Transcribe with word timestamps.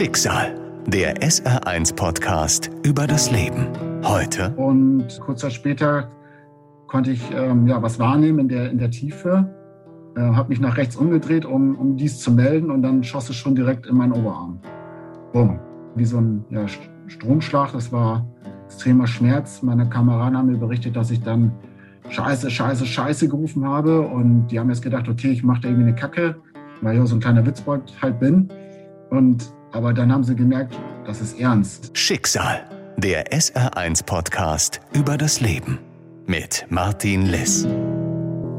Schicksal, 0.00 0.54
der 0.86 1.14
SR1-Podcast 1.16 2.70
über 2.84 3.06
das 3.06 3.30
Leben. 3.30 3.66
Heute. 4.02 4.48
Und 4.56 5.20
kurz 5.20 5.44
später 5.52 6.08
konnte 6.86 7.10
ich 7.10 7.20
ähm, 7.34 7.66
ja, 7.66 7.82
was 7.82 7.98
wahrnehmen 7.98 8.38
in 8.38 8.48
der, 8.48 8.70
in 8.70 8.78
der 8.78 8.90
Tiefe, 8.90 9.46
äh, 10.16 10.20
habe 10.20 10.48
mich 10.48 10.58
nach 10.58 10.78
rechts 10.78 10.96
umgedreht, 10.96 11.44
um, 11.44 11.76
um 11.76 11.98
dies 11.98 12.18
zu 12.18 12.32
melden 12.32 12.70
und 12.70 12.80
dann 12.80 13.04
schoss 13.04 13.28
es 13.28 13.36
schon 13.36 13.54
direkt 13.54 13.86
in 13.88 13.94
meinen 13.94 14.12
Oberarm. 14.12 14.58
Bumm. 15.34 15.58
Wie 15.96 16.06
so 16.06 16.16
ein 16.16 16.46
ja, 16.48 16.64
Stromschlag, 17.06 17.72
das 17.72 17.92
war 17.92 18.26
extremer 18.64 19.06
Schmerz. 19.06 19.60
Meine 19.60 19.86
Kameraden 19.86 20.34
haben 20.34 20.46
mir 20.50 20.56
berichtet, 20.56 20.96
dass 20.96 21.10
ich 21.10 21.22
dann 21.22 21.52
Scheiße, 22.08 22.50
Scheiße, 22.50 22.86
Scheiße 22.86 23.28
gerufen 23.28 23.66
habe 23.66 24.00
und 24.00 24.46
die 24.46 24.58
haben 24.58 24.70
jetzt 24.70 24.80
gedacht, 24.80 25.10
okay, 25.10 25.32
ich 25.32 25.44
mache 25.44 25.60
da 25.60 25.68
irgendwie 25.68 25.88
eine 25.88 25.94
Kacke, 25.94 26.36
weil 26.80 26.96
ich 26.96 27.06
so 27.06 27.16
ein 27.16 27.20
kleiner 27.20 27.44
Witzbold 27.44 27.92
halt 28.00 28.18
bin. 28.18 28.48
Und 29.10 29.52
aber 29.72 29.92
dann 29.92 30.12
haben 30.12 30.24
sie 30.24 30.34
gemerkt, 30.34 30.78
das 31.06 31.20
ist 31.20 31.38
ernst. 31.38 31.96
Schicksal, 31.96 32.64
der 32.96 33.32
SR1-Podcast 33.32 34.80
über 34.92 35.16
das 35.16 35.40
Leben 35.40 35.78
mit 36.26 36.66
Martin 36.70 37.26
Liss. 37.26 37.66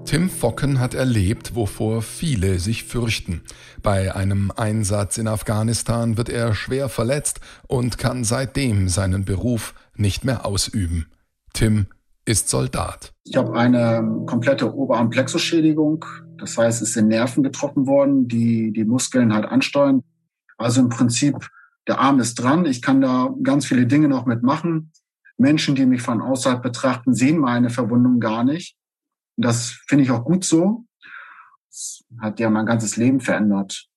Tim 0.05 0.29
Focken 0.29 0.79
hat 0.79 0.93
erlebt, 0.93 1.55
wovor 1.55 2.01
viele 2.01 2.59
sich 2.59 2.83
fürchten. 2.83 3.41
Bei 3.81 4.15
einem 4.15 4.51
Einsatz 4.55 5.17
in 5.17 5.27
Afghanistan 5.27 6.17
wird 6.17 6.27
er 6.27 6.53
schwer 6.53 6.89
verletzt 6.89 7.39
und 7.67 7.97
kann 7.97 8.23
seitdem 8.23 8.89
seinen 8.89 9.25
Beruf 9.25 9.73
nicht 9.95 10.25
mehr 10.25 10.45
ausüben. 10.45 11.05
Tim 11.53 11.85
ist 12.25 12.49
Soldat. 12.49 13.13
Ich 13.23 13.37
habe 13.37 13.53
eine 13.53 14.23
komplette 14.25 14.73
Oberarmplexusschädigung. 14.73 16.03
Das 16.37 16.57
heißt, 16.57 16.81
es 16.81 16.93
sind 16.93 17.07
Nerven 17.07 17.43
getroffen 17.43 17.87
worden, 17.87 18.27
die 18.27 18.73
die 18.73 18.85
Muskeln 18.85 19.33
halt 19.33 19.45
ansteuern. 19.45 20.03
Also 20.61 20.81
im 20.81 20.89
Prinzip, 20.89 21.49
der 21.87 21.99
Arm 21.99 22.19
ist 22.19 22.35
dran. 22.35 22.65
Ich 22.65 22.81
kann 22.81 23.01
da 23.01 23.33
ganz 23.43 23.65
viele 23.65 23.87
Dinge 23.87 24.07
noch 24.07 24.25
mitmachen. 24.25 24.91
Menschen, 25.37 25.75
die 25.75 25.85
mich 25.85 26.01
von 26.01 26.21
außerhalb 26.21 26.61
betrachten, 26.61 27.13
sehen 27.13 27.39
meine 27.39 27.69
Verwundung 27.69 28.19
gar 28.19 28.43
nicht. 28.43 28.77
Und 29.37 29.45
das 29.45 29.71
finde 29.87 30.03
ich 30.03 30.11
auch 30.11 30.23
gut 30.23 30.43
so. 30.43 30.85
Das 31.69 32.03
hat 32.19 32.39
ja 32.39 32.49
mein 32.49 32.65
ganzes 32.65 32.97
Leben 32.97 33.19
verändert. 33.19 33.87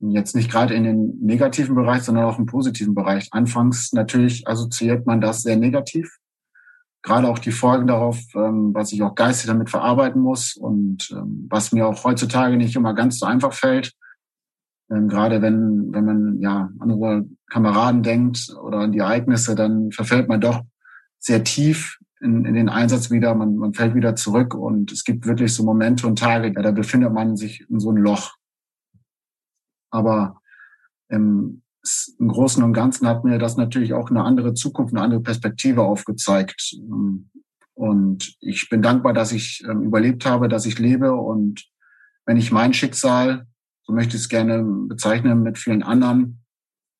Jetzt 0.00 0.36
nicht 0.36 0.50
gerade 0.50 0.74
in 0.74 0.84
den 0.84 1.18
negativen 1.20 1.74
Bereich, 1.74 2.02
sondern 2.02 2.24
auch 2.24 2.38
im 2.38 2.46
positiven 2.46 2.94
Bereich. 2.94 3.28
Anfangs 3.32 3.92
natürlich 3.92 4.46
assoziiert 4.46 5.06
man 5.06 5.20
das 5.20 5.42
sehr 5.42 5.56
negativ. 5.56 6.18
Gerade 7.02 7.28
auch 7.28 7.38
die 7.38 7.52
Folgen 7.52 7.88
darauf, 7.88 8.18
ähm, 8.34 8.72
was 8.74 8.92
ich 8.92 9.02
auch 9.02 9.14
geistig 9.14 9.48
damit 9.48 9.70
verarbeiten 9.70 10.20
muss 10.22 10.56
und 10.56 11.10
ähm, 11.10 11.46
was 11.50 11.72
mir 11.72 11.86
auch 11.86 12.04
heutzutage 12.04 12.56
nicht 12.56 12.76
immer 12.76 12.94
ganz 12.94 13.18
so 13.18 13.26
einfach 13.26 13.52
fällt. 13.52 13.92
Ähm, 14.90 15.08
gerade 15.08 15.42
wenn, 15.42 15.92
wenn 15.92 16.04
man 16.04 16.40
ja 16.40 16.70
an 16.78 16.90
unsere 16.90 17.26
Kameraden 17.50 18.02
denkt 18.02 18.54
oder 18.62 18.78
an 18.78 18.92
die 18.92 18.98
Ereignisse, 18.98 19.54
dann 19.54 19.92
verfällt 19.92 20.28
man 20.28 20.40
doch 20.40 20.62
sehr 21.18 21.44
tief 21.44 21.98
in, 22.20 22.44
in 22.44 22.54
den 22.54 22.68
Einsatz 22.68 23.10
wieder. 23.10 23.34
Man, 23.34 23.56
man 23.56 23.74
fällt 23.74 23.94
wieder 23.94 24.16
zurück 24.16 24.54
und 24.54 24.92
es 24.92 25.04
gibt 25.04 25.26
wirklich 25.26 25.54
so 25.54 25.64
Momente 25.64 26.06
und 26.06 26.18
Tage, 26.18 26.52
ja, 26.52 26.62
da 26.62 26.70
befindet 26.70 27.12
man 27.12 27.36
sich 27.36 27.66
in 27.68 27.80
so 27.80 27.90
einem 27.90 28.02
Loch. 28.02 28.34
Aber 29.90 30.40
im, 31.08 31.62
im 32.18 32.28
Großen 32.28 32.62
und 32.62 32.72
Ganzen 32.72 33.06
hat 33.06 33.24
mir 33.24 33.38
das 33.38 33.56
natürlich 33.56 33.94
auch 33.94 34.10
eine 34.10 34.24
andere 34.24 34.54
Zukunft, 34.54 34.94
eine 34.94 35.02
andere 35.02 35.20
Perspektive 35.20 35.82
aufgezeigt. 35.82 36.76
Und 37.74 38.36
ich 38.40 38.68
bin 38.68 38.82
dankbar, 38.82 39.12
dass 39.12 39.32
ich 39.32 39.64
ähm, 39.68 39.82
überlebt 39.82 40.26
habe, 40.26 40.48
dass 40.48 40.66
ich 40.66 40.78
lebe. 40.78 41.14
Und 41.14 41.64
wenn 42.26 42.36
ich 42.36 42.52
mein 42.52 42.74
Schicksal 42.74 43.46
so 43.88 43.94
möchte 43.94 44.16
ich 44.16 44.22
es 44.22 44.28
gerne 44.28 44.62
bezeichnen, 44.62 45.42
mit 45.42 45.58
vielen 45.58 45.82
anderen 45.82 46.44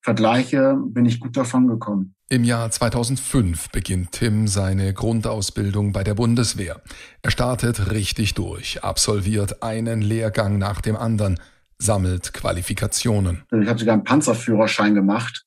vergleiche, 0.01 0.75
bin 0.87 1.05
ich 1.05 1.19
gut 1.19 1.37
davon 1.37 1.67
gekommen. 1.67 2.15
Im 2.29 2.43
Jahr 2.43 2.69
2005 2.69 3.69
beginnt 3.69 4.11
Tim 4.13 4.47
seine 4.47 4.93
Grundausbildung 4.93 5.91
bei 5.91 6.03
der 6.03 6.15
Bundeswehr. 6.15 6.81
Er 7.21 7.31
startet 7.31 7.91
richtig 7.91 8.33
durch, 8.33 8.83
absolviert 8.83 9.61
einen 9.61 10.01
Lehrgang 10.01 10.57
nach 10.57 10.81
dem 10.81 10.95
anderen, 10.95 11.39
sammelt 11.77 12.33
Qualifikationen. 12.33 13.43
Ich 13.51 13.67
habe 13.67 13.79
sogar 13.79 13.93
einen 13.93 14.03
Panzerführerschein 14.03 14.95
gemacht. 14.95 15.45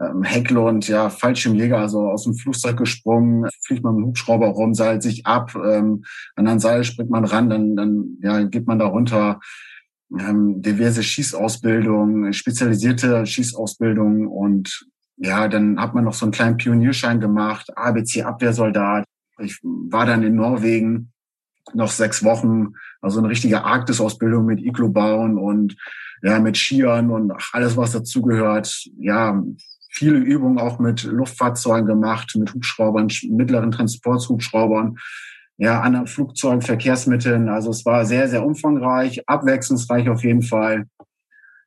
Ähm, 0.00 0.22
Heckle 0.24 0.60
und 0.60 0.86
ja, 0.88 1.08
Fallschirmjäger, 1.08 1.78
also 1.78 2.10
aus 2.10 2.24
dem 2.24 2.34
Flugzeug 2.34 2.76
gesprungen, 2.76 3.48
fliegt 3.64 3.82
man 3.82 3.94
mit 3.94 4.02
dem 4.02 4.08
Hubschrauber 4.08 4.48
rum, 4.48 4.74
seilt 4.74 5.02
sich 5.02 5.24
ab, 5.26 5.54
ähm, 5.54 6.04
an 6.34 6.46
ein 6.46 6.60
Seil 6.60 6.84
springt 6.84 7.10
man 7.10 7.24
ran, 7.24 7.48
dann, 7.48 7.76
dann 7.76 8.18
ja, 8.20 8.42
geht 8.42 8.66
man 8.66 8.78
da 8.78 8.86
runter 8.86 9.40
ähm, 10.18 10.62
diverse 10.62 11.02
Schießausbildungen, 11.02 12.32
spezialisierte 12.32 13.26
Schießausbildungen 13.26 14.26
und 14.26 14.86
ja, 15.16 15.48
dann 15.48 15.80
hat 15.80 15.94
man 15.94 16.04
noch 16.04 16.14
so 16.14 16.26
einen 16.26 16.32
kleinen 16.32 16.58
Pionierschein 16.58 17.20
gemacht, 17.20 17.76
ABC 17.76 18.22
Abwehrsoldat. 18.22 19.04
Ich 19.38 19.58
war 19.62 20.06
dann 20.06 20.22
in 20.22 20.36
Norwegen 20.36 21.12
noch 21.74 21.90
sechs 21.90 22.22
Wochen, 22.22 22.74
also 23.00 23.18
eine 23.18 23.28
richtige 23.28 23.64
Arktis-Ausbildung 23.64 24.44
mit 24.44 24.60
Iglo 24.60 24.88
bauen 24.88 25.38
und 25.38 25.76
ja, 26.22 26.38
mit 26.38 26.56
Skiern 26.56 27.10
und 27.10 27.32
alles, 27.52 27.76
was 27.76 27.92
dazugehört. 27.92 28.88
Ja, 28.98 29.42
viele 29.90 30.18
Übungen 30.18 30.58
auch 30.58 30.78
mit 30.78 31.02
Luftfahrzeugen 31.04 31.86
gemacht, 31.86 32.34
mit 32.36 32.52
Hubschraubern, 32.54 33.08
mittleren 33.28 33.70
Transporthubschraubern 33.70 34.98
ja, 35.58 35.80
anderen 35.80 36.06
Flugzeugen, 36.06 36.62
Verkehrsmitteln. 36.62 37.48
Also 37.48 37.70
es 37.70 37.84
war 37.86 38.04
sehr, 38.04 38.28
sehr 38.28 38.44
umfangreich, 38.44 39.26
abwechslungsreich 39.26 40.08
auf 40.08 40.22
jeden 40.22 40.42
Fall. 40.42 40.86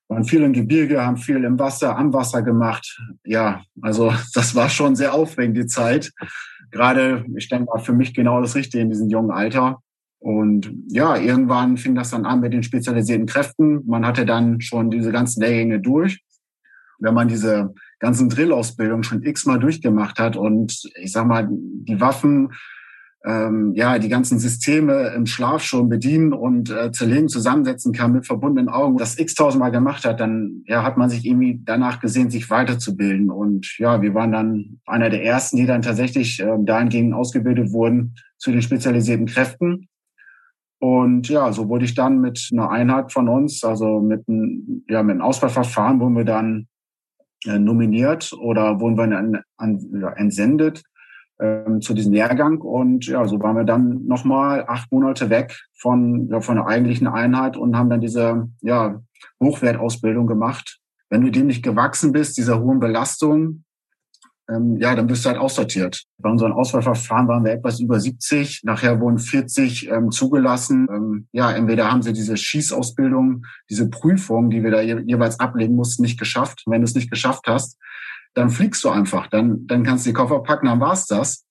Waren 0.08 0.26
viel 0.26 0.44
im 0.44 0.54
Gebirge, 0.54 1.06
haben 1.06 1.18
viel 1.18 1.44
im 1.44 1.60
Wasser, 1.60 1.98
am 1.98 2.14
Wasser 2.14 2.42
gemacht. 2.42 3.00
Ja, 3.24 3.62
also 3.82 4.14
das 4.34 4.56
war 4.56 4.70
schon 4.70 4.96
sehr 4.96 5.14
aufregend, 5.14 5.58
die 5.58 5.66
Zeit. 5.66 6.12
Gerade, 6.72 7.26
ich 7.36 7.50
denke 7.50 7.66
mal, 7.66 7.80
für 7.80 7.94
mich 7.94 8.14
genau 8.14 8.42
das 8.42 8.56
Richtige 8.56 8.84
in 8.84 8.90
diesem 8.90 9.10
jungen 9.10 9.32
Alter. 9.32 9.80
Und 10.20 10.72
ja, 10.90 11.16
irgendwann 11.16 11.78
fing 11.78 11.96
das 11.96 12.12
dann 12.12 12.26
an 12.26 12.42
mit 12.42 12.54
den 12.54 12.64
spezialisierten 12.64 13.26
Kräften. 13.26 13.86
Man 13.88 14.06
hatte 14.06 14.26
dann 14.26 14.62
schon 14.62 14.92
diese 14.92 15.12
ganzen 15.12 15.42
Lehrgänge 15.42 15.80
durch. 15.80 16.22
Wenn 17.00 17.14
man 17.14 17.30
diese 17.30 17.74
ganzen 18.00 18.30
Drillausbildungen 18.30 19.04
schon 19.04 19.24
x-mal 19.24 19.58
durchgemacht 19.58 20.20
hat 20.20 20.36
und 20.36 20.78
ich 20.96 21.14
sag 21.14 21.26
mal, 21.26 21.48
die 21.50 22.02
Waffen 22.02 22.52
ähm, 23.26 23.74
ja 23.76 24.00
die 24.00 24.08
ganzen 24.08 24.40
Systeme 24.40 25.10
im 25.16 25.26
Schlaf 25.26 25.62
schon 25.62 25.90
bedienen 25.90 26.32
und 26.32 26.70
äh, 26.70 26.92
zerlegen, 26.92 27.28
zusammensetzen 27.28 27.92
kann 27.92 28.14
mit 28.14 28.26
verbundenen 28.26 28.70
Augen, 28.70 28.98
das 28.98 29.20
x-tausendmal 29.20 29.72
gemacht 29.72 30.06
hat, 30.06 30.20
dann 30.20 30.64
ja, 30.66 30.84
hat 30.84 30.98
man 30.98 31.10
sich 31.10 31.26
irgendwie 31.26 31.60
danach 31.64 32.00
gesehen, 32.00 32.30
sich 32.30 32.50
weiterzubilden. 32.50 33.30
Und 33.30 33.78
ja, 33.78 34.02
wir 34.02 34.14
waren 34.14 34.32
dann 34.32 34.80
einer 34.86 35.10
der 35.10 35.24
ersten, 35.24 35.58
die 35.58 35.66
dann 35.66 35.82
tatsächlich 35.82 36.40
äh, 36.40 36.58
dahingehend 36.60 37.14
ausgebildet 37.14 37.72
wurden 37.74 38.16
zu 38.38 38.52
den 38.52 38.62
spezialisierten 38.62 39.26
Kräften. 39.26 39.90
Und 40.82 41.28
ja, 41.28 41.52
so 41.52 41.68
wurde 41.68 41.84
ich 41.84 41.94
dann 41.94 42.22
mit 42.22 42.50
einer 42.54 42.70
Einheit 42.70 43.12
von 43.12 43.28
uns, 43.28 43.66
also 43.66 44.00
mit 44.00 44.24
einem, 44.30 44.86
ja, 44.88 45.04
mit 45.04 45.16
einem 45.16 45.24
Auswahlverfahren, 45.24 46.00
wurden 46.00 46.16
wir 46.16 46.24
dann 46.24 46.68
äh, 47.46 47.60
nominiert 47.60 48.32
oder 48.40 48.80
wurden 48.80 48.96
wir 48.96 49.04
an, 49.04 49.42
an, 49.58 49.80
ja, 50.00 50.10
entsendet 50.14 50.84
ähm, 51.40 51.82
zu 51.82 51.94
diesem 51.94 52.14
Lehrgang. 52.14 52.60
Und 52.60 53.08
ja, 53.08 53.26
so 53.26 53.40
waren 53.40 53.56
wir 53.56 53.64
dann 53.64 54.06
nochmal 54.06 54.66
acht 54.68 54.92
Monate 54.92 55.30
weg 55.30 55.58
von, 55.78 56.28
ja, 56.30 56.42
von 56.42 56.56
der 56.56 56.68
eigentlichen 56.68 57.08
Einheit 57.08 57.58
und 57.58 57.78
haben 57.78 57.90
dann 57.90 58.02
diese 58.02 58.50
ja, 58.62 59.02
Hochwertausbildung 59.42 60.28
gemacht. 60.28 60.80
Wenn 61.10 61.22
du 61.22 61.32
dem 61.32 61.48
nicht 61.48 61.64
gewachsen 61.64 62.12
bist, 62.12 62.38
dieser 62.38 62.60
hohen 62.62 62.80
Belastung, 62.80 63.64
ähm, 64.50 64.78
ja, 64.78 64.96
dann 64.96 65.08
bist 65.08 65.24
du 65.24 65.30
halt 65.30 65.40
aussortiert. 65.40 66.04
Bei 66.18 66.30
unseren 66.30 66.52
Auswahlverfahren 66.52 67.28
waren 67.28 67.46
wir 67.46 67.52
etwas 67.52 67.80
über 67.80 68.00
70. 68.00 68.62
Nachher 68.64 69.00
wurden 69.00 69.20
40 69.20 69.90
ähm, 69.90 70.12
zugelassen. 70.12 70.88
Ähm, 70.92 71.28
ja, 71.32 71.52
entweder 71.52 71.92
haben 71.92 72.02
sie 72.02 72.14
diese 72.14 72.36
Schießausbildung, 72.36 73.46
diese 73.70 73.90
Prüfung, 73.90 74.50
die 74.50 74.64
wir 74.64 74.72
da 74.72 74.82
je 74.82 75.02
jeweils 75.06 75.40
ablegen 75.40 75.76
mussten, 75.76 76.02
nicht 76.02 76.20
geschafft. 76.20 76.64
wenn 76.66 76.82
du 76.82 76.86
es 76.86 76.96
nicht 76.96 77.12
geschafft 77.12 77.46
hast, 77.48 77.78
dann 78.34 78.50
fliegst 78.50 78.84
du 78.84 78.90
einfach. 78.90 79.28
Dann, 79.28 79.68
dann 79.68 79.84
kannst 79.84 80.06
du 80.06 80.10
die 80.10 80.14
Koffer 80.14 80.40
packen, 80.42 80.68
dann 80.68 80.80
war's 80.80 81.06
das. 81.08 81.46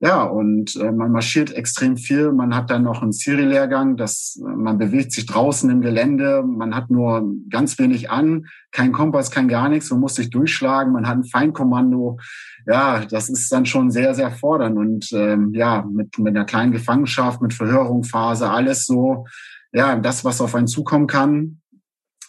Ja, 0.00 0.22
und 0.22 0.76
äh, 0.76 0.92
man 0.92 1.10
marschiert 1.10 1.52
extrem 1.52 1.96
viel. 1.96 2.30
Man 2.30 2.54
hat 2.54 2.70
dann 2.70 2.84
noch 2.84 3.02
einen 3.02 3.10
Siri-Lehrgang, 3.10 3.96
das, 3.96 4.40
äh, 4.40 4.48
man 4.48 4.78
bewegt 4.78 5.10
sich 5.10 5.26
draußen 5.26 5.68
im 5.70 5.80
Gelände. 5.80 6.44
Man 6.44 6.76
hat 6.76 6.88
nur 6.88 7.28
ganz 7.50 7.80
wenig 7.80 8.08
an, 8.08 8.46
kein 8.70 8.92
Kompass, 8.92 9.32
kein 9.32 9.48
gar 9.48 9.68
nichts. 9.68 9.90
Man 9.90 9.98
muss 9.98 10.14
sich 10.14 10.30
durchschlagen. 10.30 10.92
Man 10.92 11.08
hat 11.08 11.16
ein 11.16 11.24
Feinkommando. 11.24 12.18
Ja, 12.64 13.04
das 13.06 13.28
ist 13.28 13.50
dann 13.50 13.66
schon 13.66 13.90
sehr, 13.90 14.14
sehr 14.14 14.30
fordernd. 14.30 14.78
Und 14.78 15.10
ähm, 15.12 15.52
ja, 15.52 15.84
mit, 15.90 16.16
mit 16.20 16.36
einer 16.36 16.44
kleinen 16.44 16.70
Gefangenschaft, 16.70 17.42
mit 17.42 17.52
Verhörungsphase, 17.52 18.48
alles 18.48 18.86
so. 18.86 19.26
Ja, 19.72 19.96
das, 19.96 20.24
was 20.24 20.40
auf 20.40 20.54
einen 20.54 20.68
zukommen 20.68 21.08
kann, 21.08 21.60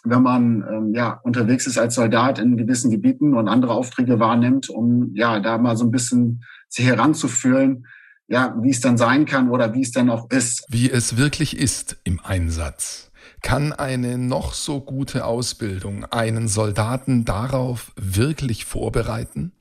wenn 0.04 0.22
man 0.22 0.64
ähm, 0.70 0.94
ja 0.94 1.20
unterwegs 1.22 1.66
ist 1.66 1.78
als 1.78 1.94
Soldat 1.94 2.38
in 2.38 2.56
gewissen 2.56 2.90
Gebieten 2.90 3.34
und 3.34 3.48
andere 3.48 3.72
Aufträge 3.72 4.18
wahrnimmt, 4.18 4.70
um 4.70 5.10
ja 5.14 5.40
da 5.40 5.58
mal 5.58 5.76
so 5.76 5.84
ein 5.84 5.90
bisschen 5.90 6.42
sich 6.68 6.86
heranzufühlen, 6.86 7.86
ja, 8.28 8.54
wie 8.60 8.70
es 8.70 8.80
dann 8.80 8.96
sein 8.96 9.26
kann 9.26 9.50
oder 9.50 9.74
wie 9.74 9.82
es 9.82 9.90
dann 9.90 10.08
auch 10.08 10.30
ist. 10.30 10.64
Wie 10.68 10.90
es 10.90 11.16
wirklich 11.16 11.58
ist 11.58 11.98
im 12.04 12.20
Einsatz. 12.20 13.10
Kann 13.42 13.72
eine 13.72 14.18
noch 14.18 14.52
so 14.52 14.80
gute 14.80 15.24
Ausbildung 15.24 16.04
einen 16.04 16.46
Soldaten 16.46 17.24
darauf 17.24 17.92
wirklich 17.96 18.64
vorbereiten? 18.64 19.52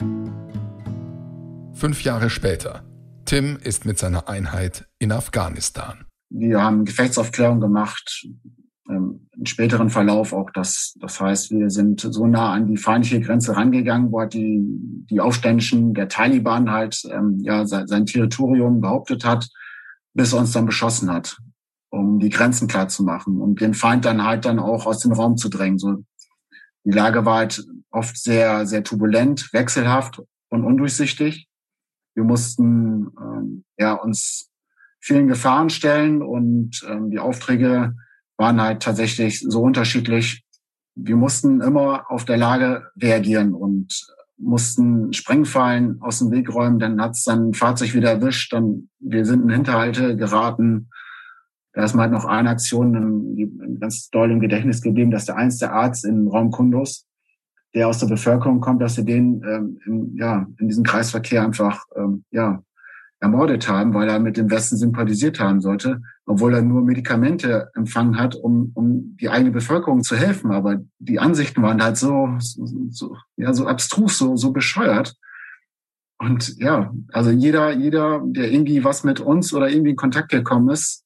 Fünf 1.74 2.04
Jahre 2.04 2.30
später. 2.30 2.84
Tim 3.26 3.58
ist 3.64 3.86
mit 3.86 3.98
seiner 3.98 4.28
Einheit 4.28 4.88
in 5.00 5.12
Afghanistan. 5.12 6.06
Wir 6.30 6.62
haben 6.62 6.86
Gefechtsaufklärung 6.86 7.60
gemacht, 7.60 8.28
späteren 9.46 9.90
Verlauf 9.90 10.34
auch 10.34 10.50
das, 10.52 10.96
das 11.00 11.20
heißt, 11.20 11.52
wir 11.52 11.70
sind 11.70 12.02
so 12.02 12.28
nah 12.28 12.52
an 12.52 12.68
die 12.68 12.78
feindliche 12.78 13.22
Grenze 13.22 13.56
rangegangen, 13.56 14.12
wo 14.12 14.20
halt 14.20 14.34
die, 14.34 14.62
die 15.10 15.22
Aufständischen, 15.22 15.94
der 15.94 16.10
Taliban 16.10 16.72
halt 16.72 17.02
ähm, 17.12 17.40
ja 17.42 17.66
sein, 17.66 17.88
sein 17.88 18.06
Territorium 18.06 18.82
behauptet 18.82 19.26
hat, 19.26 19.50
bis 20.14 20.34
er 20.34 20.40
uns 20.40 20.52
dann 20.52 20.66
beschossen 20.66 21.12
hat, 21.12 21.38
um 21.90 22.20
die 22.20 22.30
Grenzen 22.30 22.68
klar 22.68 22.88
zu 22.88 23.04
machen 23.04 23.40
und 23.40 23.62
den 23.62 23.74
Feind 23.74 24.06
dann 24.06 24.24
halt 24.24 24.46
dann 24.46 24.60
auch 24.60 24.86
aus 24.86 25.00
dem 25.00 25.14
Raum 25.14 25.38
zu 25.38 25.50
drängen. 25.50 25.80
So, 25.80 26.04
die 26.84 26.92
Lage 26.92 27.26
war 27.26 27.38
halt 27.38 27.66
oft 27.92 28.18
sehr, 28.18 28.66
sehr 28.66 28.84
turbulent, 28.84 29.54
wechselhaft 29.54 30.22
und 30.50 30.64
undurchsichtig. 30.64 31.48
Wir 32.16 32.24
mussten 32.24 33.12
ähm, 33.20 33.64
ja 33.78 33.94
uns 33.94 34.50
vielen 35.00 35.28
Gefahren 35.28 35.70
stellen 35.70 36.22
und 36.22 36.86
ähm, 36.88 37.10
die 37.12 37.20
Aufträge 37.20 37.96
waren 38.40 38.62
halt 38.62 38.82
tatsächlich 38.82 39.42
so 39.42 39.62
unterschiedlich. 39.62 40.44
Wir 40.96 41.18
mussten 41.18 41.62
immer 41.62 42.10
auf 42.10 42.26
der 42.26 42.38
Lage 42.38 42.90
reagieren 43.00 43.54
und 43.54 44.08
mussten 44.38 45.12
Sprengfallen 45.12 46.02
aus 46.02 46.20
dem 46.20 46.32
Weg 46.32 46.54
räumen. 46.54 46.80
Dann 46.80 47.02
hat's 47.02 47.26
dann 47.26 47.50
ein 47.50 47.54
Fahrzeug 47.54 47.94
wieder 47.94 48.12
erwischt. 48.12 48.54
Dann 48.54 48.90
wir 49.00 49.26
sind 49.26 49.44
in 49.44 49.50
Hinterhalte 49.50 50.16
geraten. 50.16 50.90
Da 51.74 51.84
ist 51.84 51.94
mal 51.94 52.04
halt 52.04 52.14
noch 52.14 52.26
eine 52.26 52.50
Aktion 52.50 53.78
ganz 53.80 54.10
doll 54.10 54.32
im 54.32 54.40
Gedächtnis 54.40 54.82
geblieben, 54.82 55.12
dass 55.12 55.26
der 55.26 55.36
einste 55.36 55.72
Arzt 55.72 56.06
im 56.06 56.28
Raum 56.30 56.50
Kundus, 56.50 57.06
der 57.76 57.90
aus 57.90 58.00
der 58.00 58.08
Bevölkerung 58.08 58.62
kommt, 58.62 58.82
dass 58.82 58.98
er 58.98 59.04
den 59.04 59.44
ähm, 59.44 59.80
in, 59.86 60.16
ja, 60.16 60.48
in 60.60 60.70
diesem 60.70 60.84
Kreisverkehr 60.84 61.44
einfach 61.44 61.84
ähm, 61.96 62.24
ja, 62.32 62.64
ermordet 63.20 63.68
haben, 63.68 63.94
weil 63.94 64.08
er 64.08 64.20
mit 64.20 64.38
dem 64.38 64.50
Westen 64.50 64.78
sympathisiert 64.78 65.40
haben 65.40 65.60
sollte, 65.60 66.02
obwohl 66.30 66.54
er 66.54 66.62
nur 66.62 66.84
Medikamente 66.84 67.72
empfangen 67.74 68.20
hat, 68.20 68.36
um, 68.36 68.72
um 68.76 69.18
die 69.18 69.30
eigene 69.30 69.50
Bevölkerung 69.50 70.04
zu 70.04 70.16
helfen. 70.16 70.52
Aber 70.52 70.80
die 71.00 71.18
Ansichten 71.18 71.64
waren 71.64 71.82
halt 71.82 71.98
so, 71.98 72.36
so, 72.38 73.18
ja, 73.36 73.52
so 73.52 73.66
abstrus, 73.66 74.20
so, 74.20 74.36
so 74.36 74.52
bescheuert. 74.52 75.16
Und 76.20 76.56
ja, 76.60 76.94
also 77.12 77.32
jeder, 77.32 77.72
jeder, 77.72 78.22
der 78.24 78.52
irgendwie 78.52 78.84
was 78.84 79.04
mit 79.04 79.20
uns 79.20 79.56
oder 79.56 79.72
irgendwie 79.72 79.90
in 79.90 79.96
Kontakt 79.96 80.30
gekommen 80.30 80.70
ist, 80.70 81.04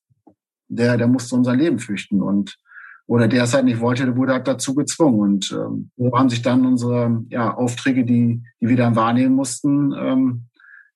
der, 0.67 0.97
der 0.97 1.07
musste 1.07 1.35
unser 1.35 1.55
Leben 1.55 1.79
fürchten. 1.79 2.21
Und 2.21 2.57
oder 3.07 3.29
der 3.29 3.43
es 3.43 3.53
halt 3.53 3.63
nicht 3.63 3.79
wollte, 3.79 4.03
der 4.03 4.17
wurde 4.17 4.33
halt 4.33 4.47
dazu 4.49 4.75
gezwungen. 4.75 5.19
Und 5.21 5.51
ähm, 5.53 5.89
so 5.95 6.11
haben 6.17 6.29
sich 6.29 6.41
dann 6.41 6.65
unsere 6.65 7.23
ja, 7.29 7.53
Aufträge, 7.53 8.03
die, 8.03 8.43
die 8.59 8.67
wir 8.67 8.75
dann 8.75 8.97
wahrnehmen 8.97 9.35
mussten, 9.35 9.93
ähm, 9.97 10.47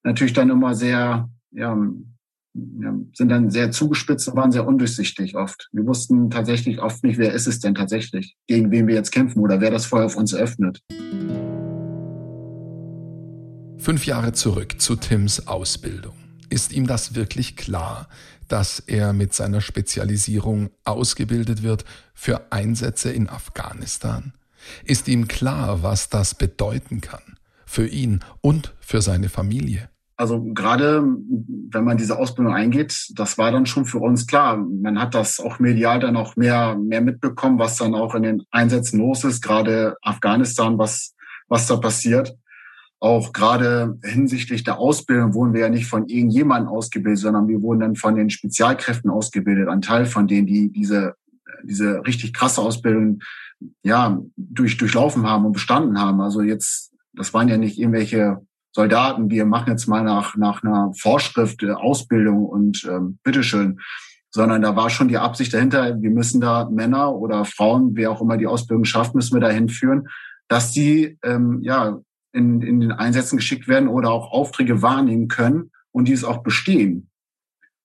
natürlich 0.03 0.33
dann 0.33 0.49
immer 0.49 0.75
sehr, 0.75 1.29
ja, 1.51 1.77
sind 3.13 3.29
dann 3.29 3.49
sehr 3.49 3.71
zugespitzt 3.71 4.27
und 4.27 4.35
waren 4.35 4.51
sehr 4.51 4.67
undurchsichtig 4.67 5.35
oft. 5.35 5.69
Wir 5.71 5.85
wussten 5.85 6.29
tatsächlich 6.29 6.81
oft 6.81 7.03
nicht, 7.03 7.17
wer 7.17 7.33
ist 7.33 7.47
es 7.47 7.59
denn 7.59 7.75
tatsächlich, 7.75 8.35
gegen 8.47 8.71
wen 8.71 8.87
wir 8.87 8.95
jetzt 8.95 9.11
kämpfen 9.11 9.39
oder 9.39 9.61
wer 9.61 9.71
das 9.71 9.85
Feuer 9.85 10.05
auf 10.05 10.15
uns 10.15 10.33
öffnet. 10.33 10.81
Fünf 13.77 14.05
Jahre 14.05 14.33
zurück 14.33 14.81
zu 14.81 14.95
Tims 14.95 15.47
Ausbildung. 15.47 16.15
Ist 16.49 16.73
ihm 16.73 16.87
das 16.87 17.15
wirklich 17.15 17.55
klar, 17.55 18.07
dass 18.47 18.79
er 18.79 19.13
mit 19.13 19.33
seiner 19.33 19.61
Spezialisierung 19.61 20.69
ausgebildet 20.83 21.63
wird 21.63 21.85
für 22.13 22.51
Einsätze 22.51 23.11
in 23.11 23.29
Afghanistan? 23.29 24.33
Ist 24.83 25.07
ihm 25.07 25.27
klar, 25.27 25.83
was 25.83 26.09
das 26.09 26.35
bedeuten 26.35 27.01
kann? 27.01 27.37
Für 27.65 27.87
ihn 27.87 28.21
und 28.41 28.73
für 28.79 29.01
seine 29.01 29.29
Familie? 29.29 29.89
Also 30.19 30.43
gerade 30.43 31.03
wenn 31.69 31.83
man 31.83 31.97
diese 31.97 32.17
Ausbildung 32.17 32.53
eingeht, 32.53 33.11
das 33.13 33.37
war 33.37 33.51
dann 33.51 33.67
schon 33.67 33.85
für 33.85 33.99
uns 33.99 34.25
klar. 34.25 34.57
Man 34.57 34.99
hat 34.99 35.13
das 35.13 35.39
auch 35.39 35.59
medial 35.59 35.99
dann 35.99 36.17
auch 36.17 36.35
mehr, 36.35 36.75
mehr 36.75 37.01
mitbekommen, 37.01 37.59
was 37.59 37.77
dann 37.77 37.93
auch 37.93 38.15
in 38.15 38.23
den 38.23 38.43
Einsätzen 38.49 38.99
los 38.99 39.23
ist, 39.23 39.41
gerade 39.41 39.95
Afghanistan, 40.01 40.79
was, 40.79 41.13
was 41.47 41.67
da 41.67 41.77
passiert. 41.77 42.35
Auch 42.99 43.31
gerade 43.31 43.99
hinsichtlich 44.03 44.63
der 44.63 44.79
Ausbildung 44.79 45.35
wurden 45.35 45.53
wir 45.53 45.61
ja 45.61 45.69
nicht 45.69 45.85
von 45.85 46.07
irgendjemandem 46.07 46.73
ausgebildet, 46.73 47.19
sondern 47.19 47.47
wir 47.47 47.61
wurden 47.61 47.81
dann 47.81 47.95
von 47.95 48.15
den 48.15 48.31
Spezialkräften 48.31 49.11
ausgebildet. 49.11 49.69
Ein 49.69 49.83
Teil 49.83 50.07
von 50.07 50.27
denen, 50.27 50.47
die 50.47 50.71
diese, 50.71 51.13
diese 51.63 52.03
richtig 52.07 52.33
krasse 52.33 52.63
Ausbildung 52.63 53.19
ja, 53.83 54.19
durch, 54.35 54.77
durchlaufen 54.77 55.27
haben 55.27 55.45
und 55.45 55.51
bestanden 55.51 55.99
haben. 55.99 56.21
Also 56.21 56.41
jetzt, 56.41 56.91
das 57.13 57.35
waren 57.35 57.49
ja 57.49 57.57
nicht 57.57 57.77
irgendwelche 57.77 58.41
Soldaten, 58.77 59.31
wir 59.31 59.47
machen 59.47 59.71
jetzt 59.71 59.87
mal 59.87 60.03
nach, 60.03 60.37
nach 60.37 60.61
einer 60.61 60.93
Vorschrift 60.93 61.63
äh, 61.63 61.71
Ausbildung 61.71 62.45
und 62.45 62.87
ähm, 62.87 63.17
bitteschön, 63.23 63.79
sondern 64.29 64.61
da 64.61 64.75
war 64.75 64.91
schon 64.91 65.07
die 65.07 65.17
Absicht 65.17 65.51
dahinter, 65.51 65.99
wir 65.99 66.11
müssen 66.11 66.41
da 66.41 66.69
Männer 66.69 67.15
oder 67.15 67.43
Frauen, 67.43 67.95
wer 67.95 68.11
auch 68.11 68.21
immer 68.21 68.37
die 68.37 68.45
Ausbildung 68.45 68.85
schafft, 68.85 69.15
müssen 69.15 69.33
wir 69.33 69.41
dahin 69.41 69.67
führen, 69.67 70.09
dass 70.47 70.73
die 70.73 71.17
ähm, 71.23 71.61
ja 71.63 71.97
in, 72.33 72.61
in 72.61 72.79
den 72.79 72.91
Einsätzen 72.91 73.37
geschickt 73.37 73.67
werden 73.67 73.89
oder 73.89 74.11
auch 74.11 74.31
Aufträge 74.31 74.83
wahrnehmen 74.83 75.27
können 75.27 75.71
und 75.91 76.07
dies 76.07 76.23
auch 76.23 76.43
bestehen. 76.43 77.09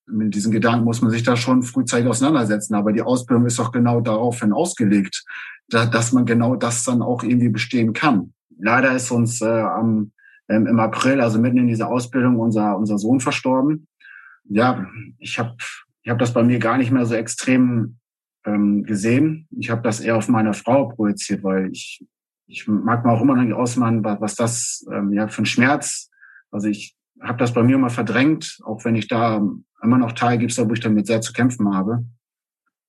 Mit 0.06 0.34
diesen 0.34 0.52
Gedanken 0.52 0.84
muss 0.84 1.00
man 1.00 1.10
sich 1.10 1.22
da 1.22 1.38
schon 1.38 1.62
frühzeitig 1.62 2.06
auseinandersetzen. 2.06 2.74
Aber 2.74 2.92
die 2.92 3.00
Ausbildung 3.00 3.46
ist 3.46 3.58
auch 3.60 3.72
genau 3.72 4.02
daraufhin 4.02 4.52
ausgelegt, 4.52 5.24
da, 5.68 5.86
dass 5.86 6.12
man 6.12 6.26
genau 6.26 6.54
das 6.54 6.84
dann 6.84 7.00
auch 7.00 7.22
irgendwie 7.22 7.48
bestehen 7.48 7.94
kann. 7.94 8.34
Leider 8.58 8.94
ist 8.94 9.10
uns 9.10 9.40
äh, 9.40 9.46
am 9.46 10.12
ähm, 10.52 10.66
im 10.66 10.78
April, 10.78 11.20
also 11.20 11.38
mitten 11.38 11.58
in 11.58 11.66
dieser 11.66 11.88
Ausbildung, 11.88 12.38
unser, 12.38 12.76
unser 12.76 12.98
Sohn 12.98 13.20
verstorben. 13.20 13.86
Ja, 14.44 14.86
ich 15.18 15.38
habe 15.38 15.54
ich 16.02 16.10
hab 16.10 16.18
das 16.18 16.32
bei 16.32 16.42
mir 16.42 16.58
gar 16.58 16.78
nicht 16.78 16.90
mehr 16.90 17.06
so 17.06 17.14
extrem 17.14 17.98
ähm, 18.44 18.82
gesehen. 18.84 19.46
Ich 19.50 19.70
habe 19.70 19.82
das 19.82 20.00
eher 20.00 20.16
auf 20.16 20.28
meine 20.28 20.52
Frau 20.52 20.88
projiziert, 20.88 21.44
weil 21.44 21.70
ich, 21.70 22.04
ich 22.46 22.66
mag 22.66 23.04
mir 23.04 23.12
auch 23.12 23.22
immer 23.22 23.36
noch 23.36 23.42
nicht 23.42 23.54
ausmalen, 23.54 24.02
was, 24.04 24.20
was 24.20 24.34
das 24.34 24.86
ähm, 24.92 25.12
ja 25.12 25.28
für 25.28 25.42
ein 25.42 25.46
Schmerz. 25.46 26.10
Also 26.50 26.68
ich 26.68 26.96
habe 27.20 27.38
das 27.38 27.54
bei 27.54 27.62
mir 27.62 27.76
immer 27.76 27.90
verdrängt, 27.90 28.58
auch 28.64 28.84
wenn 28.84 28.96
ich 28.96 29.08
da 29.08 29.40
immer 29.82 29.98
noch 29.98 30.12
Teil 30.12 30.38
gibt, 30.38 30.56
wo 30.58 30.72
ich 30.72 30.80
damit 30.80 31.06
sehr 31.06 31.20
zu 31.20 31.32
kämpfen 31.32 31.74
habe. 31.74 32.04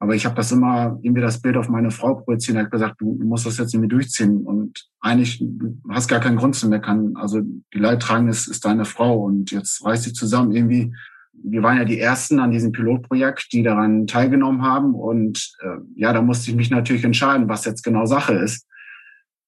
Aber 0.03 0.15
ich 0.15 0.25
habe 0.25 0.35
das 0.35 0.51
immer 0.51 0.99
irgendwie 1.01 1.21
das 1.21 1.39
Bild 1.39 1.55
auf 1.55 1.69
meine 1.69 1.89
Frau 1.89 2.15
projiziert 2.15 2.57
und 2.57 2.63
hat 2.65 2.71
gesagt, 2.71 2.99
du 2.99 3.05
musst 3.23 3.45
das 3.45 3.57
jetzt 3.57 3.73
irgendwie 3.73 3.87
durchziehen. 3.87 4.43
Und 4.43 4.89
eigentlich 4.99 5.39
du 5.39 5.77
hast 5.87 6.09
gar 6.09 6.19
keinen 6.19 6.35
Grund 6.35 6.55
zu 6.55 6.67
meckern. 6.67 7.13
Also 7.15 7.39
die 7.39 7.77
Leidtragende 7.77 8.31
ist, 8.31 8.47
ist 8.47 8.65
deine 8.65 8.83
Frau 8.83 9.23
und 9.23 9.51
jetzt 9.51 9.85
reißt 9.85 10.05
dich 10.05 10.13
zusammen 10.13 10.51
irgendwie. 10.51 10.93
Wir 11.31 11.63
waren 11.63 11.77
ja 11.77 11.85
die 11.85 12.01
ersten 12.01 12.41
an 12.41 12.51
diesem 12.51 12.73
Pilotprojekt, 12.73 13.53
die 13.53 13.63
daran 13.63 14.05
teilgenommen 14.05 14.63
haben. 14.63 14.93
Und 14.93 15.53
äh, 15.61 15.77
ja, 15.95 16.11
da 16.11 16.21
musste 16.21 16.51
ich 16.51 16.57
mich 16.57 16.69
natürlich 16.69 17.05
entscheiden, 17.05 17.47
was 17.47 17.63
jetzt 17.63 17.81
genau 17.81 18.05
Sache 18.05 18.33
ist. 18.33 18.67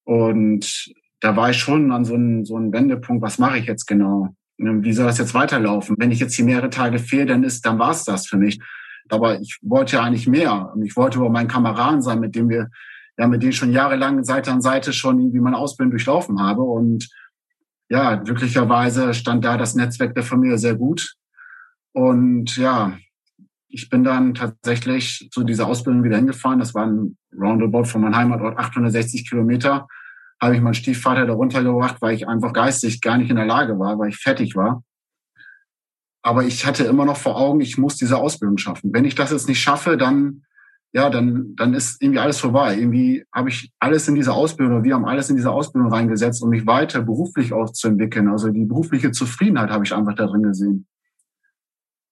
Und 0.05 0.89
da 1.19 1.35
war 1.35 1.49
ich 1.49 1.57
schon 1.57 1.91
an 1.91 2.05
so 2.05 2.13
einem, 2.13 2.45
so 2.45 2.55
einem 2.55 2.71
Wendepunkt, 2.71 3.21
was 3.21 3.39
mache 3.39 3.57
ich 3.57 3.65
jetzt 3.65 3.87
genau? 3.87 4.33
Wie 4.57 4.93
soll 4.93 5.05
das 5.05 5.17
jetzt 5.17 5.33
weiterlaufen? 5.33 5.97
Wenn 5.99 6.11
ich 6.11 6.21
jetzt 6.21 6.35
hier 6.35 6.45
mehrere 6.45 6.69
Tage 6.69 6.97
fehle, 6.97 7.25
dann 7.25 7.43
ist, 7.43 7.65
dann 7.65 7.77
war 7.77 7.91
es 7.91 8.05
das 8.05 8.25
für 8.25 8.37
mich. 8.37 8.61
Aber 9.09 9.39
ich 9.39 9.59
wollte 9.61 9.97
ja 9.97 10.03
eigentlich 10.03 10.27
mehr. 10.27 10.71
Und 10.73 10.83
ich 10.83 10.95
wollte 10.95 11.19
über 11.19 11.29
meinen 11.29 11.47
Kameraden 11.47 12.01
sein, 12.01 12.19
mit 12.19 12.35
dem 12.35 12.49
wir, 12.49 12.69
ja, 13.17 13.27
mit 13.27 13.43
denen 13.43 13.53
schon 13.53 13.71
jahrelang 13.71 14.23
Seite 14.23 14.51
an 14.51 14.61
Seite 14.61 14.93
schon 14.93 15.19
irgendwie 15.19 15.39
meine 15.39 15.57
Ausbildung 15.57 15.91
durchlaufen 15.91 16.41
habe. 16.41 16.63
Und 16.63 17.09
ja, 17.89 18.15
glücklicherweise 18.15 19.13
stand 19.13 19.45
da 19.45 19.57
das 19.57 19.75
Netzwerk 19.75 20.15
der 20.15 20.23
Familie 20.23 20.57
sehr 20.57 20.75
gut. 20.75 21.15
Und 21.93 22.57
ja, 22.57 22.97
ich 23.75 23.89
bin 23.89 24.03
dann 24.03 24.33
tatsächlich 24.33 25.29
zu 25.31 25.43
dieser 25.43 25.67
Ausbildung 25.67 26.03
wieder 26.03 26.17
hingefahren. 26.17 26.59
Das 26.59 26.73
war 26.73 26.85
ein 26.85 27.17
Roundabout 27.37 27.85
von 27.85 28.01
meinem 28.01 28.15
Heimatort, 28.15 28.57
860 28.57 29.29
Kilometer. 29.29 29.87
Habe 30.41 30.55
ich 30.55 30.61
meinen 30.61 30.73
Stiefvater 30.73 31.25
da 31.25 31.33
runtergebracht, 31.33 32.01
weil 32.01 32.15
ich 32.15 32.27
einfach 32.27 32.53
geistig 32.53 33.01
gar 33.01 33.17
nicht 33.17 33.29
in 33.29 33.35
der 33.35 33.45
Lage 33.45 33.77
war, 33.77 33.99
weil 33.99 34.09
ich 34.09 34.17
fertig 34.17 34.55
war. 34.55 34.83
Aber 36.25 36.43
ich 36.43 36.65
hatte 36.65 36.85
immer 36.85 37.05
noch 37.05 37.17
vor 37.17 37.37
Augen, 37.37 37.61
ich 37.61 37.77
muss 37.77 37.97
diese 37.97 38.17
Ausbildung 38.17 38.57
schaffen. 38.57 38.91
Wenn 38.91 39.05
ich 39.05 39.13
das 39.13 39.29
jetzt 39.29 39.47
nicht 39.47 39.61
schaffe, 39.61 39.95
dann, 39.95 40.41
ja, 40.91 41.11
dann, 41.11 41.55
dann 41.55 41.75
ist 41.75 42.01
irgendwie 42.01 42.17
alles 42.17 42.39
vorbei. 42.39 42.75
Irgendwie 42.75 43.23
habe 43.31 43.49
ich 43.49 43.71
alles 43.77 44.07
in 44.07 44.15
diese 44.15 44.33
Ausbildung, 44.33 44.83
wir 44.83 44.95
haben 44.95 45.05
alles 45.05 45.29
in 45.29 45.35
diese 45.35 45.51
Ausbildung 45.51 45.93
reingesetzt, 45.93 46.41
um 46.41 46.49
mich 46.49 46.65
weiter 46.65 47.03
beruflich 47.03 47.53
auszuentwickeln. 47.53 48.27
Also 48.27 48.49
die 48.49 48.65
berufliche 48.65 49.11
Zufriedenheit 49.11 49.69
habe 49.69 49.85
ich 49.85 49.93
einfach 49.93 50.15
da 50.15 50.25
drin 50.25 50.41
gesehen. 50.41 50.87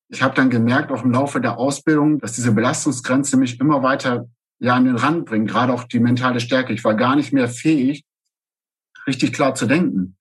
Ich 0.09 0.21
habe 0.21 0.35
dann 0.35 0.51
gemerkt, 0.51 0.91
auch 0.91 1.03
im 1.03 1.11
Laufe 1.11 1.41
der 1.41 1.57
Ausbildung, 1.57 2.19
dass 2.19 2.33
diese 2.33 2.51
Belastungsgrenze 2.51 3.35
mich 3.35 3.59
immer 3.59 3.81
weiter 3.81 4.29
ja 4.59 4.75
an 4.75 4.85
den 4.85 4.95
Rand 4.95 5.25
bringt, 5.25 5.49
gerade 5.49 5.73
auch 5.73 5.85
die 5.85 5.99
mentale 5.99 6.39
Stärke. 6.39 6.71
Ich 6.71 6.83
war 6.83 6.93
gar 6.93 7.15
nicht 7.15 7.33
mehr 7.33 7.47
fähig, 7.47 8.05
richtig 9.07 9.33
klar 9.33 9.55
zu 9.55 9.65
denken 9.65 10.17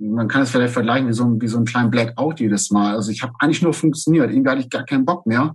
man 0.00 0.28
kann 0.28 0.42
es 0.42 0.50
vielleicht 0.50 0.72
vergleichen 0.72 1.08
wie 1.08 1.12
so 1.12 1.24
ein, 1.24 1.40
wie 1.40 1.48
so 1.48 1.58
ein 1.58 1.64
kleinen 1.64 1.90
Blackout 1.90 2.40
jedes 2.40 2.70
Mal. 2.70 2.94
Also 2.94 3.10
ich 3.10 3.22
habe 3.22 3.34
eigentlich 3.38 3.62
nur 3.62 3.74
funktioniert. 3.74 4.30
Irgendwie 4.30 4.50
hatte 4.50 4.60
ich 4.60 4.70
gar 4.70 4.84
keinen 4.84 5.04
Bock 5.04 5.26
mehr. 5.26 5.54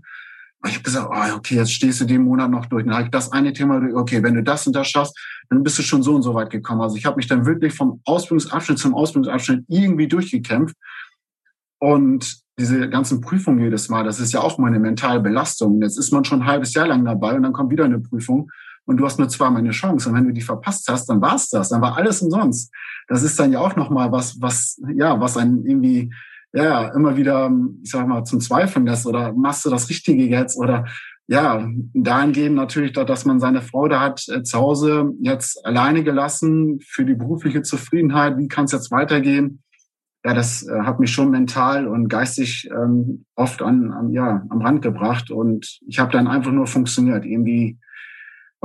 ich 0.68 0.74
habe 0.74 0.84
gesagt, 0.84 1.10
oh, 1.10 1.36
okay, 1.36 1.56
jetzt 1.56 1.74
stehst 1.74 2.02
du 2.02 2.06
den 2.06 2.24
Monat 2.24 2.52
noch 2.52 2.68
durch. 2.68 2.86
Dann 2.86 2.94
habe 2.94 3.06
ich 3.06 3.12
das 3.12 3.32
eine 3.32 3.54
Thema 3.54 3.80
durch. 3.80 3.96
Okay, 3.96 4.22
wenn 4.22 4.36
du 4.36 4.44
das 4.44 4.68
und 4.68 4.76
das 4.76 4.88
schaffst, 4.88 5.18
dann 5.50 5.64
bist 5.64 5.80
du 5.80 5.82
schon 5.82 6.04
so 6.04 6.16
und 6.16 6.22
so 6.22 6.36
weit 6.36 6.52
gekommen. 6.52 6.82
Also 6.82 6.96
ich 6.96 7.06
habe 7.06 7.18
mich 7.18 7.28
dann 7.28 7.46
wirklich 7.46 7.74
vom 7.74 8.02
Ausbildungsabschnitt 8.06 8.78
zum 8.78 8.94
Ausbildungsabschnitt 8.94 9.66
irgendwie 9.68 10.08
durchgekämpft. 10.08 10.76
Und 11.80 12.38
diese 12.60 12.88
ganzen 12.90 13.22
Prüfungen 13.22 13.60
jedes 13.60 13.90
Mal, 13.90 14.04
das 14.04 14.20
ist 14.20 14.32
ja 14.32 14.42
auch 14.42 14.58
mal 14.60 14.68
eine 14.68 14.80
mentale 14.80 15.20
Belastung. 15.20 15.82
Jetzt 15.82 15.98
ist 15.98 16.14
man 16.14 16.24
schon 16.24 16.44
ein 16.44 16.48
halbes 16.48 16.74
Jahr 16.74 16.88
lang 16.88 17.04
dabei 17.04 17.34
und 17.34 17.44
dann 17.44 17.54
kommt 17.54 17.72
wieder 17.72 17.86
eine 17.86 18.00
Prüfung 18.00 18.50
und 18.86 18.98
du 18.98 19.06
hast 19.06 19.20
nur 19.20 19.30
zweimal 19.30 19.60
eine 19.60 19.72
Chance. 19.72 20.10
Und 20.10 20.16
wenn 20.16 20.26
du 20.26 20.34
die 20.34 20.42
verpasst 20.42 20.88
hast, 20.88 21.08
dann 21.08 21.22
war's 21.22 21.50
das. 21.50 21.70
Dann 21.70 21.82
war 21.82 21.98
alles 21.98 22.22
umsonst. 22.22 22.74
Das 23.08 23.24
ist 23.24 23.40
dann 23.40 23.52
ja 23.52 23.60
auch 23.60 23.76
nochmal 23.76 24.12
was, 24.12 24.42
was, 24.42 24.82
ja, 24.96 25.20
was 25.20 25.38
einen 25.38 25.66
irgendwie, 25.66 26.14
ja, 26.54 26.90
immer 26.90 27.18
wieder, 27.18 27.52
ich 27.84 27.92
sag 27.92 28.08
mal, 28.08 28.24
zum 28.24 28.40
Zweifeln 28.40 28.86
lässt 28.86 29.06
oder 29.06 29.34
machst 29.34 29.66
du 29.66 29.70
das 29.70 29.90
Richtige 29.90 30.24
jetzt 30.24 30.58
oder 30.58 30.86
ja, 31.28 31.68
dahingehend 31.96 32.56
natürlich, 32.56 32.94
dass 32.94 33.26
man 33.26 33.40
seine 33.40 33.64
Freude 33.64 34.00
hat, 34.00 34.24
äh, 34.30 34.44
zu 34.44 34.60
Hause 34.60 35.12
jetzt 35.22 35.66
alleine 35.66 36.04
gelassen 36.04 36.80
für 36.86 37.04
die 37.04 37.16
berufliche 37.16 37.64
Zufriedenheit. 37.64 38.38
Wie 38.38 38.48
kann 38.48 38.66
es 38.66 38.74
jetzt 38.74 38.92
weitergehen? 38.92 39.64
ja, 40.26 40.34
das 40.34 40.68
äh, 40.68 40.82
hat 40.82 41.00
mich 41.00 41.12
schon 41.12 41.30
mental 41.30 41.88
und 41.88 42.10
geistig 42.10 42.68
ähm, 42.72 43.26
oft 43.36 43.62
an, 43.62 43.92
an, 43.92 44.12
ja, 44.12 44.44
am 44.50 44.62
Rand 44.62 44.82
gebracht. 44.82 45.30
Und 45.30 45.80
ich 45.88 46.00
habe 46.00 46.12
dann 46.12 46.28
einfach 46.28 46.52
nur 46.52 46.66
funktioniert. 46.66 47.26
Irgendwie 47.26 47.78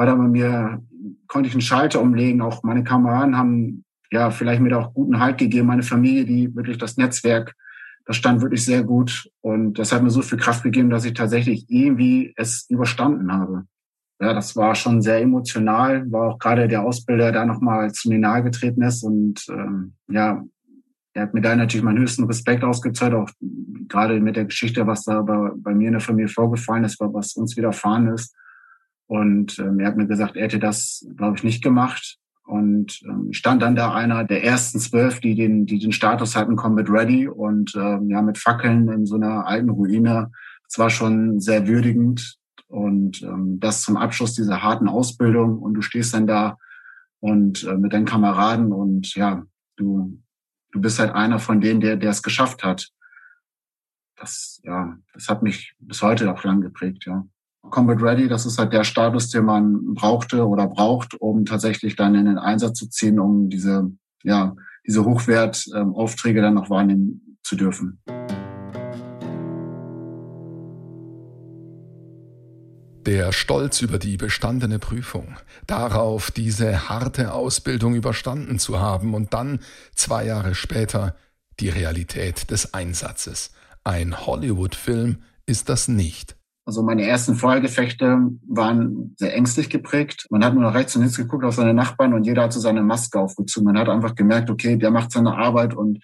war 0.01 0.07
da 0.07 0.15
bei 0.15 0.29
mir, 0.29 0.83
konnte 1.27 1.49
ich 1.49 1.55
einen 1.55 1.61
Schalter 1.61 2.01
umlegen. 2.01 2.41
Auch 2.41 2.63
meine 2.63 2.83
Kameraden 2.83 3.37
haben 3.37 3.85
ja 4.11 4.31
vielleicht 4.31 4.63
mir 4.63 4.71
da 4.71 4.79
auch 4.79 4.95
guten 4.95 5.21
Halt 5.21 5.37
gegeben. 5.37 5.67
Meine 5.67 5.83
Familie, 5.83 6.25
die 6.25 6.57
wirklich 6.57 6.79
das 6.79 6.97
Netzwerk, 6.97 7.55
das 8.07 8.17
stand 8.17 8.41
wirklich 8.41 8.65
sehr 8.65 8.83
gut. 8.83 9.29
Und 9.43 9.79
das 9.79 9.93
hat 9.93 10.03
mir 10.03 10.09
so 10.09 10.23
viel 10.23 10.39
Kraft 10.39 10.63
gegeben, 10.63 10.89
dass 10.89 11.05
ich 11.05 11.13
tatsächlich 11.13 11.67
irgendwie 11.69 12.33
es 12.39 12.65
überstanden 12.71 13.31
habe. 13.31 13.65
Ja, 14.23 14.33
das 14.33 14.57
war 14.57 14.75
schon 14.75 15.03
sehr 15.03 15.21
emotional. 15.21 16.11
War 16.11 16.31
auch 16.31 16.39
gerade 16.39 16.67
der 16.67 16.83
Ausbilder, 16.83 17.31
der 17.31 17.45
nochmal 17.45 17.93
zu 17.93 18.09
mir 18.09 18.19
nahe 18.19 18.43
getreten 18.43 18.81
ist 18.81 19.03
und 19.03 19.45
ähm, 19.51 19.93
ja, 20.09 20.43
er 21.13 21.23
hat 21.23 21.35
mir 21.35 21.43
da 21.43 21.55
natürlich 21.55 21.85
meinen 21.85 21.99
höchsten 21.99 22.25
Respekt 22.25 22.65
ausgezahlt, 22.65 23.13
auch 23.13 23.29
gerade 23.89 24.19
mit 24.19 24.37
der 24.37 24.47
Geschichte, 24.47 24.87
was 24.87 25.05
da 25.05 25.21
bei, 25.21 25.51
bei 25.57 25.75
mir 25.75 25.89
in 25.89 25.95
der 25.95 26.01
Familie 26.01 26.29
vorgefallen 26.29 26.85
ist, 26.85 26.99
was 27.01 27.35
uns 27.35 27.55
widerfahren 27.59 28.09
ist. 28.09 28.35
Und 29.11 29.59
ähm, 29.59 29.81
er 29.81 29.89
hat 29.89 29.97
mir 29.97 30.07
gesagt, 30.07 30.37
er 30.37 30.45
hätte 30.45 30.61
das, 30.61 31.05
glaube 31.17 31.37
ich, 31.37 31.43
nicht 31.43 31.65
gemacht. 31.65 32.19
Und 32.45 33.03
ähm, 33.09 33.33
stand 33.33 33.61
dann 33.61 33.75
da 33.75 33.93
einer 33.93 34.23
der 34.23 34.45
ersten 34.45 34.79
zwölf, 34.79 35.19
die 35.19 35.35
den, 35.35 35.67
die 35.67 35.81
den 35.81 35.91
Status 35.91 36.37
hatten, 36.37 36.55
Combat 36.55 36.89
Ready 36.89 37.27
und 37.27 37.75
ähm, 37.75 38.09
ja 38.09 38.23
mit 38.23 38.39
Fackeln 38.39 38.89
in 38.89 39.07
so 39.07 39.17
einer 39.17 39.49
alten 39.49 39.71
Ruine. 39.71 40.31
Es 40.69 40.79
war 40.79 40.91
schon 40.91 41.41
sehr 41.41 41.67
würdigend 41.67 42.37
und 42.69 43.21
ähm, 43.23 43.59
das 43.59 43.83
zum 43.83 43.97
Abschluss 43.97 44.35
dieser 44.35 44.63
harten 44.63 44.87
Ausbildung 44.87 45.59
und 45.59 45.75
du 45.75 45.83
stehst 45.83 46.15
dann 46.15 46.29
da 46.29 46.57
und 47.19 47.65
äh, 47.65 47.77
mit 47.77 47.93
deinen 47.93 48.05
Kameraden 48.05 48.73
und 48.73 49.13
ja, 49.17 49.43
du 49.75 50.21
du 50.71 50.81
bist 50.81 51.01
halt 51.01 51.17
einer 51.17 51.41
von 51.41 51.61
denen, 51.61 51.81
der, 51.81 51.97
der 51.97 52.11
es 52.11 52.23
geschafft 52.23 52.63
hat. 52.63 52.93
Das, 54.15 54.61
ja, 54.63 54.97
das 55.15 55.29
hat 55.29 55.43
mich 55.43 55.75
bis 55.81 56.01
heute 56.01 56.33
auch 56.33 56.45
lang 56.45 56.61
geprägt, 56.61 57.07
ja. 57.07 57.27
Combat 57.69 58.03
Ready, 58.03 58.29
das 58.29 58.47
ist 58.47 58.59
halt 58.59 58.73
der 58.73 58.85
Status, 58.85 59.29
den 59.29 59.45
man 59.45 59.95
brauchte 59.95 60.47
oder 60.47 60.67
braucht, 60.67 61.15
um 61.21 61.45
tatsächlich 61.45 61.95
dann 61.95 62.15
in 62.15 62.25
den 62.25 62.39
Einsatz 62.39 62.79
zu 62.79 62.89
ziehen, 62.89 63.21
um 63.21 63.51
diese, 63.51 63.91
ja, 64.23 64.57
diese 64.87 65.05
Hochwertaufträge 65.05 66.39
ähm, 66.39 66.45
dann 66.45 66.55
noch 66.55 66.71
wahrnehmen 66.71 67.37
zu 67.43 67.57
dürfen. 67.57 68.01
Der 73.07 73.33
Stolz 73.33 73.81
über 73.81 73.99
die 73.99 74.17
bestandene 74.17 74.79
Prüfung, 74.79 75.37
darauf 75.67 76.31
diese 76.31 76.89
harte 76.89 77.33
Ausbildung 77.33 77.95
überstanden 77.95 78.59
zu 78.59 78.79
haben 78.79 79.15
und 79.15 79.33
dann 79.33 79.61
zwei 79.95 80.27
Jahre 80.27 80.55
später 80.55 81.17
die 81.61 81.71
Realität 81.71 82.51
des 82.51 82.75
Einsatzes. 82.75 83.53
Ein 83.85 84.27
Hollywood-Film 84.27 85.23
ist 85.47 85.69
das 85.69 85.89
nicht. 85.89 86.37
Also 86.71 86.85
meine 86.85 87.05
ersten 87.05 87.35
Feuergefechte 87.35 88.31
waren 88.47 89.17
sehr 89.19 89.35
ängstlich 89.35 89.71
geprägt. 89.71 90.29
Man 90.31 90.45
hat 90.45 90.55
nur 90.55 90.63
nach 90.63 90.75
rechts 90.75 90.95
und 90.95 91.03
links 91.03 91.17
geguckt 91.17 91.45
auf 91.45 91.57
seine 91.57 91.75
Nachbarn 91.75 92.15
und 92.15 92.23
jeder 92.23 92.45
hat 92.45 92.53
so 92.53 92.61
seine 92.61 92.81
Maske 92.81 93.19
aufgezogen. 93.19 93.67
Man 93.67 93.77
hat 93.77 93.89
einfach 93.89 94.15
gemerkt, 94.15 94.51
okay, 94.51 94.77
der 94.77 94.93
macht 94.93 95.11
seine 95.11 95.37
Arbeit 95.37 95.75
und 95.75 95.99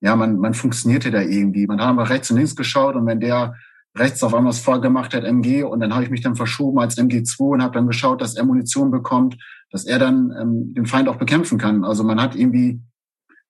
ja, 0.00 0.16
man, 0.16 0.38
man 0.38 0.52
funktionierte 0.52 1.12
da 1.12 1.20
irgendwie. 1.20 1.68
Man 1.68 1.80
hat 1.80 1.90
einfach 1.90 2.10
rechts 2.10 2.28
und 2.32 2.38
links 2.38 2.56
geschaut 2.56 2.96
und 2.96 3.06
wenn 3.06 3.20
der 3.20 3.54
rechts 3.96 4.20
auf 4.24 4.34
einmal 4.34 4.50
das 4.50 4.58
Feuer 4.58 4.80
gemacht 4.80 5.14
hat, 5.14 5.22
MG, 5.22 5.62
und 5.62 5.78
dann 5.78 5.94
habe 5.94 6.02
ich 6.02 6.10
mich 6.10 6.22
dann 6.22 6.34
verschoben 6.34 6.80
als 6.80 6.98
MG2 6.98 7.38
und 7.38 7.62
habe 7.62 7.74
dann 7.74 7.86
geschaut, 7.86 8.20
dass 8.20 8.34
er 8.34 8.44
Munition 8.44 8.90
bekommt, 8.90 9.36
dass 9.70 9.84
er 9.84 10.00
dann 10.00 10.34
ähm, 10.36 10.74
den 10.74 10.86
Feind 10.86 11.08
auch 11.08 11.18
bekämpfen 11.18 11.56
kann. 11.56 11.84
Also 11.84 12.02
man 12.02 12.20
hat 12.20 12.34
irgendwie 12.34 12.80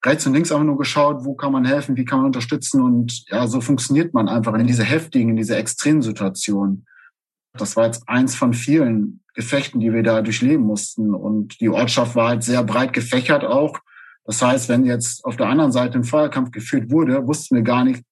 rechts 0.04 0.26
und 0.26 0.34
links 0.34 0.52
einfach 0.52 0.64
nur 0.64 0.78
geschaut, 0.78 1.24
wo 1.24 1.34
kann 1.34 1.52
man 1.52 1.64
helfen, 1.64 1.96
wie 1.96 2.04
kann 2.04 2.18
man 2.18 2.26
unterstützen 2.26 2.82
und 2.82 3.24
ja, 3.28 3.46
so 3.46 3.60
funktioniert 3.60 4.14
man 4.14 4.28
einfach 4.28 4.54
in 4.54 4.66
diese 4.66 4.84
heftigen, 4.84 5.30
in 5.30 5.36
diese 5.36 5.56
extremen 5.56 6.02
Situationen. 6.02 6.86
Das 7.56 7.76
war 7.76 7.86
jetzt 7.86 8.08
eins 8.08 8.34
von 8.34 8.52
vielen 8.52 9.20
Gefechten, 9.34 9.80
die 9.80 9.92
wir 9.92 10.02
da 10.02 10.22
durchleben 10.22 10.64
mussten 10.64 11.14
und 11.14 11.60
die 11.60 11.68
Ortschaft 11.68 12.14
war 12.16 12.28
halt 12.28 12.42
sehr 12.42 12.62
breit 12.64 12.92
gefächert 12.92 13.44
auch. 13.44 13.78
Das 14.24 14.40
heißt, 14.42 14.68
wenn 14.68 14.84
jetzt 14.84 15.24
auf 15.24 15.36
der 15.36 15.48
anderen 15.48 15.72
Seite 15.72 15.98
ein 15.98 16.04
Feuerkampf 16.04 16.50
geführt 16.50 16.90
wurde, 16.90 17.26
wussten 17.26 17.56
wir 17.56 17.62
gar 17.62 17.84
nicht, 17.84 18.02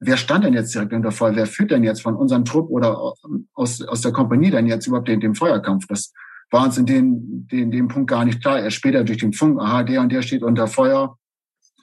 wer 0.00 0.16
stand 0.16 0.44
denn 0.44 0.54
jetzt 0.54 0.74
direkt 0.74 0.92
unter 0.92 1.12
Feuer? 1.12 1.36
Wer 1.36 1.46
führt 1.46 1.70
denn 1.70 1.84
jetzt 1.84 2.02
von 2.02 2.16
unserem 2.16 2.44
Trupp 2.44 2.70
oder 2.70 3.14
aus, 3.54 3.82
aus 3.82 4.00
der 4.00 4.12
Kompanie 4.12 4.50
denn 4.50 4.66
jetzt 4.66 4.86
überhaupt 4.86 5.08
den, 5.08 5.20
den 5.20 5.34
Feuerkampf? 5.34 5.86
Das 5.86 6.12
war 6.50 6.64
uns 6.64 6.78
in 6.78 6.86
dem, 6.86 7.46
dem, 7.46 7.70
dem 7.70 7.88
Punkt 7.88 8.10
gar 8.10 8.24
nicht 8.24 8.40
klar. 8.40 8.60
Erst 8.60 8.76
später 8.76 9.04
durch 9.04 9.18
den 9.18 9.32
Funk, 9.32 9.60
aha, 9.60 9.84
der 9.84 10.00
und 10.00 10.10
der 10.10 10.22
steht 10.22 10.42
unter 10.42 10.66
Feuer, 10.66 11.16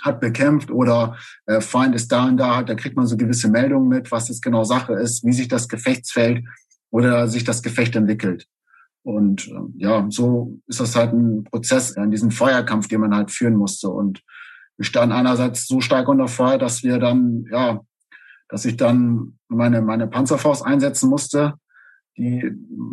hat 0.01 0.19
bekämpft 0.19 0.71
oder 0.71 1.17
äh, 1.45 1.61
Feind 1.61 1.95
ist 1.95 2.11
da 2.11 2.25
und 2.25 2.37
da, 2.37 2.63
da 2.63 2.75
kriegt 2.75 2.95
man 2.95 3.07
so 3.07 3.17
gewisse 3.17 3.49
Meldungen 3.49 3.87
mit, 3.87 4.11
was 4.11 4.29
jetzt 4.29 4.41
genau 4.41 4.63
Sache 4.63 4.93
ist, 4.93 5.23
wie 5.25 5.33
sich 5.33 5.47
das 5.47 5.67
Gefechtsfeld 5.67 6.43
oder 6.89 7.27
sich 7.27 7.43
das 7.43 7.61
Gefecht 7.61 7.95
entwickelt. 7.95 8.47
Und 9.03 9.47
äh, 9.47 9.53
ja, 9.77 10.05
so 10.09 10.59
ist 10.67 10.79
das 10.79 10.95
halt 10.95 11.13
ein 11.13 11.43
Prozess, 11.45 11.91
in 11.91 12.11
diesem 12.11 12.31
Feuerkampf, 12.31 12.87
den 12.87 13.01
man 13.01 13.15
halt 13.15 13.31
führen 13.31 13.55
musste. 13.55 13.89
Und 13.89 14.21
wir 14.77 14.85
standen 14.85 15.15
einerseits 15.15 15.67
so 15.67 15.81
stark 15.81 16.07
unter 16.07 16.27
Feuer, 16.27 16.57
dass 16.57 16.83
wir 16.83 16.99
dann 16.99 17.45
ja 17.51 17.81
dass 18.49 18.65
ich 18.65 18.77
dann 18.77 19.37
meine, 19.47 19.81
meine 19.81 20.07
Panzerfaust 20.07 20.65
einsetzen 20.65 21.09
musste. 21.09 21.55
Die, 22.17 22.49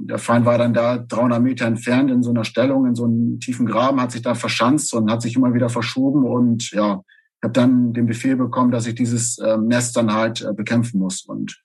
der 0.07 0.19
Feind 0.19 0.45
war 0.45 0.59
dann 0.59 0.75
da 0.75 0.99
300 0.99 1.43
Meter 1.43 1.67
entfernt 1.67 2.11
in 2.11 2.23
so 2.23 2.31
einer 2.31 2.45
Stellung, 2.45 2.87
in 2.87 2.95
so 2.95 3.05
einem 3.05 3.41
tiefen 3.41 3.67
Graben, 3.67 4.01
hat 4.01 4.13
sich 4.13 4.23
da 4.23 4.35
verschanzt 4.35 4.93
und 4.95 5.11
hat 5.11 5.23
sich 5.23 5.35
immer 5.37 5.55
wieder 5.55 5.71
verschoben. 5.71 6.25
Und 6.25 6.71
ja, 6.73 7.03
ich 7.07 7.43
habe 7.43 7.53
dann 7.53 7.93
den 7.95 8.07
Befehl 8.07 8.37
bekommen, 8.37 8.71
dass 8.71 8.87
ich 8.87 8.95
dieses 8.95 9.39
äh, 9.39 9.57
Nest 9.57 9.97
dann 9.97 10.13
halt 10.13 10.43
äh, 10.43 10.53
bekämpfen 10.53 10.99
muss. 10.99 11.23
Und 11.25 11.63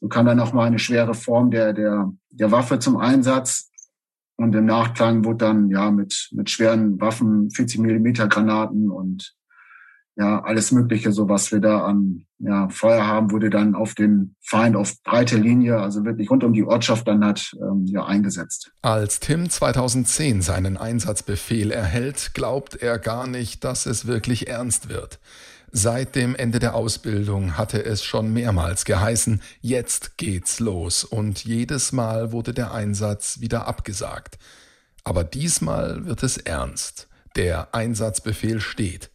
so 0.00 0.08
kam 0.08 0.26
dann 0.26 0.40
auch 0.40 0.52
mal 0.52 0.66
eine 0.66 0.78
schwere 0.78 1.14
Form 1.14 1.50
der, 1.50 1.72
der, 1.72 2.12
der 2.30 2.50
Waffe 2.52 2.78
zum 2.78 2.98
Einsatz. 2.98 3.70
Und 4.36 4.54
im 4.54 4.66
Nachklang 4.66 5.24
wurde 5.24 5.38
dann 5.38 5.68
ja 5.68 5.90
mit, 5.90 6.28
mit 6.32 6.48
schweren 6.50 7.00
Waffen, 7.00 7.50
40 7.50 7.80
Millimeter 7.80 8.28
Granaten 8.28 8.90
und 8.90 9.34
ja, 10.16 10.42
alles 10.42 10.72
Mögliche, 10.72 11.12
so 11.12 11.28
was 11.28 11.52
wir 11.52 11.60
da 11.60 11.84
an 11.84 12.26
ja, 12.38 12.68
Feuer 12.68 13.06
haben, 13.06 13.30
wurde 13.30 13.50
dann 13.50 13.74
auf 13.74 13.94
den 13.94 14.34
Feind 14.40 14.76
auf 14.76 15.02
breite 15.02 15.36
Linie, 15.36 15.78
also 15.78 16.04
wirklich 16.04 16.30
rund 16.30 16.42
um 16.42 16.52
die 16.52 16.64
Ortschaft 16.64 17.06
dann 17.06 17.24
hat 17.24 17.52
ähm, 17.60 17.86
ja 17.86 18.04
eingesetzt. 18.04 18.72
Als 18.82 19.20
Tim 19.20 19.48
2010 19.48 20.42
seinen 20.42 20.76
Einsatzbefehl 20.76 21.70
erhält, 21.70 22.32
glaubt 22.34 22.76
er 22.76 22.98
gar 22.98 23.26
nicht, 23.26 23.64
dass 23.64 23.86
es 23.86 24.06
wirklich 24.06 24.48
ernst 24.48 24.88
wird. 24.88 25.20
Seit 25.72 26.16
dem 26.16 26.34
Ende 26.34 26.58
der 26.58 26.74
Ausbildung 26.74 27.56
hatte 27.56 27.84
es 27.84 28.02
schon 28.02 28.32
mehrmals 28.32 28.84
geheißen, 28.84 29.40
jetzt 29.60 30.18
geht's 30.18 30.58
los, 30.58 31.04
und 31.04 31.44
jedes 31.44 31.92
Mal 31.92 32.32
wurde 32.32 32.52
der 32.52 32.74
Einsatz 32.74 33.40
wieder 33.40 33.68
abgesagt. 33.68 34.38
Aber 35.04 35.22
diesmal 35.22 36.06
wird 36.06 36.24
es 36.24 36.36
ernst. 36.36 37.08
Der 37.36 37.74
Einsatzbefehl 37.74 38.60
steht. 38.60 39.10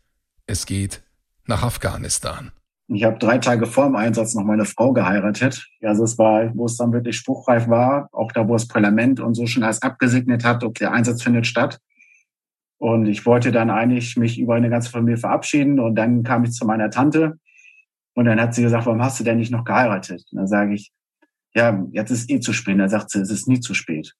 Es 0.47 0.65
geht 0.65 1.03
nach 1.47 1.63
Afghanistan. 1.63 2.51
Ich 2.87 3.03
habe 3.03 3.17
drei 3.17 3.39
Tage 3.39 3.65
vor 3.65 3.85
dem 3.85 3.95
Einsatz 3.95 4.35
noch 4.35 4.43
meine 4.43 4.65
Frau 4.65 4.93
geheiratet. 4.93 5.67
Also 5.81 6.03
es 6.03 6.19
war, 6.19 6.55
wo 6.55 6.65
es 6.65 6.77
dann 6.77 6.93
wirklich 6.93 7.17
spruchreif 7.17 7.67
war, 7.67 8.09
auch 8.11 8.31
da, 8.31 8.47
wo 8.47 8.53
das 8.53 8.67
Parlament 8.67 9.19
und 9.19 9.33
so 9.33 9.47
schon 9.47 9.63
alles 9.63 9.81
abgesegnet 9.81 10.43
hat, 10.43 10.63
okay, 10.63 10.83
der 10.85 10.91
Einsatz 10.91 11.23
findet 11.23 11.47
statt. 11.47 11.79
Und 12.77 13.07
ich 13.07 13.25
wollte 13.25 13.51
dann 13.51 13.71
eigentlich 13.71 14.17
mich 14.17 14.37
über 14.39 14.53
eine 14.53 14.69
ganze 14.69 14.91
Familie 14.91 15.17
verabschieden. 15.17 15.79
Und 15.79 15.95
dann 15.95 16.21
kam 16.21 16.43
ich 16.43 16.51
zu 16.51 16.65
meiner 16.65 16.91
Tante. 16.91 17.39
Und 18.13 18.25
dann 18.25 18.39
hat 18.39 18.53
sie 18.53 18.61
gesagt, 18.61 18.85
warum 18.85 19.01
hast 19.01 19.19
du 19.19 19.23
denn 19.23 19.37
nicht 19.37 19.51
noch 19.51 19.63
geheiratet? 19.63 20.23
Und 20.31 20.37
dann 20.37 20.47
sage 20.47 20.75
ich, 20.75 20.91
ja, 21.55 21.83
jetzt 21.91 22.11
ist 22.11 22.29
eh 22.29 22.39
zu 22.39 22.53
spät. 22.53 22.77
Dann 22.79 22.89
sagt 22.89 23.09
sie, 23.09 23.19
es 23.19 23.31
ist 23.31 23.47
nie 23.47 23.61
zu 23.61 23.73
spät. 23.73 24.13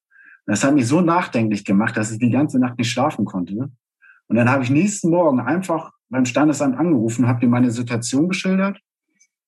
Und 0.48 0.52
das 0.52 0.64
hat 0.64 0.74
mich 0.74 0.88
so 0.88 1.02
nachdenklich 1.02 1.66
gemacht, 1.66 1.96
dass 1.98 2.12
ich 2.12 2.18
die 2.18 2.32
ganze 2.32 2.58
Nacht 2.58 2.80
nicht 2.80 2.90
schlafen 2.90 3.26
konnte. 3.26 3.70
Und 4.28 4.36
dann 4.36 4.50
habe 4.50 4.64
ich 4.64 4.72
nächsten 4.72 5.12
Morgen 5.12 5.40
einfach 5.40 5.92
beim 6.10 6.26
Standesamt 6.26 6.78
angerufen, 6.78 7.28
habe 7.28 7.44
ihm 7.46 7.52
meine 7.52 7.72
Situation 7.72 8.30
geschildert 8.30 8.80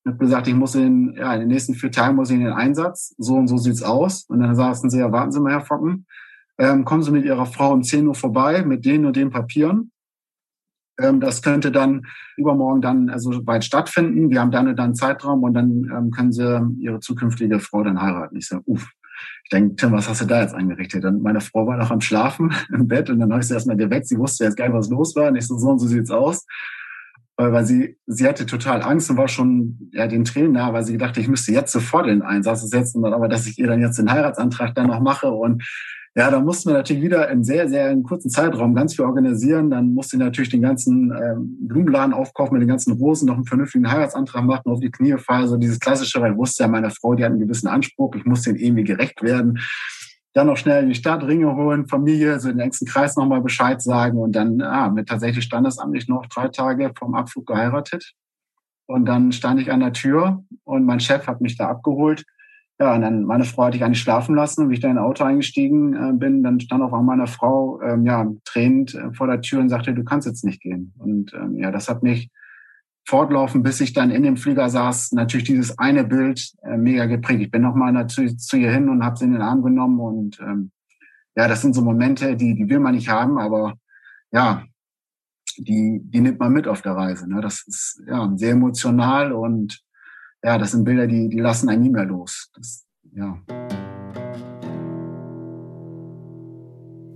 habe 0.08 0.18
gesagt, 0.18 0.48
ich 0.48 0.54
muss 0.54 0.74
in, 0.74 1.14
ja, 1.16 1.34
in 1.34 1.40
den 1.40 1.48
nächsten 1.48 1.74
vier 1.74 1.92
Tagen 1.92 2.16
muss 2.16 2.30
ich 2.30 2.36
in 2.36 2.44
den 2.44 2.52
Einsatz. 2.52 3.14
So 3.18 3.34
und 3.34 3.48
so 3.48 3.56
sieht's 3.56 3.82
aus. 3.82 4.24
Und 4.24 4.40
dann 4.40 4.54
saßen 4.54 4.90
sie, 4.90 4.98
ja, 4.98 5.12
warten 5.12 5.32
Sie 5.32 5.40
mal, 5.40 5.52
Herr 5.52 5.60
Focken, 5.60 6.06
ähm, 6.58 6.84
kommen 6.84 7.02
Sie 7.02 7.12
mit 7.12 7.24
Ihrer 7.24 7.46
Frau 7.46 7.72
um 7.72 7.82
10 7.82 8.06
Uhr 8.06 8.14
vorbei 8.14 8.64
mit 8.64 8.84
den 8.84 9.06
und 9.06 9.16
den 9.16 9.30
Papieren. 9.30 9.92
Ähm, 10.98 11.20
das 11.20 11.42
könnte 11.42 11.70
dann 11.70 12.06
übermorgen 12.36 12.80
dann 12.80 13.10
also 13.10 13.42
bald 13.44 13.64
stattfinden. 13.64 14.30
Wir 14.30 14.40
haben 14.40 14.50
dann 14.50 14.68
und 14.68 14.76
dann 14.76 14.94
Zeitraum 14.94 15.44
und 15.44 15.54
dann 15.54 15.90
ähm, 15.94 16.10
können 16.10 16.32
Sie 16.32 16.60
Ihre 16.80 17.00
zukünftige 17.00 17.60
Frau 17.60 17.84
dann 17.84 18.00
heiraten. 18.00 18.36
Ich 18.36 18.48
sage, 18.48 18.62
uff. 18.66 18.90
Ich 19.44 19.50
denke, 19.50 19.76
Tim, 19.76 19.92
was 19.92 20.08
hast 20.08 20.20
du 20.20 20.26
da 20.26 20.42
jetzt 20.42 20.54
eingerichtet? 20.54 21.04
Und 21.04 21.22
meine 21.22 21.40
Frau 21.40 21.66
war 21.66 21.76
noch 21.76 21.90
am 21.90 22.00
Schlafen 22.00 22.54
im 22.72 22.88
Bett 22.88 23.10
und 23.10 23.18
dann 23.18 23.30
habe 23.30 23.40
ich 23.40 23.48
sie 23.48 23.54
erstmal 23.54 23.76
geweckt. 23.76 24.06
Sie 24.06 24.18
wusste 24.18 24.44
jetzt 24.44 24.56
gar 24.56 24.66
nicht, 24.66 24.76
was 24.76 24.90
los 24.90 25.16
war. 25.16 25.28
Und 25.28 25.36
ich 25.36 25.46
so, 25.46 25.56
so 25.58 25.70
und 25.70 25.78
so 25.78 25.86
sieht's 25.86 26.10
aus 26.10 26.44
weil 27.38 27.64
sie, 27.64 27.96
sie 28.06 28.26
hatte 28.26 28.46
total 28.46 28.82
Angst 28.82 29.08
und 29.10 29.16
war 29.16 29.28
schon 29.28 29.90
ja, 29.92 30.08
den 30.08 30.24
Tränen 30.24 30.52
nah, 30.52 30.72
weil 30.72 30.82
sie 30.82 30.92
gedacht, 30.92 31.16
ich 31.18 31.28
müsste 31.28 31.52
jetzt 31.52 31.70
sofort 31.70 32.08
in 32.08 32.18
den 32.18 32.22
Einsatz 32.22 32.68
setzen, 32.68 33.04
aber 33.04 33.28
dass 33.28 33.46
ich 33.46 33.58
ihr 33.60 33.68
dann 33.68 33.80
jetzt 33.80 33.96
den 33.96 34.10
Heiratsantrag 34.10 34.74
dann 34.74 34.88
noch 34.88 35.00
mache 35.00 35.30
und 35.30 35.62
ja, 36.18 36.32
da 36.32 36.40
mussten 36.40 36.70
wir 36.70 36.74
natürlich 36.74 37.02
wieder 37.02 37.28
in 37.30 37.44
sehr, 37.44 37.68
sehr 37.68 37.96
kurzen 38.02 38.28
Zeitraum 38.28 38.74
ganz 38.74 38.96
viel 38.96 39.04
organisieren. 39.04 39.70
Dann 39.70 39.94
musste 39.94 40.16
ich 40.16 40.20
natürlich 40.20 40.50
den 40.50 40.62
ganzen 40.62 41.12
ähm, 41.12 41.56
Blumenladen 41.60 42.12
aufkaufen 42.12 42.54
mit 42.54 42.62
den 42.62 42.68
ganzen 42.68 42.94
Rosen, 42.94 43.26
noch 43.26 43.36
einen 43.36 43.44
vernünftigen 43.44 43.88
Heiratsantrag 43.88 44.42
machen, 44.44 44.72
auf 44.72 44.80
die 44.80 44.90
Knie 44.90 45.16
fallen, 45.16 45.46
so 45.46 45.56
dieses 45.56 45.78
klassische, 45.78 46.20
weil 46.20 46.32
ich 46.32 46.36
wusste 46.36 46.64
ja, 46.64 46.68
meine 46.68 46.90
Frau, 46.90 47.14
die 47.14 47.22
hat 47.22 47.30
einen 47.30 47.40
gewissen 47.40 47.68
Anspruch, 47.68 48.16
ich 48.16 48.24
musste 48.24 48.50
ihm 48.50 48.56
irgendwie 48.56 48.84
gerecht 48.84 49.22
werden 49.22 49.60
dann 50.34 50.46
noch 50.46 50.56
schnell 50.56 50.84
in 50.84 50.90
die 50.90 50.94
Stadt, 50.94 51.24
Ringe 51.24 51.56
holen, 51.56 51.88
Familie, 51.88 52.38
so 52.38 52.48
den 52.48 52.58
nächsten 52.58 52.86
Kreis 52.86 53.16
nochmal 53.16 53.40
Bescheid 53.40 53.82
sagen 53.82 54.18
und 54.18 54.32
dann 54.32 54.60
ah, 54.60 54.88
mit 54.88 55.08
tatsächlich 55.08 55.44
standesamtlich 55.44 56.06
noch 56.06 56.26
drei 56.26 56.46
Tage 56.46 56.92
vom 56.96 57.14
Abflug 57.14 57.46
geheiratet. 57.46 58.12
Und 58.86 59.06
dann 59.06 59.32
stand 59.32 59.60
ich 59.60 59.72
an 59.72 59.80
der 59.80 59.92
Tür 59.92 60.44
und 60.62 60.84
mein 60.84 61.00
Chef 61.00 61.26
hat 61.26 61.40
mich 61.40 61.56
da 61.56 61.68
abgeholt. 61.68 62.24
Ja, 62.80 62.94
und 62.94 63.00
dann 63.00 63.24
meine 63.24 63.44
Frau 63.44 63.64
hatte 63.64 63.76
ich 63.76 63.84
eigentlich 63.84 64.00
schlafen 64.00 64.36
lassen. 64.36 64.62
Und 64.62 64.70
wie 64.70 64.74
ich 64.74 64.80
da 64.80 64.88
in 64.88 64.98
ein 64.98 65.04
Auto 65.04 65.24
eingestiegen 65.24 65.94
äh, 65.94 66.12
bin, 66.12 66.42
dann 66.42 66.60
stand 66.60 66.82
auch 66.82 67.02
meine 67.02 67.26
Frau 67.26 67.80
ähm, 67.82 68.06
ja 68.06 68.30
tränend 68.44 68.94
äh, 68.94 69.12
vor 69.12 69.26
der 69.26 69.40
Tür 69.40 69.60
und 69.60 69.68
sagte, 69.68 69.94
du 69.94 70.04
kannst 70.04 70.28
jetzt 70.28 70.44
nicht 70.44 70.60
gehen. 70.60 70.94
Und 70.98 71.34
ähm, 71.34 71.58
ja, 71.58 71.72
das 71.72 71.88
hat 71.88 72.02
mich 72.02 72.30
fortlaufen, 73.04 73.62
bis 73.62 73.80
ich 73.80 73.94
dann 73.94 74.10
in 74.10 74.22
dem 74.22 74.36
Flieger 74.36 74.68
saß, 74.68 75.12
natürlich 75.12 75.46
dieses 75.46 75.78
eine 75.78 76.04
Bild 76.04 76.52
äh, 76.62 76.76
mega 76.76 77.06
geprägt. 77.06 77.40
Ich 77.40 77.50
bin 77.50 77.62
nochmal 77.62 77.90
natürlich 77.90 78.38
zu 78.38 78.56
ihr 78.58 78.70
hin 78.70 78.88
und 78.88 79.02
habe 79.02 79.16
sie 79.16 79.24
in 79.24 79.32
den 79.32 79.42
Arm 79.42 79.62
genommen 79.62 79.98
und 79.98 80.38
ähm, 80.40 80.70
ja, 81.34 81.48
das 81.48 81.62
sind 81.62 81.74
so 81.74 81.82
Momente, 81.82 82.36
die, 82.36 82.54
die 82.54 82.68
will 82.68 82.80
man 82.80 82.94
nicht 82.94 83.08
haben, 83.08 83.38
aber 83.38 83.74
ja, 84.30 84.64
die, 85.56 86.00
die 86.02 86.20
nimmt 86.20 86.38
man 86.38 86.52
mit 86.52 86.68
auf 86.68 86.82
der 86.82 86.92
Reise. 86.92 87.28
Ne? 87.28 87.40
Das 87.40 87.64
ist 87.66 88.02
ja 88.06 88.30
sehr 88.36 88.52
emotional 88.52 89.32
und 89.32 89.80
ja, 90.42 90.58
das 90.58 90.72
sind 90.72 90.84
Bilder, 90.84 91.06
die, 91.06 91.28
die 91.28 91.40
lassen 91.40 91.68
einen 91.68 91.82
nie 91.82 91.90
mehr 91.90 92.04
los. 92.04 92.50
Das, 92.54 92.86
ja. 93.12 93.40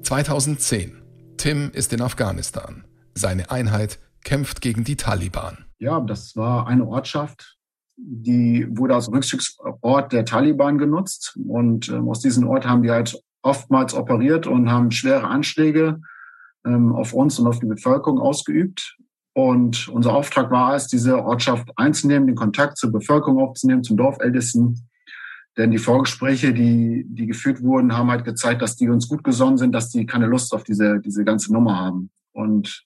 2010. 0.03 1.03
Tim 1.37 1.71
ist 1.73 1.93
in 1.93 2.03
Afghanistan. 2.03 2.85
Seine 3.15 3.51
Einheit 3.51 3.99
kämpft 4.25 4.61
gegen 4.61 4.85
die 4.85 4.97
Taliban. 4.97 5.65
Ja, 5.79 6.01
das 6.01 6.37
war 6.37 6.67
eine 6.67 6.87
Ortschaft, 6.87 7.59
die 7.97 8.67
wurde 8.71 8.95
als 8.95 9.11
Rückzugsort 9.11 10.13
der 10.13 10.25
Taliban 10.25 10.79
genutzt. 10.79 11.39
Und 11.47 11.89
ähm, 11.89 12.09
aus 12.09 12.21
diesem 12.21 12.49
Ort 12.49 12.67
haben 12.67 12.83
die 12.83 12.91
halt 12.91 13.21
oftmals 13.43 13.95
operiert 13.95 14.47
und 14.47 14.71
haben 14.71 14.91
schwere 14.91 15.27
Anschläge 15.27 16.01
ähm, 16.65 16.93
auf 16.95 17.13
uns 17.13 17.39
und 17.39 17.47
auf 17.47 17.59
die 17.59 17.67
Bevölkerung 17.67 18.19
ausgeübt. 18.19 18.97
Und 19.35 19.89
unser 19.89 20.13
Auftrag 20.13 20.51
war 20.51 20.75
es, 20.75 20.89
diese 20.89 21.25
Ortschaft 21.25 21.71
einzunehmen, 21.77 22.27
den 22.27 22.37
Kontakt 22.37 22.77
zur 22.77 22.93
Bevölkerung 22.93 23.39
aufzunehmen, 23.39 23.83
zum 23.83 23.97
Dorfältesten. 23.97 24.89
Denn 25.57 25.71
die 25.71 25.79
Vorgespräche, 25.79 26.53
die, 26.53 27.05
die 27.09 27.27
geführt 27.27 27.63
wurden, 27.63 27.97
haben 27.97 28.11
halt 28.11 28.25
gezeigt, 28.25 28.63
dass 28.63 28.77
die 28.77 28.89
uns 28.89 29.09
gut 29.09 29.25
gesonnen 29.25 29.59
sind, 29.59 29.73
dass 29.73 29.91
die 29.91 30.07
keine 30.07 30.27
Lust 30.27 30.55
auf 30.55 30.65
diese, 30.65 31.01
diese 31.01 31.25
ganze 31.25 31.53
Nummer 31.53 31.79
haben. 31.79 32.11
Und 32.33 32.85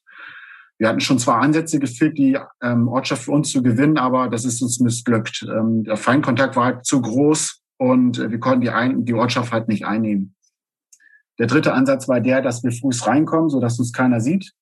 wir 0.79 0.89
hatten 0.89 1.01
schon 1.01 1.19
zwei 1.19 1.35
Ansätze 1.35 1.79
gefehlt, 1.79 2.19
die 2.19 2.39
ähm, 2.63 2.89
Ortschaft 2.89 3.25
für 3.25 3.33
uns 3.33 3.51
zu 3.51 3.63
gewinnen, 3.63 3.99
aber 3.99 4.29
das 4.29 4.45
ist 4.45 4.61
uns 4.63 4.79
missglückt. 4.81 5.47
Ähm, 5.49 5.85
der 5.85 5.97
Feindkontakt 5.97 6.55
war 6.57 6.65
halt 6.67 6.85
zu 6.85 7.01
groß 7.01 7.63
und 7.79 8.19
äh, 8.19 8.31
wir 8.31 8.41
konnten 8.41 8.61
die, 8.61 8.71
ein 8.71 9.05
die 9.05 9.15
Ortschaft 9.15 9.53
halt 9.53 9.69
nicht 9.69 9.87
einnehmen. 9.87 10.35
Der 11.39 11.47
dritte 11.47 11.73
Ansatz 11.73 12.09
war 12.09 12.21
der, 12.21 12.43
dass 12.43 12.63
wir 12.63 12.73
frühs 12.73 13.07
reinkommen, 13.07 13.49
so 13.49 13.61
dass 13.61 13.79
uns 13.79 13.93
keiner 13.93 14.21
sieht, 14.21 14.53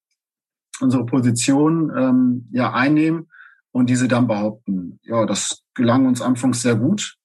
unsere 0.81 1.07
Position 1.07 1.93
ähm, 1.97 2.49
ja 2.53 2.73
einnehmen 2.73 3.29
und 3.73 3.91
diese 3.91 4.09
dann 4.09 4.27
behaupten. 4.27 4.99
Ja, 5.03 5.27
das 5.27 5.63
gelang 5.75 6.07
uns 6.07 6.23
anfangs 6.23 6.63
sehr 6.63 6.77
gut. 6.77 7.17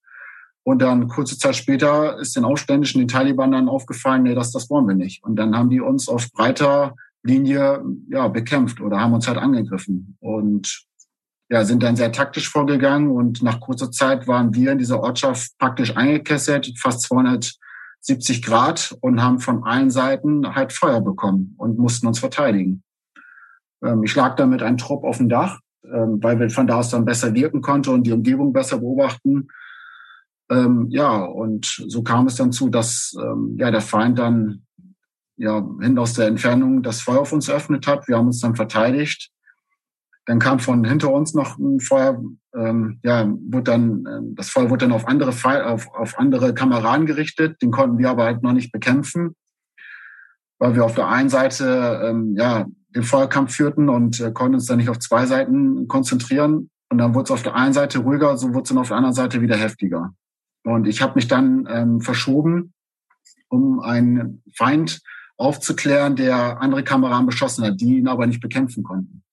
Und 0.63 0.81
dann 0.81 1.07
kurze 1.07 1.37
Zeit 1.37 1.55
später 1.55 2.19
ist 2.19 2.35
den 2.35 2.45
Aufständischen, 2.45 2.99
den 2.99 3.07
Taliban 3.07 3.51
dann 3.51 3.69
aufgefallen, 3.69 4.23
nee, 4.23 4.35
das, 4.35 4.51
das 4.51 4.69
wollen 4.69 4.87
wir 4.87 4.95
nicht. 4.95 5.23
Und 5.23 5.35
dann 5.35 5.55
haben 5.55 5.69
die 5.69 5.79
uns 5.79 6.07
auf 6.07 6.31
breiter 6.31 6.95
Linie 7.23 7.83
ja, 8.09 8.27
bekämpft 8.27 8.81
oder 8.81 8.99
haben 8.99 9.13
uns 9.13 9.27
halt 9.27 9.37
angegriffen 9.37 10.17
und 10.19 10.85
ja, 11.49 11.65
sind 11.65 11.81
dann 11.81 11.95
sehr 11.95 12.11
taktisch 12.11 12.47
vorgegangen 12.49 13.09
und 13.09 13.41
nach 13.41 13.59
kurzer 13.59 13.91
Zeit 13.91 14.27
waren 14.27 14.53
wir 14.53 14.71
in 14.71 14.77
dieser 14.77 15.01
Ortschaft 15.01 15.57
praktisch 15.57 15.97
eingekesselt, 15.97 16.71
fast 16.77 17.01
270 17.01 18.43
Grad 18.43 18.95
und 19.01 19.21
haben 19.21 19.39
von 19.39 19.63
allen 19.63 19.89
Seiten 19.89 20.55
halt 20.55 20.71
Feuer 20.71 21.01
bekommen 21.01 21.55
und 21.57 21.79
mussten 21.79 22.05
uns 22.05 22.19
verteidigen. 22.19 22.83
Ähm, 23.83 24.03
ich 24.03 24.15
lag 24.15 24.35
damit 24.35 24.63
ein 24.63 24.77
Trupp 24.77 25.03
auf 25.03 25.17
dem 25.17 25.29
Dach, 25.29 25.59
ähm, 25.83 26.19
weil 26.21 26.39
wir 26.39 26.49
von 26.49 26.67
da 26.67 26.77
aus 26.77 26.89
dann 26.89 27.05
besser 27.05 27.33
wirken 27.33 27.61
konnte 27.61 27.91
und 27.91 28.03
die 28.03 28.11
Umgebung 28.11 28.53
besser 28.53 28.79
beobachten. 28.79 29.47
Ähm, 30.49 30.87
ja, 30.89 31.23
und 31.23 31.65
so 31.87 32.01
kam 32.03 32.27
es 32.27 32.35
dann 32.35 32.51
zu, 32.51 32.69
dass 32.69 33.15
ähm, 33.21 33.55
ja 33.59 33.71
der 33.71 33.81
Feind 33.81 34.17
dann 34.17 34.65
ja, 35.39 35.65
hin 35.79 35.97
aus 35.97 36.13
der 36.13 36.27
Entfernung 36.27 36.83
das 36.83 37.01
Feuer 37.01 37.21
auf 37.21 37.31
uns 37.31 37.47
eröffnet 37.47 37.87
hat. 37.87 38.07
Wir 38.07 38.17
haben 38.17 38.27
uns 38.27 38.41
dann 38.41 38.55
verteidigt. 38.55 39.31
Dann 40.25 40.39
kam 40.39 40.59
von 40.59 40.83
hinter 40.83 41.11
uns 41.11 41.33
noch 41.33 41.57
ein 41.57 41.79
Feuer, 41.79 42.21
ähm, 42.53 42.99
ja, 43.03 43.25
wurde 43.25 43.63
dann, 43.63 44.05
äh, 44.05 44.19
das 44.35 44.49
Feuer 44.49 44.69
wurde 44.69 44.85
dann 44.85 44.91
auf 44.91 45.07
andere, 45.07 45.31
auf, 45.65 45.87
auf 45.95 46.19
andere 46.19 46.53
Kameraden 46.53 47.05
gerichtet. 47.05 47.61
Den 47.61 47.71
konnten 47.71 47.97
wir 47.97 48.09
aber 48.09 48.25
halt 48.25 48.43
noch 48.43 48.51
nicht 48.51 48.71
bekämpfen, 48.71 49.35
weil 50.59 50.75
wir 50.75 50.83
auf 50.83 50.93
der 50.93 51.07
einen 51.07 51.29
Seite, 51.29 52.01
ähm, 52.03 52.35
ja, 52.37 52.67
den 52.95 53.03
Feuerkampf 53.03 53.55
führten 53.55 53.89
und 53.89 54.19
äh, 54.19 54.31
konnten 54.31 54.55
uns 54.55 54.65
dann 54.65 54.77
nicht 54.77 54.89
auf 54.89 54.99
zwei 54.99 55.25
Seiten 55.25 55.87
konzentrieren. 55.87 56.69
Und 56.89 56.97
dann 56.97 57.13
wurde 57.13 57.25
es 57.25 57.31
auf 57.31 57.43
der 57.43 57.55
einen 57.55 57.73
Seite 57.73 57.99
ruhiger, 57.99 58.37
so 58.37 58.49
wurde 58.49 58.63
es 58.63 58.69
dann 58.69 58.79
auf 58.79 58.87
der 58.87 58.97
anderen 58.97 59.13
Seite 59.13 59.41
wieder 59.41 59.57
heftiger. 59.57 60.13
Und 60.63 60.87
ich 60.87 61.01
habe 61.01 61.15
mich 61.15 61.27
dann 61.27 61.67
ähm, 61.69 62.01
verschoben, 62.01 62.73
um 63.47 63.79
einen 63.79 64.43
Feind 64.55 65.01
aufzuklären, 65.37 66.15
der 66.15 66.61
andere 66.61 66.83
Kameraden 66.83 67.25
beschossen 67.25 67.63
hat, 67.63 67.79
die 67.79 67.97
ihn 67.97 68.07
aber 68.07 68.27
nicht 68.27 68.41
bekämpfen 68.41 68.83
konnten. 68.83 69.23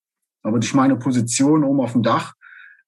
Aber 0.42 0.60
durch 0.60 0.74
meine 0.74 0.96
Position 0.96 1.64
oben 1.64 1.80
auf 1.80 1.92
dem 1.92 2.02
Dach 2.02 2.34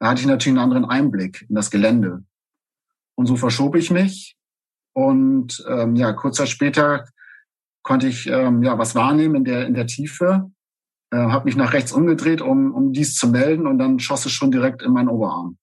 hatte 0.01 0.21
ich 0.21 0.27
natürlich 0.27 0.57
einen 0.59 0.65
anderen 0.65 0.85
Einblick 0.85 1.45
in 1.49 1.55
das 1.55 1.71
Gelände. 1.71 2.23
Und 3.17 3.27
so 3.27 3.37
verschob 3.37 3.75
ich 3.75 3.91
mich. 3.91 4.37
Und 4.93 5.65
ähm, 5.69 5.97
ja, 5.97 6.13
kurzer 6.13 6.47
später 6.47 7.07
konnte 7.83 8.07
ich 8.07 8.27
ähm, 8.29 8.63
ja 8.63 8.79
was 8.79 8.95
wahrnehmen 8.95 9.37
in 9.37 9.45
der 9.45 9.67
in 9.67 9.75
der 9.75 9.87
Tiefe, 9.87 10.51
äh, 11.11 11.17
habe 11.17 11.47
mich 11.47 11.57
nach 11.57 11.73
rechts 11.73 11.93
umgedreht, 11.93 12.41
um 12.41 12.75
um 12.75 12.93
dies 12.93 13.15
zu 13.15 13.29
melden, 13.29 13.67
und 13.67 13.79
dann 13.79 13.99
schoss 13.99 14.27
es 14.27 14.33
schon 14.33 14.51
direkt 14.51 14.83
in 14.83 14.93
meinen 14.93 15.09
Oberarm. 15.09 15.59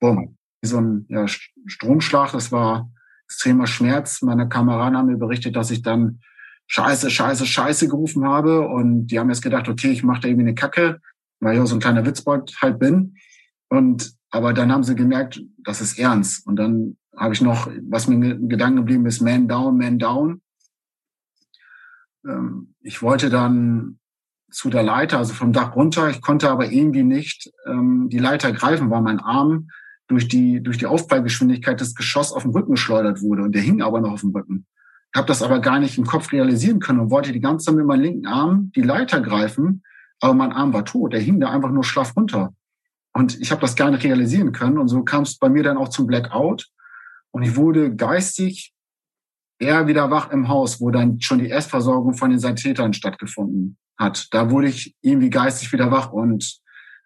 Bumm. 0.00 0.36
Wie 0.62 0.68
so 0.68 0.78
ein 0.78 1.06
ja, 1.08 1.26
Stromschlag. 1.66 2.32
Das 2.32 2.52
war 2.52 2.90
extremer 3.24 3.66
Schmerz. 3.66 4.22
Meine 4.22 4.48
Kameraden 4.48 4.96
haben 4.96 5.06
mir 5.06 5.16
berichtet, 5.16 5.56
dass 5.56 5.70
ich 5.70 5.82
dann 5.82 6.20
Scheiße, 6.66 7.10
Scheiße, 7.10 7.46
Scheiße 7.46 7.88
gerufen 7.88 8.24
habe. 8.24 8.66
Und 8.66 9.06
die 9.06 9.18
haben 9.18 9.30
jetzt 9.30 9.42
gedacht, 9.42 9.68
okay, 9.68 9.90
ich 9.90 10.02
mache 10.02 10.22
da 10.22 10.28
irgendwie 10.28 10.48
eine 10.48 10.54
Kacke, 10.54 11.00
weil 11.40 11.54
ich 11.54 11.60
auch 11.60 11.66
so 11.66 11.76
ein 11.76 11.80
kleiner 11.80 12.04
Witzbold 12.04 12.56
halt 12.60 12.78
bin. 12.78 13.16
Und 13.68 14.14
aber 14.30 14.52
dann 14.52 14.72
haben 14.72 14.84
sie 14.84 14.94
gemerkt, 14.94 15.42
das 15.58 15.80
ist 15.80 15.98
ernst. 15.98 16.46
Und 16.46 16.56
dann 16.56 16.96
habe 17.16 17.34
ich 17.34 17.40
noch, 17.40 17.70
was 17.88 18.08
mir 18.08 18.34
in 18.34 18.48
Gedanken 18.48 18.78
geblieben 18.78 19.06
ist, 19.06 19.20
Man 19.20 19.48
down, 19.48 19.76
Man 19.76 19.98
down. 19.98 20.42
Ähm, 22.26 22.74
ich 22.80 23.02
wollte 23.02 23.30
dann 23.30 23.99
zu 24.50 24.70
der 24.70 24.82
Leiter, 24.82 25.18
also 25.18 25.34
vom 25.34 25.52
Dach 25.52 25.76
runter. 25.76 26.10
Ich 26.10 26.20
konnte 26.20 26.50
aber 26.50 26.70
irgendwie 26.70 27.02
nicht 27.02 27.50
ähm, 27.66 28.08
die 28.10 28.18
Leiter 28.18 28.52
greifen, 28.52 28.90
weil 28.90 29.02
mein 29.02 29.20
Arm 29.20 29.68
durch 30.08 30.28
die, 30.28 30.62
durch 30.62 30.78
die 30.78 30.86
Aufprallgeschwindigkeit 30.86 31.80
des 31.80 31.94
Geschoss 31.94 32.32
auf 32.32 32.42
den 32.42 32.52
Rücken 32.52 32.72
geschleudert 32.72 33.22
wurde. 33.22 33.42
Und 33.42 33.54
der 33.54 33.62
hing 33.62 33.82
aber 33.82 34.00
noch 34.00 34.12
auf 34.12 34.20
dem 34.20 34.30
Rücken 34.30 34.66
habe 35.14 35.26
das 35.26 35.42
aber 35.42 35.60
gar 35.60 35.80
nicht 35.80 35.98
im 35.98 36.06
Kopf 36.06 36.32
realisieren 36.32 36.80
können 36.80 37.00
und 37.00 37.10
wollte 37.10 37.32
die 37.32 37.40
ganze 37.40 37.66
Zeit 37.66 37.74
mit 37.74 37.86
meinem 37.86 38.02
linken 38.02 38.26
Arm 38.26 38.70
die 38.76 38.82
Leiter 38.82 39.20
greifen, 39.20 39.82
aber 40.20 40.34
mein 40.34 40.52
Arm 40.52 40.72
war 40.72 40.84
tot. 40.84 41.12
Der 41.12 41.20
hing 41.20 41.40
da 41.40 41.50
einfach 41.50 41.70
nur 41.70 41.84
schlaff 41.84 42.16
runter. 42.16 42.54
Und 43.12 43.40
ich 43.40 43.50
habe 43.50 43.60
das 43.60 43.74
gar 43.74 43.90
nicht 43.90 44.04
realisieren 44.04 44.52
können. 44.52 44.78
Und 44.78 44.88
so 44.88 45.02
kam 45.02 45.24
es 45.24 45.36
bei 45.36 45.48
mir 45.48 45.64
dann 45.64 45.76
auch 45.76 45.88
zum 45.88 46.06
Blackout. 46.06 46.68
Und 47.32 47.42
ich 47.42 47.56
wurde 47.56 47.94
geistig 47.94 48.72
eher 49.58 49.88
wieder 49.88 50.10
wach 50.10 50.30
im 50.30 50.48
Haus, 50.48 50.80
wo 50.80 50.90
dann 50.90 51.20
schon 51.20 51.40
die 51.40 51.48
Erstversorgung 51.48 52.14
von 52.14 52.30
den 52.30 52.38
Sanitätern 52.38 52.92
stattgefunden 52.92 53.78
hat. 54.00 54.26
Da 54.32 54.50
wurde 54.50 54.68
ich 54.68 54.96
irgendwie 55.02 55.30
geistig 55.30 55.72
wieder 55.72 55.92
wach 55.92 56.10
und 56.10 56.58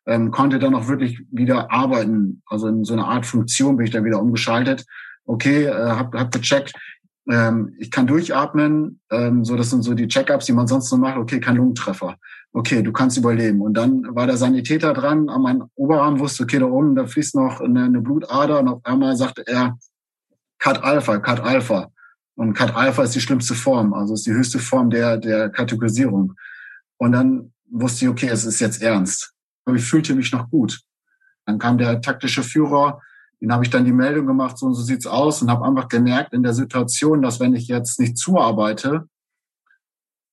ähm, 0.07 0.31
konnte 0.31 0.59
dann 0.59 0.75
auch 0.75 0.89
wirklich 0.89 1.23
wieder 1.31 1.71
arbeiten. 1.71 2.43
Also 2.47 2.69
in 2.69 2.85
so 2.85 2.95
eine 2.95 3.05
Art 3.05 3.27
Funktion 3.27 3.77
bin 3.77 3.87
ich 3.87 3.93
dann 3.93 4.05
wieder 4.05 4.21
umgeschaltet. 4.21 4.87
Okay, 5.27 5.65
äh, 5.65 5.73
hab, 5.73 6.15
hab 6.15 6.33
gecheckt, 6.33 6.73
ähm, 7.31 7.75
ich 7.79 7.91
kann 7.91 8.07
durchatmen. 8.07 9.01
Ähm, 9.11 9.45
so, 9.45 9.57
das 9.57 9.71
sind 9.71 9.83
so 9.83 9.95
die 9.95 10.09
Check-ups, 10.09 10.47
die 10.47 10.53
man 10.53 10.67
sonst 10.67 10.89
so 10.89 10.97
macht. 10.97 11.17
Okay, 11.17 11.41
kein 11.41 11.57
Lungentreffer. 11.57 12.17
Okay, 12.53 12.83
du 12.83 12.93
kannst 12.93 13.17
überleben. 13.17 13.63
Und 13.63 13.75
dann 13.75 14.15
war 14.15 14.27
der 14.27 14.37
Sanitäter 14.37 14.93
dran 14.93 15.29
an 15.29 15.43
meinem 15.43 15.65
Oberarm, 15.75 16.21
wusste, 16.21 16.45
okay, 16.45 16.59
da 16.59 16.67
oben, 16.67 16.95
da 16.95 17.07
fließt 17.07 17.35
noch 17.35 17.61
eine, 17.61 17.85
eine 17.85 18.01
Blutader. 18.01 18.61
Und 18.61 18.69
auf 18.69 18.81
einmal 18.85 19.17
sagte 19.17 19.45
er, 19.47 19.77
Cut 20.59 20.83
Alpha, 20.83 21.19
Cut 21.19 21.41
Alpha. 21.41 21.89
Und 22.37 22.53
Cut 22.55 22.75
Alpha 22.75 23.03
ist 23.03 23.15
die 23.15 23.21
schlimmste 23.21 23.55
Form, 23.55 23.95
also 23.95 24.15
ist 24.15 24.27
die 24.27 24.33
höchste 24.33 24.59
Form 24.59 24.91
der, 24.91 25.17
der 25.17 25.51
Kategorisierung. 25.51 26.35
Und 27.05 27.13
dann 27.13 27.53
wusste 27.71 28.05
ich, 28.05 28.11
okay, 28.11 28.29
es 28.29 28.45
ist 28.45 28.61
jetzt 28.61 28.83
ernst 28.83 29.35
aber 29.65 29.77
ich 29.77 29.85
fühlte 29.85 30.15
mich 30.15 30.33
noch 30.33 30.51
gut. 30.51 30.81
Dann 31.47 31.59
kam 31.59 31.79
der 31.79 32.01
taktische 32.01 32.43
Führer, 32.43 33.01
den 33.41 33.53
habe 33.53 33.65
ich 33.65 33.71
dann 33.71 33.85
die 33.85 33.93
Meldung 33.93 34.27
gemacht, 34.27 34.57
so 34.59 34.67
und 34.67 34.75
so 34.75 34.83
sieht's 34.83 35.07
aus 35.07 35.43
und 35.43 35.51
habe 35.51 35.65
einfach 35.65 35.89
gemerkt 35.89 36.33
in 36.33 36.43
der 36.43 36.55
Situation, 36.55 37.23
dass 37.23 37.41
wenn 37.41 37.55
ich 37.55 37.69
jetzt 37.69 38.01
nicht 38.01 38.17
zuarbeite, 38.17 39.09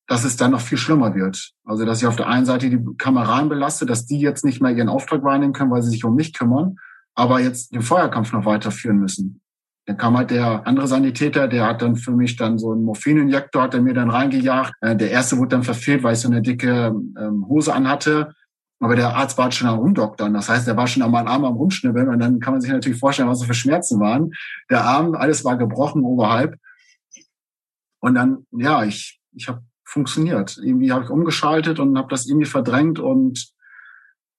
dass 0.07 0.23
es 0.23 0.37
dann 0.37 0.51
noch 0.51 0.61
viel 0.61 0.77
schlimmer 0.77 1.15
wird. 1.15 1.51
Also 1.63 1.85
dass 1.85 2.01
ich 2.01 2.07
auf 2.07 2.15
der 2.15 2.27
einen 2.27 2.45
Seite 2.45 2.69
die 2.69 2.83
Kameraden 2.97 3.49
belaste, 3.49 3.85
dass 3.85 4.05
die 4.05 4.19
jetzt 4.19 4.43
nicht 4.45 4.61
mehr 4.61 4.71
ihren 4.71 4.89
Auftrag 4.89 5.23
wahrnehmen 5.23 5.53
können, 5.53 5.71
weil 5.71 5.83
sie 5.83 5.89
sich 5.89 6.03
um 6.03 6.15
mich 6.15 6.33
kümmern, 6.33 6.77
aber 7.13 7.39
jetzt 7.39 7.73
den 7.73 7.81
Feuerkampf 7.81 8.31
noch 8.33 8.45
weiterführen 8.45 8.97
müssen. 8.97 9.41
Dann 9.91 9.97
kam 9.97 10.17
halt 10.17 10.31
der 10.31 10.65
andere 10.65 10.87
Sanitäter, 10.87 11.49
der 11.49 11.65
hat 11.67 11.81
dann 11.81 11.97
für 11.97 12.11
mich 12.11 12.37
dann 12.37 12.57
so 12.57 12.71
einen 12.71 12.85
Morphininjektor, 12.85 13.63
hat 13.63 13.73
er 13.73 13.81
mir 13.81 13.93
dann 13.93 14.09
reingejagt. 14.09 14.71
Äh, 14.79 14.95
der 14.95 15.11
erste 15.11 15.37
wurde 15.37 15.49
dann 15.49 15.63
verfehlt, 15.63 16.01
weil 16.01 16.13
ich 16.13 16.19
so 16.19 16.29
eine 16.29 16.41
dicke 16.41 16.95
ähm, 17.19 17.45
Hose 17.49 17.73
anhatte. 17.73 18.33
Aber 18.79 18.95
der 18.95 19.13
Arzt 19.13 19.37
war 19.37 19.51
schon 19.51 19.67
am 19.67 19.79
Rumdoktern. 19.79 20.33
Das 20.33 20.47
heißt, 20.47 20.65
er 20.65 20.77
war 20.77 20.87
schon 20.87 21.03
am 21.03 21.13
Arm 21.13 21.43
am 21.43 21.57
Rumschnibbeln. 21.57 22.07
Und 22.07 22.19
dann 22.19 22.39
kann 22.39 22.53
man 22.53 22.61
sich 22.61 22.71
natürlich 22.71 22.99
vorstellen, 22.99 23.27
was 23.27 23.39
so 23.39 23.45
für 23.45 23.53
Schmerzen 23.53 23.99
waren. 23.99 24.31
Der 24.69 24.85
Arm, 24.85 25.13
alles 25.13 25.43
war 25.43 25.57
gebrochen 25.57 26.03
oberhalb. 26.03 26.55
Und 27.99 28.15
dann, 28.15 28.45
ja, 28.51 28.85
ich, 28.85 29.19
ich 29.33 29.49
habe 29.49 29.61
funktioniert. 29.83 30.57
Irgendwie 30.63 30.93
habe 30.93 31.03
ich 31.03 31.09
umgeschaltet 31.09 31.81
und 31.81 31.97
habe 31.97 32.07
das 32.07 32.27
irgendwie 32.27 32.47
verdrängt 32.47 32.97
und 32.97 33.51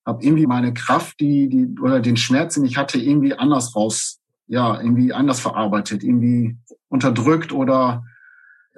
habe 0.03 0.23
irgendwie 0.23 0.47
meine 0.47 0.73
Kraft, 0.73 1.19
die, 1.19 1.47
die 1.47 1.79
oder 1.79 1.99
den 1.99 2.17
Schmerz, 2.17 2.55
den 2.55 2.65
ich 2.65 2.75
hatte, 2.75 2.97
irgendwie 2.97 3.35
anders 3.35 3.75
raus, 3.75 4.19
ja, 4.47 4.79
irgendwie 4.79 5.13
anders 5.13 5.39
verarbeitet, 5.39 6.03
irgendwie 6.03 6.57
unterdrückt 6.89 7.51
oder 7.51 8.03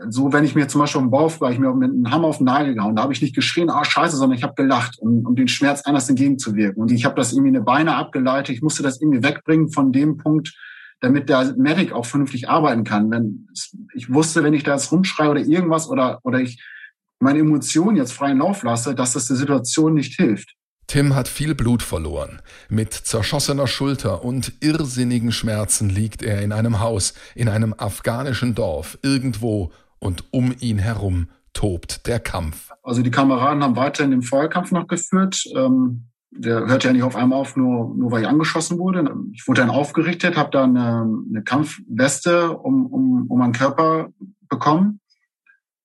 so, 0.10 0.34
wenn 0.34 0.44
ich 0.44 0.56
mir 0.56 0.68
zum 0.68 0.82
Beispiel 0.82 1.02
im 1.02 1.14
ich 1.52 1.60
mir 1.60 1.74
mit 1.74 1.90
einem 1.90 2.12
Hammer 2.12 2.28
auf 2.28 2.38
den 2.40 2.46
Nagel 2.46 2.76
gehauen, 2.76 2.98
da 2.98 3.04
habe 3.04 3.14
ich 3.14 3.22
nicht 3.22 3.36
geschrien, 3.36 3.70
ah 3.70 3.86
scheiße, 3.86 4.18
sondern 4.18 4.38
ich 4.38 4.44
habe 4.44 4.54
gelacht, 4.56 4.98
um, 5.00 5.26
um 5.26 5.36
den 5.36 5.48
Schmerz 5.48 5.84
anders 5.86 6.10
entgegenzuwirken. 6.10 6.82
Und 6.82 6.92
ich 6.92 7.06
habe 7.06 7.16
das 7.16 7.32
irgendwie 7.32 7.50
in 7.50 7.54
die 7.56 7.62
Beine 7.62 7.96
abgeleitet, 7.96 8.54
ich 8.56 8.62
musste 8.62 8.84
das 8.84 9.00
irgendwie 9.00 9.24
wegbringen 9.24 9.70
von 9.70 9.94
dem 9.94 10.18
Punkt, 10.18 10.54
damit 11.00 11.30
der 11.30 11.56
Medic 11.58 11.94
auch 11.94 12.06
vernünftig 12.06 12.50
arbeiten 12.50 12.84
kann. 12.84 13.10
Wenn 13.10 13.48
ich 13.94 14.12
wusste, 14.14 14.44
wenn 14.44 14.54
ich 14.54 14.64
da 14.64 14.74
jetzt 14.74 14.92
rumschreie 14.92 15.30
oder 15.30 15.42
irgendwas 15.42 15.90
oder, 15.90 16.20
oder 16.24 16.40
ich 16.40 16.62
meine 17.20 17.40
Emotionen 17.40 17.96
jetzt 17.96 18.12
freien 18.12 18.40
Lauf 18.40 18.64
lasse, 18.64 18.96
dass 18.96 19.14
das 19.14 19.28
der 19.28 19.38
Situation 19.38 19.94
nicht 19.94 20.16
hilft. 20.16 20.56
Tim 20.88 21.16
hat 21.16 21.28
viel 21.28 21.56
Blut 21.56 21.82
verloren. 21.82 22.42
Mit 22.70 22.94
zerschossener 22.94 23.68
Schulter 23.68 24.24
und 24.24 24.54
irrsinnigen 24.62 25.32
Schmerzen 25.32 25.90
liegt 25.90 26.22
er 26.22 26.42
in 26.42 26.52
einem 26.52 26.80
Haus, 26.80 27.14
in 27.34 27.50
einem 27.50 27.74
afghanischen 27.78 28.56
Dorf, 28.56 28.98
irgendwo 29.02 29.72
und 30.00 30.26
um 30.32 30.54
ihn 30.60 30.78
herum 30.78 31.30
tobt 31.54 32.06
der 32.06 32.20
Kampf. 32.20 32.70
Also 32.84 33.02
die 33.02 33.12
Kameraden 33.12 33.64
haben 33.64 33.76
weiterhin 33.76 34.12
den 34.12 34.22
Feuerkampf 34.22 34.72
noch 34.72 34.88
geführt. 34.88 35.44
Ähm, 35.56 36.08
der 36.38 36.68
hört 36.68 36.84
ja 36.84 36.92
nicht 36.92 37.04
auf 37.04 37.16
einmal 37.16 37.40
auf, 37.40 37.56
nur, 37.56 37.96
nur 37.96 38.12
weil 38.12 38.24
ich 38.24 38.28
angeschossen 38.28 38.78
wurde. 38.78 39.10
Ich 39.34 39.48
wurde 39.48 39.62
dann 39.62 39.70
aufgerichtet, 39.70 40.36
habe 40.36 40.52
dann 40.52 40.76
eine, 40.76 41.08
eine 41.30 41.44
Kampfweste 41.44 42.52
um, 42.58 42.86
um, 42.88 43.26
um 43.30 43.40
meinen 43.40 43.54
Körper 43.54 44.10
bekommen, 44.50 45.00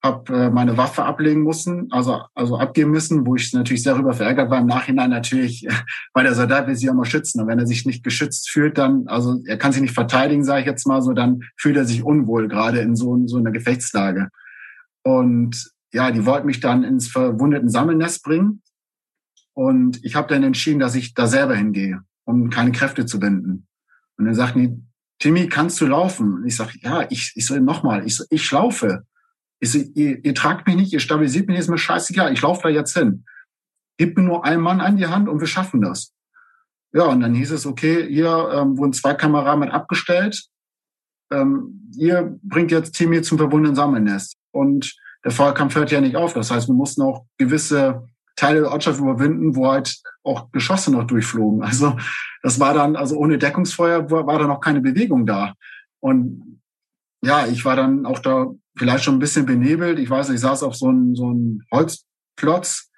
habe 0.03 0.35
äh, 0.35 0.51
meine 0.51 0.77
Waffe 0.77 1.05
ablegen 1.05 1.43
müssen, 1.43 1.89
also 1.91 2.23
also 2.35 2.57
abgeben 2.57 2.91
müssen, 2.91 3.27
wo 3.27 3.37
ich 3.37 3.53
natürlich 3.53 3.83
sehr 3.83 3.95
darüber 3.95 4.15
verärgert 4.15 4.51
war. 4.51 4.61
Im 4.61 4.67
Nachhinein 4.67 5.11
natürlich, 5.11 5.67
weil 6.15 6.25
der 6.25 6.35
Soldat 6.35 6.67
will 6.67 6.75
sich 6.75 6.89
auch 6.89 6.95
mal 6.95 7.05
schützen. 7.05 7.41
Und 7.41 7.49
wenn 7.49 7.59
er 7.59 7.67
sich 7.67 7.85
nicht 7.85 8.03
geschützt 8.03 8.51
fühlt, 8.51 8.79
dann, 8.79 9.07
also 9.09 9.43
er 9.47 9.59
kann 9.59 9.73
sich 9.73 9.83
nicht 9.83 9.95
verteidigen, 9.95 10.45
sage 10.45 10.61
ich 10.61 10.67
jetzt 10.67 10.87
mal 10.87 11.03
so, 11.03 11.13
dann 11.13 11.43
fühlt 11.57 11.77
er 11.77 11.85
sich 11.85 12.03
unwohl, 12.03 12.49
gerade 12.49 12.81
in 12.81 12.97
so, 12.97 13.27
so 13.27 13.37
einer 13.37 13.51
Gefechtslage. 13.51 14.29
Und 15.03 15.71
ja, 15.93 16.11
die 16.11 16.25
wollten 16.25 16.47
mich 16.47 16.61
dann 16.61 16.85
ins 16.85 17.09
verwundeten 17.09 17.69
Sammelnest 17.69 18.23
bringen. 18.23 18.63
Und 19.53 20.03
ich 20.05 20.15
habe 20.15 20.29
dann 20.29 20.45
entschieden, 20.45 20.79
dass 20.79 20.95
ich 20.95 21.15
da 21.15 21.27
selber 21.27 21.55
hingehe, 21.55 22.01
um 22.25 22.49
keine 22.49 22.73
Kräfte 22.73 23.05
zu 23.05 23.21
binden. 23.21 23.67
Und 24.17 24.25
dann 24.27 24.35
sagten 24.35 24.61
die, 24.61 24.83
Timmy, 25.19 25.49
kannst 25.49 25.81
du 25.81 25.87
laufen? 25.87 26.35
Und 26.35 26.47
ich 26.47 26.57
sage, 26.57 26.73
ja, 26.81 27.07
ich, 27.11 27.33
ich 27.35 27.45
soll 27.45 27.61
nochmal, 27.61 28.07
ich, 28.07 28.21
ich 28.31 28.51
laufe. 28.51 29.05
Ich 29.61 29.75
ihr, 29.97 30.25
ihr 30.25 30.35
tragt 30.35 30.67
mich 30.67 30.77
nicht, 30.77 30.93
ihr 30.93 31.01
stabilisiert 31.01 31.47
mich, 31.47 31.59
ist 31.59 31.69
mir 31.69 31.79
scheißegal, 31.79 32.33
ich 32.33 32.41
laufe 32.41 32.63
da 32.63 32.69
jetzt 32.69 32.97
hin. 32.97 33.25
Gib 33.99 34.17
mir 34.17 34.25
nur 34.25 34.45
einen 34.45 34.63
Mann 34.63 34.81
an 34.81 34.97
die 34.97 35.07
Hand 35.07 35.29
und 35.29 35.41
wir 35.41 35.47
schaffen 35.47 35.83
das. 35.83 36.15
Ja, 36.93 37.05
und 37.05 37.21
dann 37.21 37.35
hieß 37.35 37.53
es, 37.53 37.67
okay, 37.67 38.09
hier 38.09 38.51
ähm, 38.53 38.77
wurden 38.77 38.93
zwei 38.93 39.15
Kameraden 39.15 39.61
mit 39.61 39.71
abgestellt. 39.71 40.49
Ähm, 41.31 41.91
ihr 41.97 42.39
bringt 42.43 42.73
jetzt 42.73 42.93
Timmy 42.93 43.23
zum 43.23 43.39
verbundenen 43.39 43.77
Sammelnest. 43.77 44.37
Und 44.51 44.97
der 45.25 45.31
Feuerkampf 45.31 45.75
hört 45.77 45.93
ja 45.93 46.01
nicht 46.01 46.17
auf. 46.17 46.33
Das 46.33 46.51
heißt, 46.51 46.69
wir 46.69 46.75
mussten 46.75 47.03
auch 47.03 47.27
gewisse 47.39 48.09
Teile 48.37 48.61
der 48.61 48.73
Ortschaft 48.73 48.99
überwinden, 48.99 49.55
wo 49.55 49.71
halt 49.71 50.01
auch 50.25 50.51
Geschosse 50.51 50.91
noch 50.91 51.07
durchflogen. 51.07 51.63
Also 51.63 51.97
das 52.43 52.59
war 52.59 52.75
dann, 52.75 52.97
also 52.97 53.17
ohne 53.17 53.39
Deckungsfeuer 53.39 54.11
war, 54.11 54.27
war 54.27 54.39
da 54.39 54.47
noch 54.47 54.61
keine 54.61 54.81
Bewegung 54.81 55.27
da. 55.27 55.55
Und 56.01 56.61
ja, 57.23 57.47
ich 57.47 57.65
war 57.65 57.77
dann 57.77 58.07
auch 58.07 58.19
da 58.19 58.51
vielleicht 58.77 59.05
schon 59.05 59.17
ein 59.17 59.21
bisschen 59.21 59.47
benebelt. 59.47 59.99
Ich 59.99 60.11
weiß, 60.11 60.31
ich 60.31 60.41
saß 60.41 60.63
auf 60.63 60.77
so 60.77 60.89
einem 60.89 61.15
so 61.15 61.27
einem 61.27 61.63
Holzplotz 61.73 62.91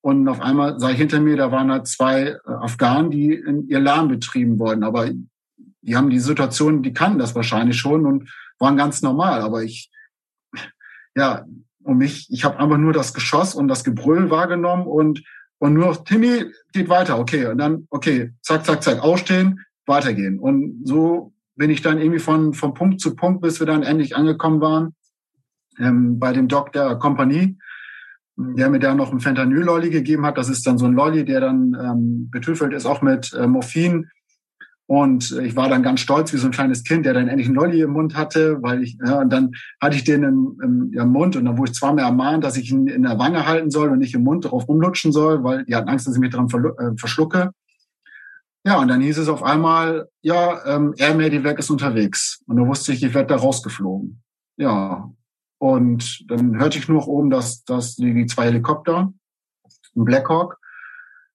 und 0.00 0.28
auf 0.28 0.40
einmal 0.40 0.78
sah 0.80 0.90
ich 0.90 0.98
hinter 0.98 1.20
mir, 1.20 1.36
da 1.36 1.52
waren 1.52 1.70
halt 1.70 1.86
zwei 1.86 2.22
äh, 2.22 2.38
Afghanen, 2.44 3.10
die 3.10 3.34
in 3.34 3.68
ihr 3.68 3.80
Lärm 3.80 4.08
betrieben 4.08 4.58
wurden. 4.58 4.82
Aber 4.82 5.08
die 5.82 5.96
haben 5.96 6.10
die 6.10 6.18
Situation, 6.18 6.82
die 6.82 6.92
kannten 6.92 7.18
das 7.18 7.34
wahrscheinlich 7.34 7.76
schon 7.76 8.06
und 8.06 8.30
waren 8.58 8.76
ganz 8.76 9.02
normal. 9.02 9.42
Aber 9.42 9.62
ich, 9.62 9.90
ja, 11.14 11.44
um 11.84 11.98
mich, 11.98 12.28
ich 12.30 12.44
habe 12.44 12.58
einfach 12.58 12.78
nur 12.78 12.92
das 12.92 13.14
Geschoss 13.14 13.54
und 13.54 13.68
das 13.68 13.84
Gebrüll 13.84 14.30
wahrgenommen 14.30 14.86
und 14.86 15.22
und 15.58 15.74
nur 15.74 16.04
Timmy 16.04 16.46
geht 16.72 16.88
weiter, 16.88 17.20
okay 17.20 17.46
und 17.46 17.58
dann 17.58 17.86
okay, 17.90 18.32
zack, 18.40 18.66
zack, 18.66 18.82
zack, 18.82 19.00
ausstehen, 19.00 19.60
weitergehen 19.86 20.40
und 20.40 20.82
so 20.84 21.31
bin 21.54 21.70
ich 21.70 21.82
dann 21.82 21.98
irgendwie 21.98 22.18
von 22.20 22.54
von 22.54 22.74
Punkt 22.74 23.00
zu 23.00 23.14
Punkt, 23.14 23.42
bis 23.42 23.60
wir 23.60 23.66
dann 23.66 23.82
endlich 23.82 24.16
angekommen 24.16 24.60
waren 24.60 24.94
ähm, 25.78 26.18
bei 26.18 26.32
dem 26.32 26.48
Doc 26.48 26.72
der 26.72 26.96
Kompanie, 26.96 27.58
der 28.36 28.70
mir 28.70 28.78
da 28.78 28.94
noch 28.94 29.12
ein 29.12 29.20
Fentanyl-Lolli 29.20 29.90
gegeben 29.90 30.24
hat. 30.24 30.38
Das 30.38 30.48
ist 30.48 30.66
dann 30.66 30.78
so 30.78 30.86
ein 30.86 30.94
Lolli, 30.94 31.24
der 31.24 31.40
dann 31.40 31.76
ähm, 31.80 32.30
betüffelt 32.30 32.72
ist, 32.72 32.86
auch 32.86 33.02
mit 33.02 33.32
äh, 33.34 33.46
Morphin. 33.46 34.08
Und 34.86 35.38
ich 35.42 35.56
war 35.56 35.68
dann 35.68 35.82
ganz 35.82 36.00
stolz 36.00 36.32
wie 36.32 36.38
so 36.38 36.48
ein 36.48 36.52
kleines 36.52 36.84
Kind, 36.84 37.06
der 37.06 37.14
dann 37.14 37.28
endlich 37.28 37.46
einen 37.46 37.56
Lolli 37.56 37.80
im 37.80 37.92
Mund 37.92 38.14
hatte, 38.14 38.62
weil 38.62 38.82
ich, 38.82 38.98
ja, 39.02 39.20
und 39.20 39.32
dann 39.32 39.52
hatte 39.80 39.96
ich 39.96 40.04
den 40.04 40.22
im, 40.22 40.58
im, 40.62 40.92
im 40.92 41.08
Mund 41.08 41.36
und 41.36 41.46
dann 41.46 41.56
wurde 41.56 41.70
ich 41.70 41.78
zweimal 41.78 42.04
ermahnt, 42.04 42.44
dass 42.44 42.56
ich 42.56 42.70
ihn 42.70 42.88
in 42.88 43.04
der 43.04 43.18
Wange 43.18 43.46
halten 43.46 43.70
soll 43.70 43.90
und 43.90 44.00
nicht 44.00 44.14
im 44.14 44.24
Mund 44.24 44.44
drauf 44.44 44.68
rumlutschen 44.68 45.12
soll, 45.12 45.44
weil 45.44 45.64
die 45.64 45.74
hatten 45.74 45.88
Angst, 45.88 46.06
dass 46.06 46.14
ich 46.14 46.20
mich 46.20 46.30
dran 46.30 46.48
äh, 46.48 46.96
verschlucke. 46.98 47.52
Ja, 48.64 48.78
und 48.78 48.88
dann 48.88 49.00
hieß 49.00 49.18
es 49.18 49.28
auf 49.28 49.42
einmal, 49.42 50.08
ja, 50.20 50.64
ähm, 50.66 50.94
Air 50.96 51.14
Medivac 51.14 51.58
ist 51.58 51.70
unterwegs. 51.70 52.42
Und 52.46 52.56
da 52.56 52.66
wusste 52.66 52.92
ich, 52.92 53.02
ich 53.02 53.12
werde 53.12 53.34
da 53.34 53.36
rausgeflogen. 53.36 54.22
Ja, 54.56 55.10
und 55.58 56.24
dann 56.28 56.58
hörte 56.58 56.78
ich 56.78 56.88
nur 56.88 57.06
oben, 57.06 57.30
dass, 57.30 57.64
dass 57.64 57.96
die, 57.96 58.14
die 58.14 58.26
zwei 58.26 58.46
Helikopter, 58.46 59.12
ein 59.96 60.04
Blackhawk. 60.04 60.58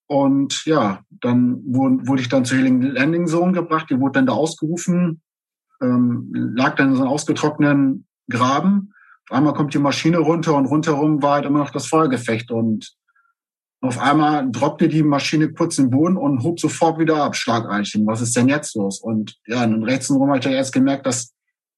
Und 0.07 0.65
ja, 0.65 1.01
dann 1.09 1.61
wurde, 1.65 2.07
wurde 2.07 2.21
ich 2.21 2.29
dann 2.29 2.45
zur 2.45 2.57
Healing 2.57 2.81
Landing 2.81 3.27
Zone 3.27 3.51
gebracht. 3.51 3.89
Die 3.89 3.99
wurde 3.99 4.13
dann 4.13 4.27
da 4.27 4.33
ausgerufen, 4.33 5.21
ähm, 5.81 6.29
lag 6.33 6.75
dann 6.75 6.89
in 6.89 6.95
so 6.95 7.01
einem 7.01 7.11
ausgetrockneten 7.11 8.07
Graben. 8.29 8.93
Auf 9.29 9.37
einmal 9.37 9.53
kommt 9.53 9.73
die 9.73 9.79
Maschine 9.79 10.19
runter 10.19 10.55
und 10.55 10.65
rundherum 10.65 11.21
war 11.21 11.35
halt 11.35 11.45
immer 11.45 11.59
noch 11.59 11.71
das 11.71 11.87
Feuergefecht. 11.87 12.51
Und 12.51 12.95
auf 13.81 13.99
einmal 13.99 14.49
droppte 14.51 14.87
die 14.87 15.03
Maschine 15.03 15.51
kurz 15.53 15.75
den 15.75 15.89
Boden 15.89 16.17
und 16.17 16.43
hob 16.43 16.59
sofort 16.59 16.99
wieder 16.99 17.23
ab, 17.23 17.35
Schlagartig. 17.35 18.01
Was 18.05 18.21
ist 18.21 18.35
denn 18.35 18.49
jetzt 18.49 18.75
los? 18.75 18.99
Und 18.99 19.37
ja, 19.45 19.63
und 19.63 19.83
rechts 19.83 20.09
und 20.09 20.17
rum 20.17 20.29
habe 20.29 20.39
ich 20.39 20.45
erst 20.45 20.73
gemerkt, 20.73 21.05
dass 21.05 21.33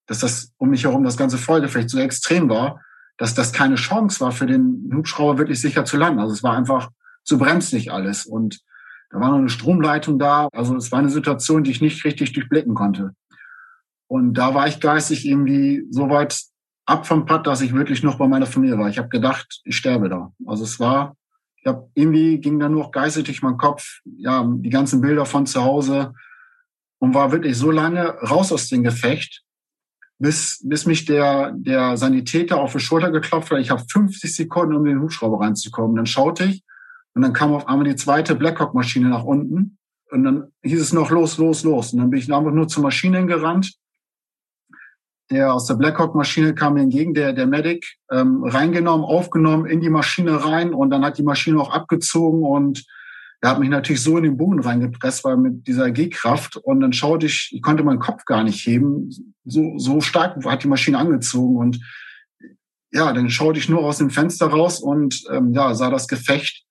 dass 0.10 0.20
das 0.20 0.52
um 0.58 0.72
mich 0.72 0.84
herum 0.86 1.04
das 1.04 1.18
ganze 1.18 1.38
Feuergefecht 1.38 1.90
so 1.90 2.00
extrem 2.00 2.50
war, 2.50 2.82
dass 3.18 3.36
das 3.36 3.54
keine 3.54 3.76
Chance 3.76 4.20
war 4.22 4.32
für 4.32 4.48
den 4.48 4.92
Hubschrauber 4.94 5.38
wirklich 5.38 5.62
sicher 5.62 5.86
zu 5.86 5.98
landen. 5.98 6.20
Also 6.20 6.34
es 6.34 6.42
war 6.42 6.58
einfach 6.58 6.90
zu 7.24 7.38
bremslich 7.38 7.92
alles 7.92 8.26
und 8.26 8.60
da 9.12 9.20
war 9.20 9.30
noch 9.30 9.38
eine 9.38 9.50
Stromleitung 9.50 10.18
da. 10.18 10.50
Also 10.52 10.76
es 10.76 10.92
war 10.92 11.00
eine 11.00 11.10
Situation, 11.10 11.64
die 11.64 11.70
ich 11.72 11.82
nicht 11.82 12.04
richtig 12.06 12.34
durchblicken 12.34 12.74
konnte. 12.74 13.12
Und 14.08 14.34
da 14.34 14.56
war 14.56 14.68
ich 14.68 14.80
geistig 14.80 15.28
irgendwie 15.28 15.86
so 15.92 16.10
weit 16.10 16.42
ab 16.88 17.06
vom 17.06 17.28
Pad, 17.28 17.46
dass 17.46 17.62
ich 17.62 17.74
wirklich 17.74 18.02
noch 18.02 18.18
bei 18.18 18.28
meiner 18.28 18.48
Familie 18.48 18.80
war. 18.80 18.90
Ich 18.90 18.98
habe 18.98 19.10
gedacht, 19.10 19.62
ich 19.64 19.78
sterbe 19.78 20.10
da. 20.10 20.32
Also 20.48 20.64
es 20.64 20.80
war 20.80 21.16
Ich 21.62 21.68
hab, 21.68 21.90
irgendwie 21.94 22.40
ging 22.40 22.60
dann 22.60 22.72
nur 22.72 22.84
noch 22.84 22.92
geistig 22.92 23.26
durch 23.26 23.42
meinen 23.42 23.58
Kopf, 23.58 24.00
ja, 24.06 24.46
die 24.48 24.70
ganzen 24.70 25.02
Bilder 25.02 25.26
von 25.26 25.46
zu 25.46 25.64
Hause 25.64 26.14
und 27.00 27.14
war 27.14 27.32
wirklich 27.32 27.58
so 27.58 27.72
lange 27.72 28.06
raus 28.22 28.52
aus 28.52 28.68
dem 28.70 28.84
Gefecht, 28.84 29.44
bis, 30.20 30.62
bis 30.64 30.86
mich 30.86 31.06
der, 31.06 31.54
der 31.56 31.98
Sanitäter 31.98 32.58
auf 32.58 32.74
die 32.74 32.80
Schulter 32.80 33.12
geklopft 33.12 33.52
hat. 33.52 33.60
Ich 33.60 33.72
habe 33.72 33.84
50 33.90 34.36
Sekunden, 34.36 34.76
um 34.76 34.84
den 34.84 35.02
Hubschrauber 35.02 35.46
reinzukommen. 35.46 35.96
Dann 35.96 36.06
schaute 36.06 36.46
ich 36.46 36.64
und 37.14 37.22
dann 37.22 37.34
kam 37.34 37.54
auf 37.54 37.68
einmal 37.68 37.86
die 37.86 37.96
zweite 37.96 38.36
Blackhawk-Maschine 38.36 39.10
nach 39.10 39.24
unten. 39.24 39.78
Und 40.12 40.24
dann 40.24 40.52
hieß 40.64 40.82
es 40.82 40.94
noch 40.94 41.10
los, 41.10 41.38
los, 41.38 41.64
los. 41.64 41.94
Und 41.94 42.00
dann 42.00 42.10
bin 42.10 42.20
ich 42.20 42.34
einfach 42.34 42.52
nur 42.52 42.68
zur 42.68 42.84
Maschine 42.84 43.26
gerannt. 43.26 43.74
Der 45.32 45.54
aus 45.54 45.68
der 45.68 45.76
Blackhawk-Maschine 45.76 46.56
kam 46.56 46.74
mir 46.74 46.82
entgegen, 46.82 47.14
der, 47.14 47.34
der 47.34 47.46
Medic, 47.46 47.98
ähm, 48.12 48.44
reingenommen, 48.44 49.06
aufgenommen, 49.06 49.68
in 49.68 49.80
die 49.80 49.90
Maschine 49.90 50.44
rein 50.44 50.74
und 50.74 50.90
dann 50.90 51.06
hat 51.06 51.18
die 51.18 51.24
Maschine 51.24 51.60
auch 51.60 51.72
abgezogen 51.72 52.44
und 52.44 52.86
er 53.42 53.52
hat 53.52 53.60
mich 53.60 53.70
natürlich 53.70 54.02
so 54.02 54.18
in 54.18 54.24
den 54.24 54.38
Boden 54.38 54.60
reingepresst, 54.60 55.24
weil 55.24 55.38
mit 55.38 55.66
dieser 55.66 55.92
G-Kraft 55.92 56.58
und 56.58 56.82
dann 56.82 56.94
schaute 56.94 57.26
ich, 57.28 57.52
ich 57.54 57.62
konnte 57.62 57.84
meinen 57.84 58.00
Kopf 58.00 58.26
gar 58.26 58.44
nicht 58.44 58.66
heben. 58.66 59.36
So, 59.46 59.78
so 59.78 60.02
stark 60.02 60.44
hat 60.44 60.64
die 60.64 60.68
Maschine 60.68 60.98
angezogen 60.98 61.56
und 61.56 61.80
ja, 62.92 63.14
dann 63.14 63.30
schaute 63.30 63.60
ich 63.60 63.70
nur 63.70 63.82
aus 63.82 64.00
dem 64.00 64.10
Fenster 64.10 64.48
raus 64.48 64.80
und 64.80 65.24
ähm, 65.32 65.54
ja, 65.54 65.74
sah 65.74 65.90
das 65.90 66.08
Gefecht 66.08 66.66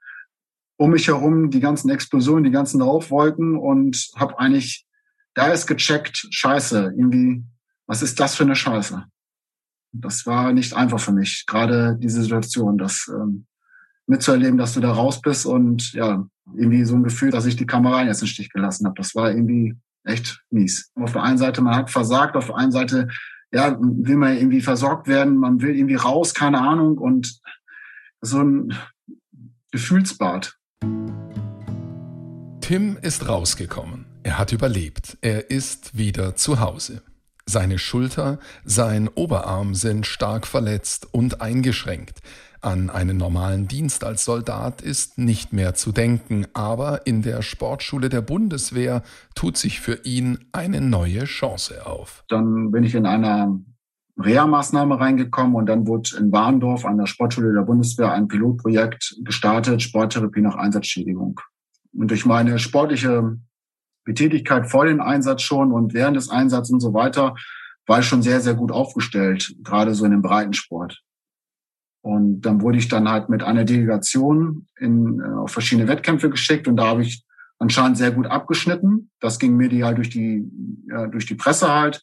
um 0.78 0.90
mich 0.90 1.08
herum, 1.08 1.50
die 1.50 1.60
ganzen 1.60 1.90
Explosionen, 1.90 2.44
die 2.44 2.50
ganzen 2.50 2.80
Rauchwolken 2.80 3.56
und 3.56 4.10
habe 4.16 4.38
eigentlich, 4.38 4.86
da 5.34 5.48
ist 5.48 5.66
gecheckt, 5.66 6.26
scheiße, 6.30 6.94
irgendwie, 6.96 7.44
was 7.88 8.02
ist 8.02 8.20
das 8.20 8.36
für 8.36 8.44
eine 8.44 8.54
Scheiße? 8.54 9.04
Das 9.92 10.26
war 10.26 10.52
nicht 10.52 10.74
einfach 10.74 11.00
für 11.00 11.12
mich, 11.12 11.44
gerade 11.46 11.96
diese 11.98 12.22
Situation, 12.22 12.78
das 12.78 13.10
ähm, 13.12 13.46
mitzuerleben, 14.06 14.58
dass 14.58 14.74
du 14.74 14.80
da 14.80 14.92
raus 14.92 15.20
bist 15.20 15.46
und 15.46 15.92
ja, 15.94 16.24
irgendwie 16.54 16.84
so 16.84 16.94
ein 16.94 17.02
Gefühl, 17.02 17.30
dass 17.30 17.46
ich 17.46 17.56
die 17.56 17.66
Kamera 17.66 18.04
jetzt 18.04 18.20
im 18.20 18.28
Stich 18.28 18.50
gelassen 18.50 18.86
habe. 18.86 18.94
Das 18.96 19.14
war 19.14 19.30
irgendwie 19.30 19.74
echt 20.04 20.42
mies. 20.50 20.92
Auf 20.94 21.12
der 21.12 21.22
einen 21.22 21.38
Seite, 21.38 21.62
man 21.62 21.74
hat 21.74 21.90
versagt, 21.90 22.36
auf 22.36 22.46
der 22.46 22.56
einen 22.56 22.72
Seite, 22.72 23.08
ja, 23.50 23.76
will 23.80 24.16
man 24.16 24.36
irgendwie 24.36 24.60
versorgt 24.60 25.08
werden, 25.08 25.36
man 25.36 25.60
will 25.62 25.74
irgendwie 25.74 25.94
raus, 25.94 26.34
keine 26.34 26.60
Ahnung 26.60 26.98
und 26.98 27.40
so 28.20 28.42
ein 28.42 28.74
Gefühlsbad. 29.72 30.54
Tim 32.60 32.98
ist 33.00 33.26
rausgekommen. 33.26 34.04
Er 34.22 34.38
hat 34.38 34.52
überlebt. 34.52 35.16
Er 35.22 35.50
ist 35.50 35.96
wieder 35.96 36.36
zu 36.36 36.60
Hause. 36.60 37.02
Seine 37.48 37.78
Schulter, 37.78 38.38
sein 38.66 39.08
Oberarm 39.08 39.74
sind 39.74 40.04
stark 40.04 40.46
verletzt 40.46 41.08
und 41.12 41.40
eingeschränkt. 41.40 42.18
An 42.60 42.90
einen 42.90 43.16
normalen 43.16 43.66
Dienst 43.66 44.04
als 44.04 44.26
Soldat 44.26 44.82
ist 44.82 45.16
nicht 45.16 45.54
mehr 45.54 45.72
zu 45.72 45.90
denken, 45.90 46.46
aber 46.52 47.06
in 47.06 47.22
der 47.22 47.40
Sportschule 47.40 48.10
der 48.10 48.20
Bundeswehr 48.20 49.02
tut 49.34 49.56
sich 49.56 49.80
für 49.80 50.04
ihn 50.04 50.40
eine 50.52 50.82
neue 50.82 51.24
Chance 51.24 51.86
auf. 51.86 52.22
Dann 52.28 52.70
bin 52.70 52.84
ich 52.84 52.94
in 52.94 53.06
einer 53.06 53.58
Reha-Maßnahme 54.18 55.00
reingekommen 55.00 55.54
und 55.54 55.64
dann 55.70 55.86
wurde 55.86 56.18
in 56.18 56.30
Warndorf 56.30 56.84
an 56.84 56.98
der 56.98 57.06
Sportschule 57.06 57.54
der 57.54 57.62
Bundeswehr 57.62 58.12
ein 58.12 58.28
Pilotprojekt 58.28 59.20
gestartet, 59.24 59.80
Sporttherapie 59.80 60.42
nach 60.42 60.56
Einsatzschädigung. 60.56 61.40
Und 61.94 62.10
durch 62.10 62.26
meine 62.26 62.58
sportliche 62.58 63.38
Betätigkeit 64.08 64.66
vor 64.66 64.86
dem 64.86 65.02
Einsatz 65.02 65.42
schon 65.42 65.70
und 65.70 65.92
während 65.92 66.16
des 66.16 66.30
Einsatzes 66.30 66.72
und 66.72 66.80
so 66.80 66.94
weiter 66.94 67.34
war 67.86 68.00
ich 68.00 68.06
schon 68.06 68.22
sehr, 68.22 68.40
sehr 68.40 68.54
gut 68.54 68.72
aufgestellt, 68.72 69.54
gerade 69.62 69.94
so 69.94 70.06
in 70.06 70.12
dem 70.12 70.22
Breitensport. 70.22 71.02
Und 72.00 72.40
dann 72.40 72.62
wurde 72.62 72.78
ich 72.78 72.88
dann 72.88 73.06
halt 73.08 73.28
mit 73.28 73.42
einer 73.42 73.64
Delegation 73.64 74.66
in, 74.78 75.20
äh, 75.20 75.24
auf 75.24 75.50
verschiedene 75.50 75.88
Wettkämpfe 75.88 76.30
geschickt 76.30 76.66
und 76.68 76.76
da 76.76 76.86
habe 76.86 77.02
ich 77.02 77.22
anscheinend 77.58 77.98
sehr 77.98 78.12
gut 78.12 78.26
abgeschnitten. 78.26 79.10
Das 79.20 79.38
ging 79.38 79.56
mir 79.56 79.68
die 79.68 79.84
halt 79.84 79.98
durch 79.98 80.08
die, 80.08 80.50
ja, 80.88 81.06
durch 81.06 81.26
die 81.26 81.34
Presse 81.34 81.68
halt. 81.68 82.02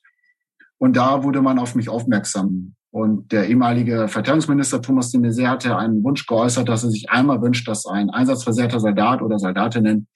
Und 0.77 0.95
da 0.97 1.23
wurde 1.23 1.41
man 1.41 1.57
auf 1.57 1.73
mich 1.73 1.89
aufmerksam. 1.89 2.75
Und 2.91 3.31
der 3.31 3.47
ehemalige 3.47 4.07
Verteidigungsminister 4.07 4.81
Thomas 4.81 5.11
de 5.11 5.21
Maizière 5.21 5.47
hatte 5.47 5.77
einen 5.77 6.03
Wunsch 6.03 6.27
geäußert, 6.27 6.69
dass 6.69 6.83
er 6.83 6.91
sich 6.91 7.09
einmal 7.09 7.41
wünscht, 7.41 7.67
dass 7.67 7.85
ein 7.85 8.09
einsatzversehrter 8.09 8.79
Soldat 8.79 9.21
oder 9.21 9.39
Soldatinnen 9.39 10.07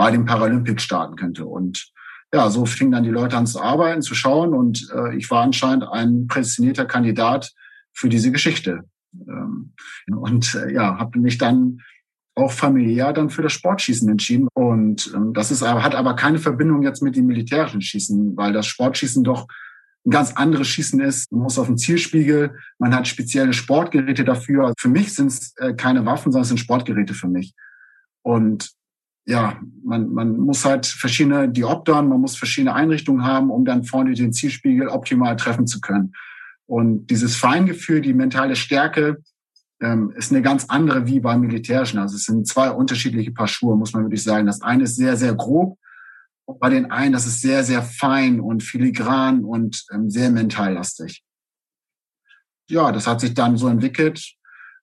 bei 0.00 0.10
den 0.10 0.24
Paralympics 0.24 0.82
starten 0.82 1.14
könnte. 1.14 1.44
Und 1.44 1.92
ja, 2.32 2.48
so 2.48 2.64
fingen 2.64 2.92
dann 2.92 3.02
die 3.02 3.10
Leute 3.10 3.36
an 3.36 3.46
zu 3.46 3.60
arbeiten, 3.60 4.00
zu 4.00 4.14
schauen. 4.14 4.54
Und 4.54 4.88
äh, 4.96 5.14
ich 5.14 5.30
war 5.30 5.42
anscheinend 5.42 5.86
ein 5.92 6.26
prädestinierter 6.26 6.86
Kandidat 6.86 7.52
für 7.92 8.08
diese 8.08 8.32
Geschichte. 8.32 8.84
Ähm, 9.14 9.74
und 10.10 10.54
äh, 10.54 10.72
ja, 10.72 10.98
habe 10.98 11.18
mich 11.18 11.36
dann 11.36 11.82
auch 12.34 12.50
familiär 12.50 13.12
dann 13.12 13.28
für 13.28 13.42
das 13.42 13.52
Sportschießen 13.52 14.08
entschieden. 14.08 14.48
Und 14.54 15.12
ähm, 15.14 15.34
das 15.34 15.50
ist 15.50 15.62
aber, 15.62 15.82
hat 15.82 15.94
aber 15.94 16.16
keine 16.16 16.38
Verbindung 16.38 16.82
jetzt 16.82 17.02
mit 17.02 17.14
dem 17.14 17.26
militärischen 17.26 17.82
Schießen, 17.82 18.38
weil 18.38 18.54
das 18.54 18.66
Sportschießen 18.68 19.22
doch 19.22 19.48
ein 20.06 20.10
ganz 20.10 20.32
anderes 20.32 20.68
Schießen 20.68 20.98
ist. 21.00 21.30
Man 21.30 21.42
muss 21.42 21.58
auf 21.58 21.66
den 21.66 21.76
Zielspiegel, 21.76 22.56
man 22.78 22.94
hat 22.94 23.06
spezielle 23.06 23.52
Sportgeräte 23.52 24.24
dafür. 24.24 24.72
Für 24.78 24.88
mich 24.88 25.14
sind 25.14 25.26
es 25.26 25.54
äh, 25.58 25.74
keine 25.74 26.06
Waffen, 26.06 26.32
sondern 26.32 26.44
es 26.44 26.48
sind 26.48 26.56
Sportgeräte 26.56 27.12
für 27.12 27.28
mich. 27.28 27.52
Und 28.22 28.79
ja, 29.26 29.60
man, 29.84 30.12
man 30.12 30.36
muss 30.38 30.64
halt 30.64 30.86
verschiedene 30.86 31.48
Dioptern, 31.48 32.08
man 32.08 32.20
muss 32.20 32.36
verschiedene 32.36 32.74
Einrichtungen 32.74 33.24
haben, 33.24 33.50
um 33.50 33.64
dann 33.64 33.84
vorne 33.84 34.14
den 34.14 34.32
Zielspiegel 34.32 34.88
optimal 34.88 35.36
treffen 35.36 35.66
zu 35.66 35.80
können. 35.80 36.14
Und 36.66 37.08
dieses 37.08 37.36
Feingefühl, 37.36 38.00
die 38.00 38.14
mentale 38.14 38.56
Stärke, 38.56 39.22
ähm, 39.80 40.12
ist 40.16 40.30
eine 40.30 40.42
ganz 40.42 40.66
andere 40.68 41.06
wie 41.06 41.20
beim 41.20 41.40
Militärischen. 41.40 41.98
Also 41.98 42.16
es 42.16 42.24
sind 42.24 42.46
zwei 42.46 42.70
unterschiedliche 42.70 43.32
Paar 43.32 43.48
Schuhe, 43.48 43.76
muss 43.76 43.92
man 43.92 44.04
wirklich 44.04 44.22
sagen. 44.22 44.46
Das 44.46 44.62
eine 44.62 44.84
ist 44.84 44.96
sehr, 44.96 45.16
sehr 45.16 45.34
grob. 45.34 45.78
Und 46.44 46.60
bei 46.60 46.68
den 46.68 46.90
einen, 46.90 47.12
das 47.12 47.26
ist 47.26 47.40
sehr, 47.40 47.64
sehr 47.64 47.82
fein 47.82 48.40
und 48.40 48.62
filigran 48.62 49.44
und 49.44 49.84
ähm, 49.92 50.10
sehr 50.10 50.30
mentallastig. 50.30 51.22
Ja, 52.68 52.92
das 52.92 53.06
hat 53.06 53.20
sich 53.20 53.34
dann 53.34 53.56
so 53.56 53.68
entwickelt. 53.68 54.34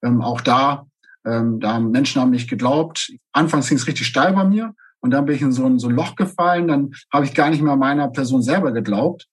Ähm, 0.03 0.21
auch 0.21 0.41
da, 0.41 0.87
ähm, 1.27 1.59
da 1.59 1.73
haben 1.73 1.91
Menschen 1.91 2.21
haben 2.21 2.31
nicht 2.31 2.49
geglaubt. 2.49 3.11
Anfangs 3.33 3.67
ging 3.67 3.77
es 3.77 3.87
richtig 3.87 4.07
steil 4.07 4.33
bei 4.33 4.45
mir. 4.45 4.73
Und 4.99 5.11
dann 5.11 5.25
bin 5.25 5.35
ich 5.35 5.41
in 5.41 5.51
so 5.51 5.65
ein, 5.65 5.79
so 5.79 5.89
ein 5.89 5.95
Loch 5.95 6.15
gefallen. 6.15 6.67
Dann 6.67 6.91
habe 7.13 7.25
ich 7.25 7.33
gar 7.33 7.49
nicht 7.49 7.61
mehr 7.61 7.75
meiner 7.75 8.07
Person 8.09 8.41
selber 8.41 8.71
geglaubt. 8.71 9.27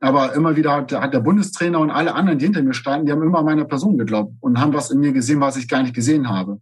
Aber 0.00 0.34
immer 0.34 0.56
wieder 0.56 0.72
hat, 0.72 0.92
hat 0.92 1.14
der 1.14 1.20
Bundestrainer 1.20 1.80
und 1.80 1.90
alle 1.90 2.14
anderen, 2.14 2.38
die 2.38 2.44
hinter 2.44 2.62
mir 2.62 2.74
standen, 2.74 3.06
die 3.06 3.12
haben 3.12 3.22
immer 3.22 3.42
meiner 3.42 3.64
Person 3.64 3.98
geglaubt 3.98 4.32
und 4.40 4.60
haben 4.60 4.72
was 4.72 4.90
in 4.90 5.00
mir 5.00 5.12
gesehen, 5.12 5.40
was 5.40 5.56
ich 5.56 5.68
gar 5.68 5.82
nicht 5.82 5.94
gesehen 5.94 6.28
habe. 6.28 6.60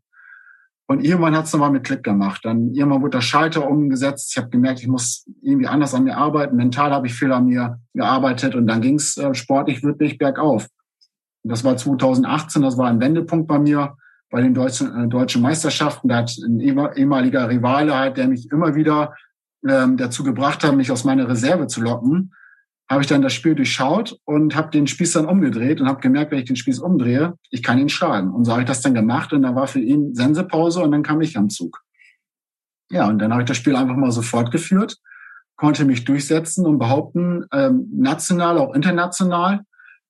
Und 0.88 1.04
irgendwann 1.04 1.36
hat 1.36 1.46
es 1.46 1.52
nochmal 1.52 1.72
mit 1.72 1.84
Klick 1.84 2.04
gemacht. 2.04 2.44
Dann 2.44 2.72
irgendwann 2.72 3.02
wurde 3.02 3.18
der 3.18 3.22
Schalter 3.22 3.68
umgesetzt. 3.68 4.30
Ich 4.30 4.38
habe 4.38 4.50
gemerkt, 4.50 4.80
ich 4.80 4.88
muss 4.88 5.26
irgendwie 5.42 5.66
anders 5.66 5.94
an 5.94 6.04
mir 6.04 6.16
arbeiten. 6.16 6.56
Mental 6.56 6.92
habe 6.92 7.08
ich 7.08 7.14
viel 7.14 7.32
an 7.32 7.46
mir 7.46 7.80
gearbeitet 7.92 8.54
und 8.54 8.68
dann 8.68 8.80
ging 8.80 8.94
es 8.94 9.16
äh, 9.16 9.34
sportlich 9.34 9.82
wirklich 9.82 10.16
bergauf. 10.16 10.68
Und 11.42 11.50
das 11.50 11.64
war 11.64 11.76
2018, 11.76 12.62
das 12.62 12.78
war 12.78 12.88
ein 12.88 13.00
Wendepunkt 13.00 13.48
bei 13.48 13.58
mir 13.58 13.96
bei 14.30 14.42
den 14.42 14.54
deutschen, 14.54 15.04
äh, 15.04 15.08
deutschen 15.08 15.42
Meisterschaften. 15.42 16.08
Da 16.08 16.16
hat 16.18 16.36
ein 16.38 16.60
ehemaliger 16.60 17.48
Rivale 17.48 17.96
halt, 17.96 18.16
der 18.16 18.28
mich 18.28 18.50
immer 18.50 18.74
wieder 18.74 19.14
ähm, 19.66 19.96
dazu 19.96 20.24
gebracht 20.24 20.64
hat, 20.64 20.76
mich 20.76 20.90
aus 20.90 21.04
meiner 21.04 21.28
Reserve 21.28 21.66
zu 21.66 21.80
locken, 21.80 22.32
habe 22.88 23.02
ich 23.02 23.08
dann 23.08 23.22
das 23.22 23.34
Spiel 23.34 23.54
durchschaut 23.54 24.18
und 24.24 24.54
habe 24.54 24.70
den 24.70 24.86
Spieß 24.86 25.14
dann 25.14 25.26
umgedreht 25.26 25.80
und 25.80 25.88
habe 25.88 26.00
gemerkt, 26.00 26.30
wenn 26.30 26.38
ich 26.38 26.44
den 26.44 26.56
Spieß 26.56 26.78
umdrehe, 26.78 27.36
ich 27.50 27.62
kann 27.62 27.78
ihn 27.78 27.88
schlagen. 27.88 28.30
Und 28.30 28.44
so 28.44 28.52
habe 28.52 28.62
ich 28.62 28.68
das 28.68 28.80
dann 28.80 28.94
gemacht 28.94 29.32
und 29.32 29.42
da 29.42 29.54
war 29.54 29.66
für 29.66 29.80
ihn 29.80 30.14
Sensepause 30.14 30.80
und 30.80 30.92
dann 30.92 31.02
kam 31.02 31.20
ich 31.20 31.36
am 31.36 31.48
Zug. 31.48 31.82
Ja, 32.90 33.08
und 33.08 33.18
dann 33.18 33.32
habe 33.32 33.42
ich 33.42 33.48
das 33.48 33.56
Spiel 33.56 33.74
einfach 33.74 33.96
mal 33.96 34.12
so 34.12 34.22
fortgeführt, 34.22 34.98
konnte 35.56 35.84
mich 35.84 36.04
durchsetzen 36.04 36.64
und 36.64 36.78
behaupten, 36.78 37.46
ähm, 37.52 37.88
national, 37.92 38.58
auch 38.58 38.74
international. 38.74 39.62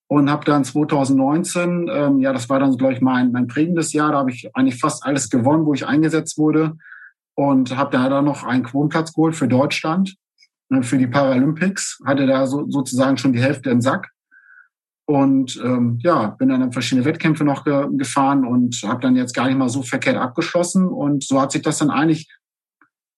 Und 0.09 0.29
habe 0.29 0.45
dann 0.45 0.63
2019, 0.63 1.89
ähm, 1.91 2.19
ja, 2.19 2.31
das 2.31 2.49
war 2.49 2.59
dann, 2.59 2.77
glaube 2.77 2.93
ich, 2.93 3.01
mein, 3.01 3.31
mein 3.31 3.47
prägendes 3.47 3.91
Jahr, 3.91 4.13
da 4.13 4.19
habe 4.19 4.31
ich 4.31 4.49
eigentlich 4.55 4.79
fast 4.79 5.05
alles 5.05 5.29
gewonnen, 5.29 5.65
wo 5.65 5.73
ich 5.73 5.85
eingesetzt 5.85 6.37
wurde. 6.37 6.77
Und 7.35 7.77
habe 7.77 7.91
da 7.91 8.09
dann 8.09 8.25
noch 8.25 8.43
einen 8.43 8.63
Quotenplatz 8.63 9.13
geholt 9.13 9.35
für 9.35 9.47
Deutschland 9.47 10.17
Ne, 10.69 10.83
für 10.83 10.97
die 10.97 11.07
Paralympics, 11.07 11.99
hatte 12.05 12.27
da 12.27 12.45
so, 12.45 12.69
sozusagen 12.69 13.17
schon 13.17 13.31
die 13.31 13.41
Hälfte 13.41 13.69
im 13.69 13.79
Sack. 13.79 14.11
Und 15.05 15.55
ähm, 15.63 15.99
ja, 16.01 16.27
bin 16.31 16.49
dann 16.49 16.73
verschiedene 16.73 17.05
Wettkämpfe 17.05 17.45
noch 17.45 17.63
ge 17.63 17.87
gefahren 17.93 18.45
und 18.45 18.75
habe 18.83 18.99
dann 18.99 19.15
jetzt 19.15 19.33
gar 19.33 19.47
nicht 19.47 19.57
mal 19.57 19.69
so 19.69 19.81
verkehrt 19.81 20.17
abgeschlossen. 20.17 20.85
Und 20.85 21.23
so 21.23 21.39
hat 21.39 21.53
sich 21.53 21.61
das 21.61 21.77
dann 21.77 21.89
eigentlich 21.89 22.29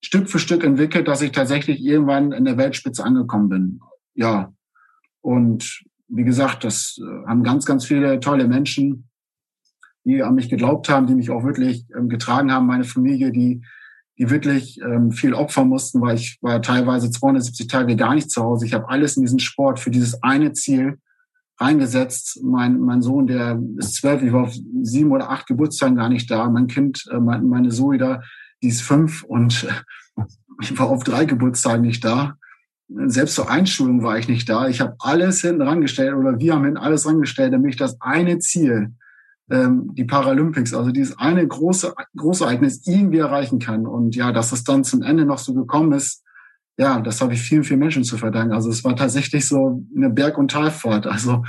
Stück 0.04 0.30
für 0.30 0.38
Stück 0.38 0.63
entwickelt, 0.63 1.08
dass 1.08 1.23
ich 1.23 1.32
tatsächlich 1.32 1.82
irgendwann 1.82 2.32
in 2.32 2.45
der 2.45 2.58
Weltspitze 2.58 3.04
angekommen 3.04 3.49
bin. 3.49 3.80
Ja. 4.13 4.54
Und 5.21 5.84
wie 6.10 6.24
gesagt, 6.24 6.63
das 6.63 7.00
äh, 7.00 7.28
haben 7.28 7.43
ganz, 7.43 7.65
ganz 7.65 7.86
viele 7.86 8.19
tolle 8.19 8.48
Menschen, 8.48 9.10
die 10.04 10.24
an 10.24 10.36
mich 10.36 10.50
geglaubt 10.50 10.89
haben, 10.89 11.08
die 11.08 11.15
mich 11.15 11.30
auch 11.30 11.43
wirklich 11.43 11.86
ähm, 11.95 12.10
getragen 12.10 12.52
haben, 12.52 12.65
meine 12.65 12.84
Familie, 12.84 13.32
die 13.32 13.62
die 14.19 14.30
wirklich 14.30 14.80
ähm, 14.82 15.12
viel 15.12 15.34
opfern 15.34 15.69
mussten, 15.69 16.02
weil 16.02 16.17
ich 16.17 16.38
war 16.41 16.62
teilweise 16.62 17.10
270 17.10 17.67
Tage 17.67 17.95
gar 17.95 18.13
nicht 18.13 18.30
zu 18.30 18.43
Hause. 18.43 18.65
Ich 18.65 18.74
habe 18.74 18.89
alles 18.89 19.15
in 19.15 19.24
diesen 19.24 19.39
Sport 19.39 19.80
für 19.80 19.91
dieses 19.91 20.22
eine 20.22 20.52
Ziel 20.52 21.00
reingesetzt. 21.58 22.41
Mein, 22.43 22.80
mein 22.82 23.02
Sohn, 23.02 23.28
der 23.28 23.62
ist 23.78 23.95
zwölf, 23.95 24.22
ich 24.22 24.34
war 24.34 24.43
auf 24.43 24.56
sieben 24.82 25.12
oder 25.12 25.30
acht 25.30 25.48
Geburtstagen 25.48 25.95
gar 25.95 26.10
nicht 26.10 26.30
da. 26.30 26.50
Mein 26.50 26.67
Kind, 26.67 27.06
äh, 27.12 27.19
meine 27.19 27.69
Zoe 27.69 27.98
da, 27.98 28.22
die 28.62 28.67
ist 28.67 28.82
fünf 28.82 29.24
und 29.24 29.65
ich 30.62 30.78
war 30.78 30.89
auf 30.89 31.06
drei 31.06 31.24
Geburtstagen 31.24 31.86
nicht 31.86 32.04
da. 32.04 32.38
Selbst 32.89 33.36
zur 33.36 33.49
Einschulung 33.49 34.04
war 34.04 34.17
ich 34.17 34.28
nicht 34.28 34.49
da. 34.49 34.67
Ich 34.67 34.82
habe 34.82 34.95
alles 34.99 35.41
hinten 35.41 35.62
rangestellt 35.62 36.15
oder 36.15 36.39
wir 36.39 36.54
haben 36.54 36.63
hinten 36.63 36.78
alles 36.78 37.06
rangestellt, 37.06 37.54
damit 37.54 37.71
ich 37.71 37.78
das 37.78 38.02
eine 38.02 38.39
Ziel, 38.39 38.93
ähm, 39.52 39.91
die 39.93 40.06
Paralympics, 40.06 40.73
also 40.73 40.91
dieses 40.91 41.17
eine 41.17 41.47
große, 41.47 41.93
große 42.17 42.43
Ereignis 42.43 42.88
irgendwie 42.88 43.19
erreichen 43.19 43.60
kann. 43.60 43.86
Und 43.86 44.15
ja, 44.15 44.32
dass 44.32 44.52
es 44.52 44.63
dann 44.63 44.84
zum 44.84 45.04
Ende 45.04 45.25
noch 45.25 45.38
so 45.38 45.54
gekommen 45.54 45.91
ist, 45.93 46.23
ja, 46.78 47.02
das 47.02 47.19
habe 47.21 47.34
ich 47.34 47.41
vielen, 47.41 47.63
vielen 47.63 47.80
Menschen 47.80 48.04
zu 48.04 48.17
verdanken. 48.17 48.54
Also 48.54 48.69
es 48.69 48.84
war 48.84 48.95
tatsächlich 48.95 49.45
so 49.45 49.86
eine 49.95 50.10
Berg- 50.10 50.38
und 50.38 50.49
Talfahrt. 50.49 51.08
Also 51.08 51.43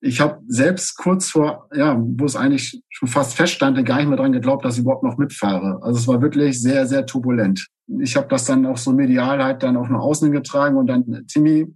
ich 0.00 0.20
habe 0.20 0.42
selbst 0.46 0.96
kurz 0.96 1.30
vor, 1.30 1.68
ja, 1.74 1.96
wo 1.98 2.24
es 2.24 2.36
eigentlich 2.36 2.82
schon 2.90 3.08
fast 3.08 3.34
feststand, 3.34 3.84
gar 3.86 3.96
nicht 3.96 4.08
mehr 4.08 4.18
dran 4.18 4.32
geglaubt, 4.32 4.64
dass 4.64 4.74
ich 4.74 4.82
überhaupt 4.82 5.02
noch 5.02 5.16
mitfahre. 5.16 5.80
Also 5.82 5.98
es 5.98 6.08
war 6.08 6.20
wirklich 6.20 6.60
sehr, 6.60 6.86
sehr 6.86 7.06
turbulent. 7.06 7.66
Ich 8.00 8.16
habe 8.16 8.28
das 8.28 8.44
dann 8.44 8.66
auch 8.66 8.76
so 8.76 8.92
medial 8.92 9.42
halt 9.42 9.62
dann 9.62 9.76
auch 9.76 9.88
nach 9.88 10.00
außen 10.00 10.30
getragen 10.32 10.76
und 10.76 10.86
dann, 10.86 11.26
Timmy, 11.28 11.66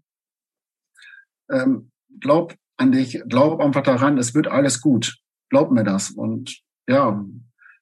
ähm, 1.51 1.91
glaub 2.21 2.55
an 2.77 2.93
dich, 2.93 3.23
glaub 3.29 3.61
einfach 3.61 3.83
daran, 3.83 4.19
es 4.19 4.35
wird 4.35 4.49
alles 4.49 4.81
gut. 4.81 5.17
Glaub 5.49 5.71
mir 5.71 5.85
das. 5.85 6.11
Und 6.11 6.61
ja, 6.89 7.25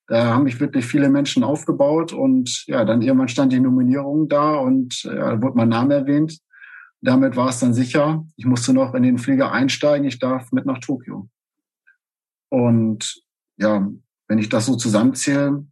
da 0.06 0.34
haben 0.34 0.44
mich 0.44 0.58
wirklich 0.60 0.86
viele 0.86 1.10
Menschen 1.10 1.44
aufgebaut 1.44 2.12
und 2.12 2.64
ja, 2.66 2.84
dann 2.84 3.02
irgendwann 3.02 3.28
stand 3.28 3.52
die 3.52 3.60
Nominierung 3.60 4.28
da 4.28 4.54
und 4.56 5.02
ja, 5.02 5.40
wurde 5.42 5.56
mein 5.56 5.68
Name 5.68 5.94
erwähnt. 5.94 6.38
Damit 7.00 7.36
war 7.36 7.48
es 7.48 7.60
dann 7.60 7.74
sicher. 7.74 8.26
Ich 8.36 8.44
musste 8.44 8.72
noch 8.72 8.94
in 8.94 9.02
den 9.02 9.18
Flieger 9.18 9.52
einsteigen. 9.52 10.06
Ich 10.06 10.18
darf 10.18 10.50
mit 10.52 10.66
nach 10.66 10.78
Tokio. 10.78 11.28
Und 12.48 13.22
ja, 13.56 13.88
wenn 14.26 14.38
ich 14.38 14.48
das 14.48 14.66
so 14.66 14.76
zusammenzähle, 14.76 15.66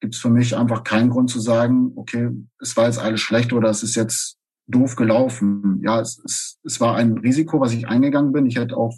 gibt 0.00 0.14
es 0.14 0.20
für 0.20 0.30
mich 0.30 0.56
einfach 0.56 0.84
keinen 0.84 1.10
Grund 1.10 1.30
zu 1.30 1.40
sagen, 1.40 1.92
okay, 1.96 2.30
es 2.60 2.76
war 2.76 2.86
jetzt 2.86 2.98
alles 2.98 3.20
schlecht 3.20 3.52
oder 3.52 3.70
es 3.70 3.82
ist 3.82 3.94
jetzt 3.94 4.38
doof 4.66 4.96
gelaufen. 4.96 5.80
Ja, 5.82 6.00
es, 6.00 6.20
es, 6.24 6.58
es 6.64 6.80
war 6.80 6.96
ein 6.96 7.18
Risiko, 7.18 7.60
was 7.60 7.72
ich 7.72 7.88
eingegangen 7.88 8.32
bin. 8.32 8.46
Ich 8.46 8.56
hätte 8.56 8.76
auch 8.76 8.94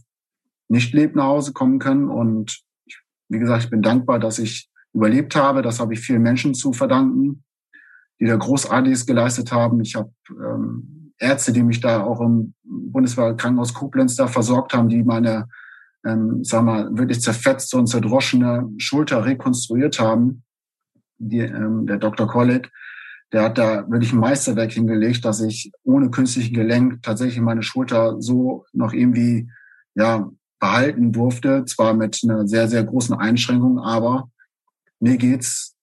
nicht 0.68 0.92
lebt 0.92 1.16
nach 1.16 1.26
Hause 1.26 1.52
kommen 1.52 1.78
können. 1.78 2.08
Und 2.08 2.62
ich, 2.86 3.00
wie 3.28 3.38
gesagt, 3.38 3.64
ich 3.64 3.70
bin 3.70 3.82
dankbar, 3.82 4.18
dass 4.18 4.38
ich 4.38 4.68
überlebt 4.92 5.36
habe. 5.36 5.62
Das 5.62 5.78
habe 5.78 5.94
ich 5.94 6.00
vielen 6.00 6.22
Menschen 6.22 6.54
zu 6.54 6.72
verdanken, 6.72 7.44
die 8.20 8.26
da 8.26 8.36
Großartiges 8.36 9.06
geleistet 9.06 9.52
haben. 9.52 9.80
Ich 9.80 9.94
habe 9.94 10.12
ähm, 10.30 10.95
Ärzte, 11.18 11.52
die 11.52 11.62
mich 11.62 11.80
da 11.80 12.02
auch 12.02 12.20
im 12.20 12.54
Bundeswehrkrankenhaus 12.64 13.74
Koblenz 13.74 14.16
da 14.16 14.26
versorgt 14.26 14.74
haben, 14.74 14.88
die 14.88 15.02
meine, 15.02 15.48
ähm, 16.04 16.44
sag 16.44 16.64
mal, 16.64 16.96
wirklich 16.96 17.20
zerfetzte 17.20 17.78
und 17.78 17.86
zerdroschene 17.86 18.68
Schulter 18.78 19.24
rekonstruiert 19.24 19.98
haben. 19.98 20.42
Die, 21.18 21.40
ähm, 21.40 21.86
der 21.86 21.96
Dr. 21.98 22.26
Kolleg, 22.26 22.70
der 23.32 23.42
hat 23.42 23.58
da 23.58 23.90
wirklich 23.90 24.12
ein 24.12 24.20
Meisterwerk 24.20 24.72
hingelegt, 24.72 25.24
dass 25.24 25.40
ich 25.40 25.72
ohne 25.82 26.10
künstlichen 26.10 26.54
Gelenk 26.54 27.02
tatsächlich 27.02 27.40
meine 27.40 27.62
Schulter 27.62 28.20
so 28.20 28.64
noch 28.72 28.92
irgendwie, 28.92 29.50
ja, 29.94 30.30
behalten 30.58 31.12
durfte. 31.12 31.64
Zwar 31.64 31.94
mit 31.94 32.20
einer 32.24 32.46
sehr, 32.46 32.68
sehr 32.68 32.84
großen 32.84 33.14
Einschränkung, 33.14 33.78
aber 33.78 34.30
mir 35.00 35.16
geht's 35.16 35.74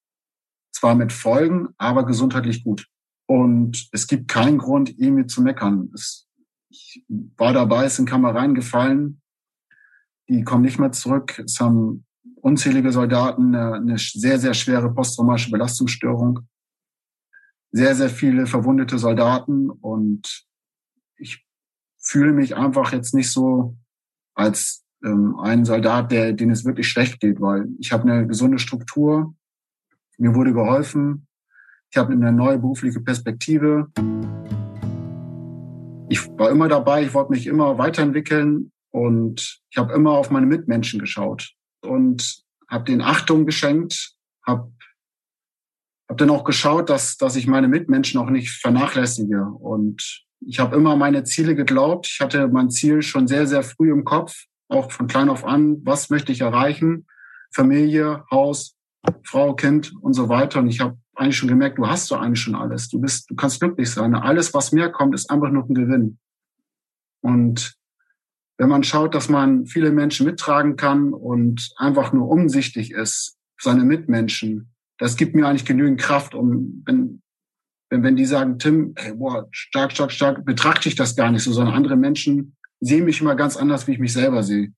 zwar 0.71 0.95
mit 0.95 1.11
Folgen, 1.11 1.69
aber 1.77 2.05
gesundheitlich 2.05 2.63
gut. 2.63 2.87
Und 3.25 3.87
es 3.91 4.07
gibt 4.07 4.27
keinen 4.27 4.57
Grund, 4.57 4.97
irgendwie 4.97 5.25
zu 5.25 5.41
meckern. 5.41 5.89
Es, 5.93 6.27
ich 6.69 7.05
war 7.37 7.53
dabei, 7.53 7.85
es 7.85 7.95
sind 7.95 8.09
Kameraden 8.09 8.55
gefallen. 8.55 9.21
Die 10.29 10.43
kommen 10.43 10.63
nicht 10.63 10.79
mehr 10.79 10.91
zurück. 10.91 11.39
Es 11.39 11.59
haben 11.59 12.05
unzählige 12.35 12.91
Soldaten 12.91 13.55
eine, 13.55 13.75
eine 13.75 13.97
sehr, 13.97 14.39
sehr 14.39 14.53
schwere 14.53 14.93
posttraumatische 14.93 15.51
Belastungsstörung. 15.51 16.41
Sehr, 17.71 17.95
sehr 17.95 18.09
viele 18.09 18.45
verwundete 18.45 18.99
Soldaten. 18.99 19.69
Und 19.69 20.45
ich 21.17 21.45
fühle 21.97 22.33
mich 22.33 22.55
einfach 22.55 22.91
jetzt 22.91 23.13
nicht 23.13 23.31
so 23.31 23.77
als 24.35 24.83
ähm, 25.03 25.37
ein 25.39 25.65
Soldat, 25.65 26.11
der, 26.11 26.33
den 26.33 26.51
es 26.51 26.65
wirklich 26.65 26.87
schlecht 26.87 27.19
geht, 27.19 27.39
weil 27.41 27.67
ich 27.79 27.91
habe 27.91 28.03
eine 28.03 28.27
gesunde 28.27 28.59
Struktur. 28.59 29.35
Mir 30.17 30.35
wurde 30.35 30.53
geholfen. 30.53 31.27
Ich 31.93 31.97
habe 31.99 32.11
eine 32.11 32.33
neue 32.33 32.57
berufliche 32.57 33.01
Perspektive. 33.01 33.87
Ich 36.09 36.27
war 36.39 36.49
immer 36.49 36.67
dabei, 36.67 37.03
ich 37.03 37.13
wollte 37.13 37.31
mich 37.31 37.45
immer 37.45 37.77
weiterentwickeln 37.77 38.71
und 38.89 39.61
ich 39.69 39.77
habe 39.77 39.93
immer 39.93 40.13
auf 40.13 40.31
meine 40.31 40.47
Mitmenschen 40.47 40.99
geschaut 40.99 41.51
und 41.83 42.41
habe 42.67 42.85
denen 42.85 43.01
Achtung 43.01 43.45
geschenkt, 43.45 44.15
habe 44.43 44.73
hab 46.09 46.17
dann 46.17 46.31
auch 46.31 46.45
geschaut, 46.45 46.89
dass, 46.89 47.17
dass 47.17 47.35
ich 47.35 47.45
meine 47.45 47.67
Mitmenschen 47.67 48.19
auch 48.19 48.31
nicht 48.31 48.49
vernachlässige. 48.49 49.45
Und 49.45 50.25
ich 50.39 50.59
habe 50.59 50.75
immer 50.75 50.95
meine 50.95 51.23
Ziele 51.25 51.53
geglaubt. 51.53 52.07
Ich 52.11 52.21
hatte 52.21 52.47
mein 52.47 52.71
Ziel 52.71 53.03
schon 53.03 53.27
sehr, 53.27 53.45
sehr 53.45 53.61
früh 53.61 53.91
im 53.91 54.03
Kopf, 54.03 54.45
auch 54.67 54.91
von 54.91 55.05
klein 55.05 55.29
auf 55.29 55.45
an. 55.45 55.77
Was 55.85 56.09
möchte 56.09 56.31
ich 56.31 56.41
erreichen? 56.41 57.05
Familie, 57.51 58.23
Haus, 58.31 58.77
Frau, 59.23 59.53
Kind 59.53 59.93
und 60.01 60.15
so 60.15 60.27
weiter. 60.27 60.59
Und 60.59 60.69
ich 60.69 60.79
habe 60.79 60.97
eigentlich 61.15 61.37
schon 61.37 61.49
gemerkt, 61.49 61.77
du 61.77 61.87
hast 61.87 62.09
doch 62.11 62.21
eigentlich 62.21 62.41
schon 62.41 62.55
alles. 62.55 62.89
Du 62.89 62.99
bist, 62.99 63.29
du 63.29 63.35
kannst 63.35 63.59
glücklich 63.59 63.89
sein. 63.89 64.15
Alles, 64.15 64.53
was 64.53 64.71
mehr 64.71 64.91
kommt, 64.91 65.13
ist 65.13 65.29
einfach 65.29 65.51
nur 65.51 65.63
ein 65.63 65.75
Gewinn. 65.75 66.19
Und 67.21 67.75
wenn 68.57 68.69
man 68.69 68.83
schaut, 68.83 69.15
dass 69.15 69.29
man 69.29 69.65
viele 69.65 69.91
Menschen 69.91 70.25
mittragen 70.25 70.75
kann 70.75 71.13
und 71.13 71.73
einfach 71.77 72.13
nur 72.13 72.29
umsichtig 72.29 72.91
ist, 72.91 73.37
seine 73.59 73.83
Mitmenschen, 73.83 74.73
das 74.97 75.15
gibt 75.15 75.35
mir 75.35 75.47
eigentlich 75.47 75.65
genügend 75.65 75.99
Kraft, 75.99 76.35
um, 76.35 76.83
wenn, 76.85 77.21
wenn, 77.89 78.03
wenn 78.03 78.15
die 78.15 78.25
sagen, 78.25 78.59
Tim, 78.59 78.93
hey, 78.97 79.13
boah, 79.13 79.47
stark, 79.51 79.91
stark, 79.91 80.11
stark, 80.11 80.45
betrachte 80.45 80.89
ich 80.89 80.95
das 80.95 81.15
gar 81.15 81.31
nicht 81.31 81.43
so, 81.43 81.51
sondern 81.51 81.75
andere 81.75 81.95
Menschen 81.95 82.55
sehen 82.79 83.05
mich 83.05 83.21
immer 83.21 83.35
ganz 83.35 83.55
anders, 83.55 83.87
wie 83.87 83.93
ich 83.93 83.99
mich 83.99 84.13
selber 84.13 84.43
sehe. 84.43 84.73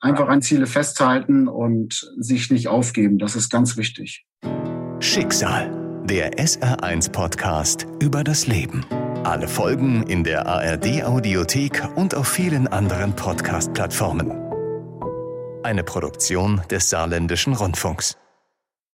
Einfach 0.00 0.28
an 0.28 0.42
Ziele 0.42 0.66
festhalten 0.66 1.48
und 1.48 2.12
sich 2.18 2.50
nicht 2.50 2.68
aufgeben, 2.68 3.18
das 3.18 3.36
ist 3.36 3.48
ganz 3.48 3.76
wichtig. 3.76 4.26
Schicksal, 5.00 5.70
der 6.04 6.38
SR1-Podcast 6.38 7.86
über 8.00 8.24
das 8.24 8.46
Leben. 8.46 8.86
Alle 9.24 9.48
Folgen 9.48 10.02
in 10.04 10.24
der 10.24 10.46
ARD-Audiothek 10.46 11.82
und 11.96 12.14
auf 12.14 12.28
vielen 12.28 12.68
anderen 12.68 13.14
Podcast-Plattformen. 13.14 14.32
Eine 15.62 15.82
Produktion 15.84 16.62
des 16.70 16.90
Saarländischen 16.90 17.54
Rundfunks. 17.54 18.16